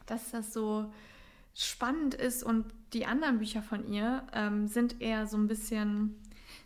dass 0.06 0.30
das 0.30 0.52
so 0.52 0.92
spannend 1.54 2.14
ist 2.14 2.42
und 2.42 2.66
die 2.92 3.06
anderen 3.06 3.38
Bücher 3.38 3.62
von 3.62 3.86
ihr 3.86 4.22
ähm, 4.32 4.66
sind 4.68 5.00
eher 5.00 5.26
so 5.26 5.36
ein 5.36 5.46
bisschen, 5.48 6.16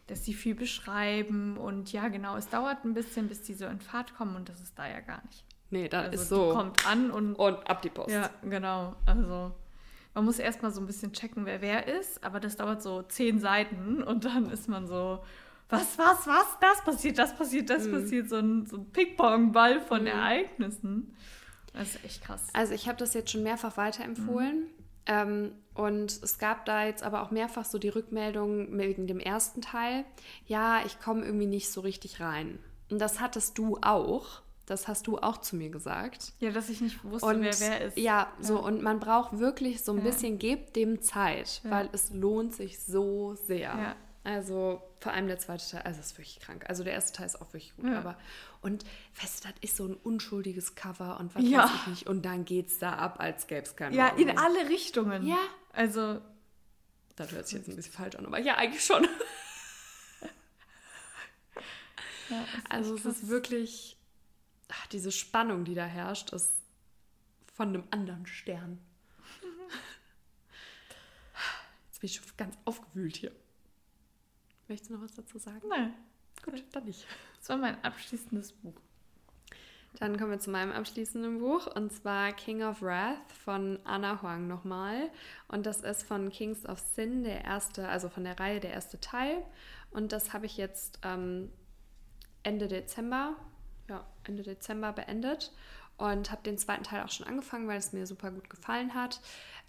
dass 0.06 0.24
sie 0.24 0.34
viel 0.34 0.54
beschreiben 0.54 1.56
und 1.56 1.92
ja, 1.92 2.08
genau, 2.08 2.36
es 2.36 2.48
dauert 2.48 2.84
ein 2.84 2.94
bisschen, 2.94 3.28
bis 3.28 3.42
die 3.42 3.54
so 3.54 3.66
in 3.66 3.80
Fahrt 3.80 4.14
kommen 4.14 4.36
und 4.36 4.48
das 4.48 4.60
ist 4.60 4.78
da 4.78 4.86
ja 4.88 5.00
gar 5.00 5.22
nicht. 5.26 5.44
Nee, 5.70 5.88
da 5.88 6.02
Also 6.02 6.12
ist 6.14 6.22
die 6.30 6.34
so. 6.34 6.50
kommt 6.52 6.86
an 6.86 7.10
und 7.10 7.34
Und 7.34 7.68
ab 7.68 7.82
die 7.82 7.90
Post. 7.90 8.10
ja, 8.10 8.30
genau. 8.42 8.94
Also 9.06 9.52
man 10.12 10.24
muss 10.26 10.38
erstmal 10.38 10.70
so 10.70 10.80
ein 10.80 10.86
bisschen 10.86 11.12
checken, 11.12 11.44
wer 11.46 11.60
wer 11.60 11.88
ist, 11.88 12.22
aber 12.22 12.38
das 12.38 12.56
dauert 12.56 12.82
so 12.82 13.02
zehn 13.02 13.40
Seiten 13.40 14.02
und 14.02 14.24
dann 14.24 14.48
ist 14.50 14.68
man 14.68 14.86
so, 14.86 15.24
was, 15.70 15.98
was, 15.98 16.26
was, 16.26 16.58
das 16.60 16.84
passiert, 16.84 17.18
das 17.18 17.34
passiert, 17.36 17.70
das 17.70 17.90
passiert, 17.90 18.28
so 18.28 18.36
ein, 18.36 18.66
so 18.66 18.76
ein 18.76 18.90
Ping-Pong-Ball 18.92 19.80
von 19.80 20.06
Ereignissen. 20.06 21.16
Das 21.74 21.94
ist 21.94 22.04
echt 22.04 22.22
krass. 22.24 22.42
Also 22.52 22.72
ich 22.72 22.88
habe 22.88 22.98
das 22.98 23.14
jetzt 23.14 23.30
schon 23.30 23.42
mehrfach 23.42 23.76
weiterempfohlen. 23.76 24.66
Ähm, 25.06 25.52
und 25.74 26.12
es 26.22 26.38
gab 26.38 26.64
da 26.64 26.86
jetzt 26.86 27.02
aber 27.02 27.22
auch 27.22 27.30
mehrfach 27.30 27.64
so 27.66 27.78
die 27.78 27.90
Rückmeldung 27.90 28.78
wegen 28.78 29.06
dem 29.06 29.20
ersten 29.20 29.60
Teil. 29.60 30.04
Ja, 30.46 30.82
ich 30.86 30.98
komme 31.00 31.24
irgendwie 31.24 31.46
nicht 31.46 31.70
so 31.70 31.82
richtig 31.82 32.20
rein. 32.20 32.58
Und 32.90 33.00
das 33.00 33.20
hattest 33.20 33.58
du 33.58 33.78
auch. 33.82 34.40
Das 34.66 34.88
hast 34.88 35.06
du 35.08 35.18
auch 35.18 35.36
zu 35.38 35.56
mir 35.56 35.68
gesagt. 35.68 36.32
Ja, 36.38 36.50
dass 36.50 36.70
ich 36.70 36.80
nicht 36.80 37.04
wusste, 37.04 37.26
Und 37.28 37.42
wer 37.42 37.60
wer 37.60 37.80
ist. 37.82 37.98
ja, 37.98 38.32
so 38.40 38.58
und 38.64 38.80
man 38.82 38.98
braucht 38.98 39.38
wirklich 39.38 39.82
so 39.84 39.92
ein 39.92 39.98
Ja. 39.98 40.04
bisschen, 40.04 40.38
gebt 40.38 40.74
dem 40.74 41.02
Zeit, 41.02 41.60
Ja. 41.64 41.70
weil 41.70 41.90
es 41.92 42.10
lohnt 42.14 42.54
sich 42.54 42.78
so 42.80 43.34
sehr. 43.34 43.94
Also 44.22 44.80
vor 45.00 45.12
allem 45.12 45.26
der 45.26 45.38
zweite 45.38 45.68
Teil, 45.70 45.82
also 45.82 46.00
es 46.00 46.06
ist 46.06 46.12
wirklich 46.18 46.40
krank. 46.40 46.64
Also 46.66 46.82
der 46.82 46.94
erste 46.94 47.12
Teil 47.14 47.26
ist 47.26 47.36
auch 47.42 47.48
wirklich 47.52 47.76
gut, 47.76 47.90
aber 47.90 48.16
und 48.64 48.84
weißt 49.20 49.44
du, 49.44 49.48
das 49.48 49.56
ist 49.60 49.76
so 49.76 49.86
ein 49.86 49.94
unschuldiges 49.94 50.74
Cover 50.74 51.20
und 51.20 51.34
was 51.34 51.44
Ja. 51.44 51.64
weiß 51.64 51.70
ich 51.82 51.86
nicht 51.88 52.06
und 52.08 52.22
dann 52.24 52.44
geht's 52.44 52.78
da 52.78 52.94
ab, 52.94 53.20
als 53.20 53.46
gäbe 53.46 53.62
es 53.62 53.76
keinen 53.76 53.94
Ja, 53.94 54.08
in 54.08 54.26
Morgen. 54.26 54.38
alle 54.38 54.68
Richtungen. 54.68 55.26
Ja. 55.26 55.38
Also, 55.72 56.20
Das 57.16 57.30
hört 57.30 57.46
sich 57.46 57.58
jetzt 57.58 57.68
ein 57.68 57.76
bisschen 57.76 57.92
falsch 57.92 58.16
an, 58.16 58.26
aber 58.26 58.38
ja, 58.40 58.56
eigentlich 58.56 58.84
schon. 58.84 59.04
ja, 62.30 62.44
Also 62.68 62.94
es 62.96 63.04
ist 63.04 63.28
wirklich, 63.28 63.96
ach, 64.68 64.86
diese 64.88 65.12
Spannung, 65.12 65.64
die 65.64 65.74
da 65.74 65.84
herrscht, 65.84 66.32
ist 66.32 66.52
von 67.54 67.68
einem 67.68 67.84
anderen 67.90 68.26
Stern. 68.26 68.80
Jetzt 71.86 72.00
bin 72.00 72.08
ich 72.08 72.16
schon 72.16 72.24
ganz 72.36 72.56
aufgewühlt 72.64 73.16
hier. 73.16 73.32
Möchtest 74.68 74.90
du 74.90 74.94
noch 74.94 75.02
was 75.04 75.14
dazu 75.14 75.38
sagen? 75.38 75.62
Nein, 75.68 75.94
Gut, 76.44 76.62
dann 76.72 76.84
nicht. 76.84 77.06
das 77.38 77.48
war 77.48 77.56
mein 77.56 77.82
abschließendes 77.82 78.52
Buch. 78.52 78.74
Dann 80.00 80.18
kommen 80.18 80.32
wir 80.32 80.40
zu 80.40 80.50
meinem 80.50 80.72
abschließenden 80.72 81.38
Buch 81.38 81.68
und 81.68 81.92
zwar 81.92 82.32
King 82.32 82.64
of 82.64 82.82
Wrath 82.82 83.30
von 83.44 83.78
Anna 83.84 84.20
Huang 84.20 84.48
nochmal. 84.48 85.10
Und 85.46 85.66
das 85.66 85.82
ist 85.82 86.02
von 86.02 86.30
Kings 86.30 86.66
of 86.66 86.80
Sin, 86.80 87.22
der 87.22 87.44
erste, 87.44 87.88
also 87.88 88.08
von 88.08 88.24
der 88.24 88.38
Reihe 88.40 88.58
der 88.58 88.72
erste 88.72 89.00
Teil. 89.00 89.42
Und 89.92 90.10
das 90.10 90.32
habe 90.32 90.46
ich 90.46 90.56
jetzt 90.56 90.98
ähm, 91.04 91.52
Ende 92.42 92.66
Dezember, 92.66 93.36
ja, 93.88 94.04
Ende 94.24 94.42
Dezember 94.42 94.92
beendet 94.92 95.52
und 95.96 96.30
habe 96.30 96.42
den 96.42 96.58
zweiten 96.58 96.84
Teil 96.84 97.02
auch 97.02 97.10
schon 97.10 97.26
angefangen, 97.26 97.68
weil 97.68 97.78
es 97.78 97.92
mir 97.92 98.06
super 98.06 98.30
gut 98.30 98.50
gefallen 98.50 98.94
hat. 98.94 99.20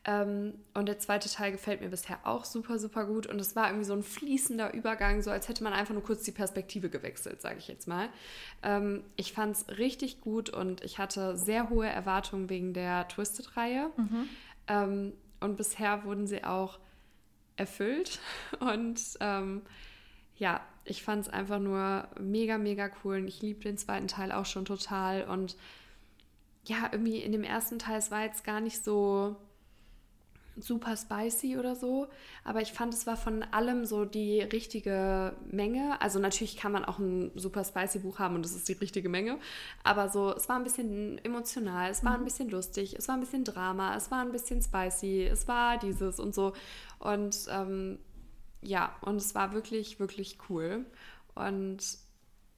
Ähm, 0.07 0.53
und 0.75 0.88
der 0.88 0.99
zweite 0.99 1.29
Teil 1.29 1.51
gefällt 1.51 1.81
mir 1.81 1.89
bisher 1.89 2.19
auch 2.23 2.45
super, 2.45 2.77
super 2.77 3.05
gut. 3.05 3.25
Und 3.25 3.41
es 3.41 3.55
war 3.55 3.67
irgendwie 3.67 3.85
so 3.85 3.93
ein 3.93 4.03
fließender 4.03 4.73
Übergang, 4.73 5.21
so 5.23 5.31
als 5.31 5.47
hätte 5.47 5.63
man 5.63 5.73
einfach 5.73 5.93
nur 5.93 6.03
kurz 6.03 6.23
die 6.23 6.31
Perspektive 6.31 6.89
gewechselt, 6.89 7.41
sage 7.41 7.57
ich 7.57 7.67
jetzt 7.67 7.88
mal. 7.88 8.09
Ähm, 8.61 9.03
ich 9.15 9.33
fand 9.33 9.55
es 9.55 9.77
richtig 9.77 10.21
gut 10.21 10.49
und 10.49 10.83
ich 10.83 10.99
hatte 10.99 11.38
sehr 11.38 11.69
hohe 11.69 11.88
Erwartungen 11.88 12.49
wegen 12.49 12.73
der 12.73 13.07
Twisted-Reihe. 13.07 13.89
Ähm, 14.67 15.13
und 15.39 15.57
bisher 15.57 16.03
wurden 16.05 16.27
sie 16.27 16.43
auch 16.43 16.79
erfüllt. 17.55 18.19
Und 18.59 18.99
ähm, 19.19 19.61
ja, 20.38 20.61
ich 20.83 21.03
fand 21.03 21.25
es 21.25 21.29
einfach 21.31 21.59
nur 21.59 22.07
mega, 22.19 22.57
mega 22.57 22.89
cool. 23.03 23.17
Und 23.17 23.27
ich 23.27 23.41
liebe 23.41 23.61
den 23.61 23.77
zweiten 23.77 24.07
Teil 24.07 24.31
auch 24.31 24.45
schon 24.45 24.65
total. 24.65 25.23
Und 25.23 25.55
ja, 26.65 26.89
irgendwie 26.91 27.19
in 27.19 27.32
dem 27.32 27.43
ersten 27.43 27.80
Teil, 27.80 27.97
es 27.97 28.12
war 28.12 28.23
jetzt 28.23 28.43
gar 28.43 28.60
nicht 28.60 28.84
so 28.84 29.36
super 30.58 30.95
spicy 30.95 31.58
oder 31.58 31.75
so, 31.75 32.08
aber 32.43 32.62
ich 32.62 32.71
fand, 32.71 32.93
es 32.93 33.06
war 33.06 33.17
von 33.17 33.43
allem 33.43 33.86
so 33.86 34.06
die 34.06 34.39
richtige 34.41 35.36
Menge. 35.51 36.01
Also 36.01 36.19
natürlich 36.19 36.56
kann 36.56 36.71
man 36.71 36.86
auch 36.86 36.97
ein 36.97 37.32
super 37.36 37.63
spicy 37.63 37.99
Buch 37.99 38.19
haben 38.19 38.36
und 38.36 38.45
das 38.45 38.56
ist 38.56 38.67
die 38.69 38.73
richtige 38.73 39.10
Menge, 39.10 39.38
aber 39.84 40.09
so, 40.09 40.34
es 40.34 40.47
war 40.47 40.55
ein 40.55 40.63
bisschen 40.63 41.24
emotional, 41.26 41.91
es 41.91 42.03
war 42.03 42.13
ein 42.13 42.24
bisschen 42.24 42.49
lustig, 42.49 42.95
es 42.97 43.07
war 43.07 43.16
ein 43.16 43.22
bisschen 43.22 43.43
Drama, 43.43 43.95
es 43.95 44.11
war 44.11 44.22
ein 44.22 44.32
bisschen 44.32 44.61
spicy, 44.61 45.26
es 45.26 45.47
war 45.47 45.78
dieses 45.78 46.20
und 46.20 46.34
so. 46.34 46.53
Und 46.99 47.47
ähm, 47.49 47.99
ja, 48.61 48.95
und 49.01 49.18
es 49.18 49.36
war 49.36 49.53
wirklich, 49.53 49.99
wirklich 49.99 50.38
cool. 50.49 50.86
Und 51.36 52.05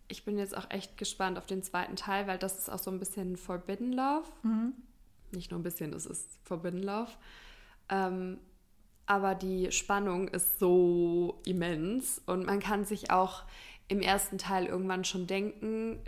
ich 0.08 0.26
bin 0.26 0.38
jetzt 0.38 0.56
auch 0.56 0.70
echt 0.70 0.98
gespannt 0.98 1.38
auf 1.38 1.46
den 1.46 1.64
zweiten 1.64 1.96
Teil, 1.96 2.28
weil 2.28 2.38
das 2.38 2.58
ist 2.58 2.70
auch 2.70 2.80
so 2.80 2.92
ein 2.92 3.00
bisschen 3.00 3.38
Forbidden 3.38 3.94
Love. 3.94 4.28
Nicht 5.32 5.52
nur 5.52 5.60
ein 5.60 5.64
bisschen, 5.64 5.94
es 5.94 6.06
ist 6.06 6.40
Forbidden 6.44 6.82
Love. 6.82 7.12
Ähm, 7.90 8.40
aber 9.06 9.36
die 9.36 9.72
Spannung 9.72 10.28
ist 10.28 10.60
so 10.60 11.42
immens 11.46 12.22
und 12.26 12.46
man 12.46 12.60
kann 12.60 12.86
sich 12.86 13.10
auch 13.10 13.44
im 13.88 14.02
ersten 14.02 14.38
Teil 14.38 14.66
irgendwann 14.66 15.06
schon 15.06 15.28
denken, 15.28 16.00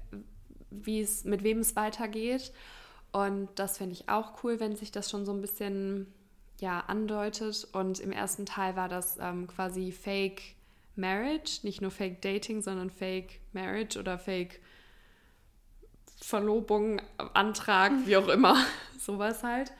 wie 0.69 0.99
es, 1.01 1.23
mit 1.23 1.43
wem 1.43 1.59
es 1.59 1.75
weitergeht. 1.75 2.51
Und 3.11 3.47
das 3.55 3.77
finde 3.77 3.93
ich 3.93 4.09
auch 4.09 4.43
cool, 4.43 4.59
wenn 4.59 4.75
sich 4.75 4.91
das 4.91 5.09
schon 5.09 5.25
so 5.25 5.31
ein 5.31 5.41
bisschen 5.41 6.13
ja, 6.59 6.81
andeutet. 6.81 7.67
Und 7.71 7.99
im 7.99 8.11
ersten 8.11 8.45
Teil 8.45 8.75
war 8.75 8.89
das 8.89 9.17
ähm, 9.19 9.47
quasi 9.47 9.91
Fake 9.91 10.55
Marriage, 10.99 11.61
nicht 11.63 11.81
nur 11.81 11.91
Fake 11.91 12.21
Dating, 12.21 12.61
sondern 12.61 12.89
Fake 12.89 13.39
Marriage 13.53 13.97
oder 13.99 14.19
Fake 14.19 14.59
Verlobung, 16.21 17.01
Antrag, 17.33 17.91
wie 18.05 18.17
auch 18.17 18.27
immer, 18.27 18.63
sowas 18.99 19.43
halt. 19.43 19.71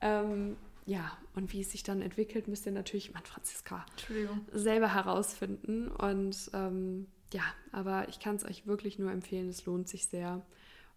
Ähm, 0.00 0.56
ja, 0.86 1.16
und 1.34 1.52
wie 1.52 1.60
es 1.60 1.72
sich 1.72 1.82
dann 1.82 2.02
entwickelt, 2.02 2.48
müsst 2.48 2.66
ihr 2.66 2.72
natürlich, 2.72 3.12
Mann, 3.12 3.24
Franziska, 3.24 3.84
selber 4.52 4.94
herausfinden. 4.94 5.88
Und 5.88 6.50
ähm, 6.54 7.06
ja, 7.32 7.42
aber 7.72 8.08
ich 8.08 8.20
kann 8.20 8.36
es 8.36 8.44
euch 8.44 8.66
wirklich 8.66 8.98
nur 8.98 9.10
empfehlen, 9.10 9.48
es 9.48 9.66
lohnt 9.66 9.88
sich 9.88 10.06
sehr. 10.06 10.42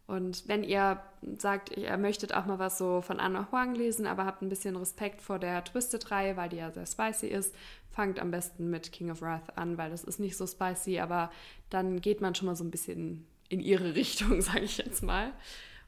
Und 0.07 0.47
wenn 0.47 0.63
ihr 0.63 1.01
sagt, 1.37 1.77
ihr 1.77 1.95
möchtet 1.97 2.33
auch 2.33 2.45
mal 2.45 2.59
was 2.59 2.77
so 2.77 3.01
von 3.01 3.19
Anna 3.19 3.49
Huang 3.51 3.75
lesen, 3.75 4.07
aber 4.07 4.25
habt 4.25 4.41
ein 4.41 4.49
bisschen 4.49 4.75
Respekt 4.75 5.21
vor 5.21 5.39
der 5.39 5.63
Twisted-Reihe, 5.63 6.35
weil 6.35 6.49
die 6.49 6.57
ja 6.57 6.71
sehr 6.71 6.85
spicy 6.85 7.27
ist, 7.27 7.55
fangt 7.91 8.19
am 8.19 8.31
besten 8.31 8.69
mit 8.69 8.91
King 8.91 9.11
of 9.11 9.21
Wrath 9.21 9.57
an, 9.57 9.77
weil 9.77 9.89
das 9.89 10.03
ist 10.03 10.19
nicht 10.19 10.37
so 10.37 10.47
spicy, 10.47 10.99
aber 10.99 11.31
dann 11.69 12.01
geht 12.01 12.21
man 12.21 12.35
schon 12.35 12.47
mal 12.47 12.55
so 12.55 12.63
ein 12.63 12.71
bisschen 12.71 13.27
in 13.49 13.59
ihre 13.59 13.95
Richtung, 13.95 14.41
sage 14.41 14.61
ich 14.61 14.77
jetzt 14.77 15.03
mal. 15.03 15.33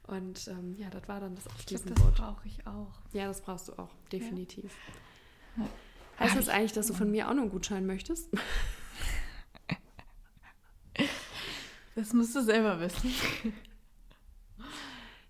Und 0.06 0.48
ähm, 0.48 0.76
ja, 0.76 0.90
das 0.90 1.08
war 1.08 1.20
dann 1.20 1.34
das 1.34 1.44
glaub, 1.66 1.86
das 1.86 2.12
brauche 2.12 2.46
ich 2.46 2.66
auch. 2.66 2.92
Ja, 3.12 3.26
das 3.26 3.40
brauchst 3.40 3.68
du 3.68 3.72
auch, 3.78 3.90
definitiv. 4.12 4.74
Ja. 5.56 5.68
Heißt 6.18 6.36
das 6.36 6.48
eigentlich, 6.48 6.72
dass 6.72 6.86
du 6.88 6.94
von 6.94 7.10
mir 7.10 7.28
auch 7.28 7.34
noch 7.34 7.42
einen 7.42 7.50
Gutschein 7.50 7.86
möchtest? 7.86 8.28
Das 11.94 12.12
musst 12.12 12.34
du 12.34 12.42
selber 12.42 12.80
wissen. 12.80 13.14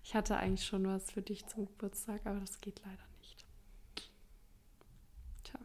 Ich 0.03 0.15
hatte 0.15 0.37
eigentlich 0.37 0.65
schon 0.65 0.87
was 0.87 1.11
für 1.11 1.21
dich 1.21 1.45
zum 1.45 1.67
Geburtstag, 1.67 2.25
aber 2.25 2.39
das 2.39 2.59
geht 2.59 2.81
leider 2.83 3.03
nicht. 3.19 3.45
Tja, 5.43 5.59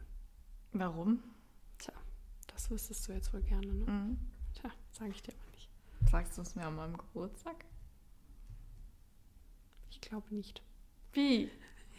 Warum? 0.73 1.19
tja, 1.77 1.93
das 2.47 2.69
wüsstest 2.71 3.07
du 3.07 3.13
jetzt 3.13 3.33
wohl 3.33 3.41
gerne, 3.41 3.67
ne? 3.67 3.85
Mhm. 3.91 4.17
Tja, 4.53 4.71
sage 4.91 5.11
ich 5.11 5.21
dir 5.21 5.33
aber 5.33 5.51
nicht. 5.51 5.69
Sagst 6.09 6.37
du 6.37 6.41
es 6.41 6.55
mir 6.55 6.65
an 6.65 6.75
meinem 6.75 6.97
Geburtstag? 6.97 7.65
Ich 9.89 10.01
glaube 10.01 10.33
nicht. 10.33 10.61
Wie? 11.13 11.49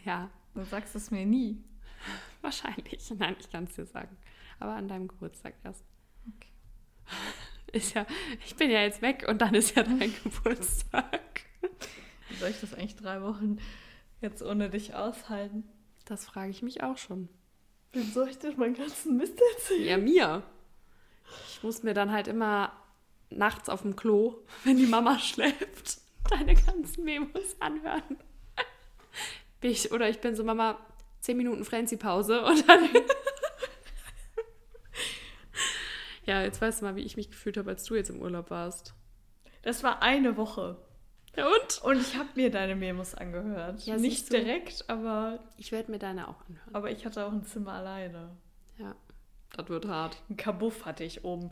Ja, 0.05 0.29
Du 0.53 0.63
sagst 0.65 0.95
es 0.95 1.09
mir 1.09 1.25
nie. 1.25 1.63
wahrscheinlich. 2.41 3.09
Nein, 3.17 3.35
ich 3.39 3.49
kann 3.49 3.63
es 3.63 3.73
dir 3.73 3.85
sagen. 3.85 4.15
Aber 4.59 4.75
an 4.75 4.87
deinem 4.87 5.07
Geburtstag 5.07 5.55
erst. 5.63 5.83
Okay. 6.27 6.49
Ist 7.71 7.95
ja, 7.95 8.05
ich 8.45 8.55
bin 8.55 8.69
ja 8.69 8.81
jetzt 8.81 9.01
weg 9.01 9.25
und 9.27 9.41
dann 9.41 9.55
ist 9.55 9.75
ja 9.75 9.81
dein 9.81 10.13
Geburtstag. 10.23 11.41
Wie 12.29 12.35
soll 12.35 12.49
ich 12.49 12.61
das 12.61 12.75
eigentlich 12.75 12.95
drei 12.95 13.23
Wochen 13.23 13.57
jetzt 14.21 14.43
ohne 14.43 14.69
dich 14.69 14.93
aushalten? 14.93 15.63
Das 16.05 16.23
frage 16.23 16.51
ich 16.51 16.61
mich 16.61 16.83
auch 16.83 16.97
schon. 16.99 17.29
Wem 17.93 18.11
soll 18.11 18.29
ich 18.29 18.39
denn 18.39 18.57
meinen 18.57 18.75
ganzen 18.75 19.17
Mist 19.17 19.39
erzählen? 19.55 19.87
Ja, 19.87 19.97
mir. 19.97 20.43
Ich 21.47 21.63
muss 21.63 21.83
mir 21.83 21.93
dann 21.93 22.11
halt 22.11 22.27
immer 22.27 22.73
nachts 23.29 23.69
auf 23.69 23.83
dem 23.83 23.95
Klo, 23.95 24.35
wenn 24.63 24.77
die 24.77 24.87
Mama 24.87 25.19
schläft, 25.19 25.99
deine 26.29 26.55
ganzen 26.55 27.03
Memos 27.05 27.55
anhören. 27.59 28.17
Ich, 29.61 29.91
oder 29.91 30.09
ich 30.09 30.19
bin 30.19 30.35
so, 30.35 30.43
Mama, 30.43 30.77
10 31.21 31.37
Minuten 31.37 31.63
Frenzy-Pause 31.63 32.43
und 32.43 32.67
dann. 32.67 32.89
ja, 36.25 36.41
jetzt 36.41 36.61
weißt 36.61 36.81
du 36.81 36.85
mal, 36.85 36.95
wie 36.95 37.03
ich 37.03 37.15
mich 37.15 37.29
gefühlt 37.29 37.57
habe, 37.57 37.69
als 37.69 37.85
du 37.85 37.95
jetzt 37.95 38.09
im 38.09 38.21
Urlaub 38.21 38.49
warst. 38.49 38.93
Das 39.61 39.83
war 39.83 40.01
eine 40.01 40.35
Woche. 40.35 40.77
Ja, 41.35 41.47
und? 41.47 41.81
Und 41.83 41.99
ich 42.01 42.15
habe 42.15 42.29
mir 42.35 42.51
deine 42.51 42.75
Memos 42.75 43.15
angehört. 43.15 43.83
Ja, 43.85 43.97
Nicht 43.97 44.31
direkt, 44.31 44.87
aber, 44.87 45.39
Ich 45.57 45.71
werde 45.71 45.89
mir 45.91 45.97
deine 45.99 46.27
auch 46.27 46.41
anhören. 46.47 46.75
aber 46.75 46.91
ich 46.91 47.05
hatte 47.05 47.25
auch 47.25 47.31
ein 47.31 47.43
Zimmer 47.43 47.73
alleine. 47.73 48.29
Ja, 48.77 48.95
das 49.55 49.67
wird 49.69 49.87
hart. 49.87 50.17
Ein 50.29 50.37
Kabuff 50.37 50.85
hatte 50.85 51.03
ich 51.03 51.23
oben. 51.23 51.49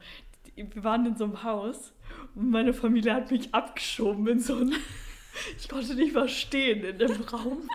Wir 0.55 0.83
waren 0.83 1.05
in 1.05 1.15
so 1.17 1.23
einem 1.23 1.43
Haus 1.43 1.93
und 2.35 2.49
meine 2.51 2.73
Familie 2.73 3.13
hat 3.13 3.31
mich 3.31 3.53
abgeschoben 3.53 4.27
in 4.27 4.39
so 4.39 4.55
ein. 4.57 4.73
Ich 5.57 5.69
konnte 5.69 5.95
nicht 5.95 6.13
mal 6.13 6.27
stehen 6.27 6.83
in 6.83 6.97
dem 6.97 7.21
Raum, 7.21 7.61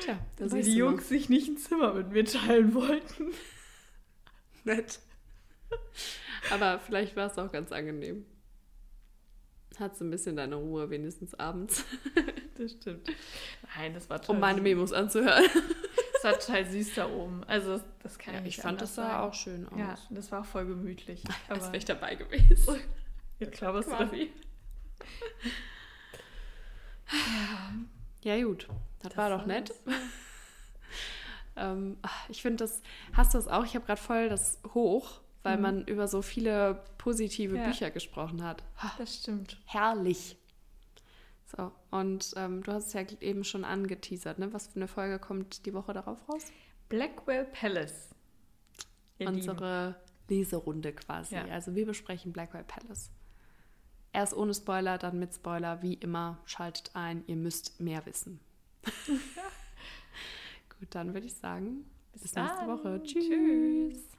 Tja, 0.00 0.18
da 0.36 0.50
weil 0.52 0.62
die 0.62 0.74
du 0.76 0.84
mal. 0.84 0.90
Jungs 0.90 1.08
sich 1.08 1.30
nicht 1.30 1.48
ein 1.48 1.56
Zimmer 1.56 1.94
mit 1.94 2.10
mir 2.10 2.26
teilen 2.26 2.74
wollten. 2.74 3.32
Nett. 4.64 4.98
Aber 6.50 6.78
vielleicht 6.78 7.16
war 7.16 7.28
es 7.30 7.38
auch 7.38 7.50
ganz 7.50 7.72
angenehm. 7.72 8.26
Hattest 9.78 10.00
ein 10.00 10.10
bisschen 10.10 10.36
deine 10.36 10.54
Ruhe, 10.56 10.88
wenigstens 10.90 11.34
abends, 11.34 11.84
Das 12.58 12.72
stimmt. 12.72 13.08
Nein, 13.76 13.92
das 13.92 14.08
war 14.08 14.22
toll. 14.22 14.34
um 14.36 14.40
meine 14.40 14.60
Memos 14.62 14.92
anzuhören. 14.92 15.44
Das 16.14 16.24
war 16.24 16.32
total 16.38 16.64
süß 16.64 16.94
da 16.94 17.08
oben. 17.10 17.44
Also, 17.44 17.78
das, 18.02 18.18
kann 18.18 18.32
Ja, 18.34 18.40
ich 18.40 18.46
ich 18.56 18.56
fand, 18.56 18.80
das 18.80 18.94
sah 18.94 19.02
sagen. 19.08 19.22
auch 19.28 19.34
schön 19.34 19.68
aus. 19.68 19.78
Ja, 19.78 19.94
das 20.10 20.32
war 20.32 20.40
auch 20.40 20.46
voll 20.46 20.64
gemütlich. 20.64 21.22
Als 21.48 21.58
Aber 21.60 21.66
wäre 21.66 21.76
ich 21.76 21.84
dabei 21.84 22.14
gewesen. 22.14 22.80
ja, 23.38 23.50
klar, 23.50 23.74
was 23.74 23.84
du 23.84 23.90
da 23.92 23.98
Quasi. 24.06 24.32
Ja, 28.22 28.42
gut. 28.42 28.66
Das, 29.00 29.10
Das 29.10 29.16
war 29.18 29.30
doch 29.30 29.38
war 29.40 29.46
nett. 29.46 29.72
ähm, 31.56 31.96
ich 32.28 32.42
finde 32.42 32.64
das, 32.64 32.82
hast 33.12 33.34
du 33.34 33.38
das 33.38 33.46
auch? 33.48 33.64
Ich 33.64 33.74
habe 33.76 33.86
gerade 33.86 34.00
voll 34.00 34.28
das 34.28 34.58
hoch, 34.74 35.20
weil 35.46 35.56
Mhm. 35.56 35.62
man 35.62 35.84
über 35.86 36.08
so 36.08 36.20
viele 36.22 36.82
positive 36.98 37.56
Ja. 37.56 37.64
Bücher 37.66 37.90
gesprochen 37.90 38.42
hat. 38.42 38.62
Ha, 38.82 38.92
Das 38.98 39.16
stimmt. 39.16 39.58
herrlich. 39.66 40.36
So, 41.56 41.70
und 41.92 42.32
ähm, 42.36 42.62
du 42.64 42.72
hast 42.72 42.88
es 42.88 42.92
ja 42.92 43.02
eben 43.20 43.44
schon 43.44 43.64
angeteasert, 43.64 44.38
ne? 44.40 44.52
Was 44.52 44.66
für 44.66 44.76
eine 44.76 44.88
Folge 44.88 45.18
kommt 45.20 45.64
die 45.64 45.72
Woche 45.74 45.92
darauf 45.92 46.18
raus? 46.28 46.46
Blackwell 46.88 47.44
Palace. 47.44 48.10
Ihr 49.18 49.30
Lieben. 49.30 49.36
Unsere 49.48 49.94
Leserunde 50.28 50.92
quasi. 50.92 51.36
Ja. 51.36 51.44
Also 51.46 51.74
wir 51.76 51.86
besprechen 51.86 52.32
Blackwell 52.32 52.64
Palace. 52.64 53.10
Erst 54.12 54.34
ohne 54.34 54.54
Spoiler, 54.54 54.98
dann 54.98 55.18
mit 55.20 55.34
Spoiler. 55.34 55.82
Wie 55.82 55.94
immer, 55.94 56.38
schaltet 56.46 56.90
ein, 56.94 57.22
ihr 57.28 57.36
müsst 57.36 57.78
mehr 57.80 58.04
wissen. 58.06 58.40
Gut, 60.78 60.88
dann 60.90 61.14
würde 61.14 61.26
ich 61.26 61.34
sagen, 61.34 61.84
bis, 62.12 62.22
nächste 62.34 62.38
dann. 62.40 62.68
Woche. 62.68 63.02
Tschüss. 63.04 63.26
Tschüss. 63.28 64.15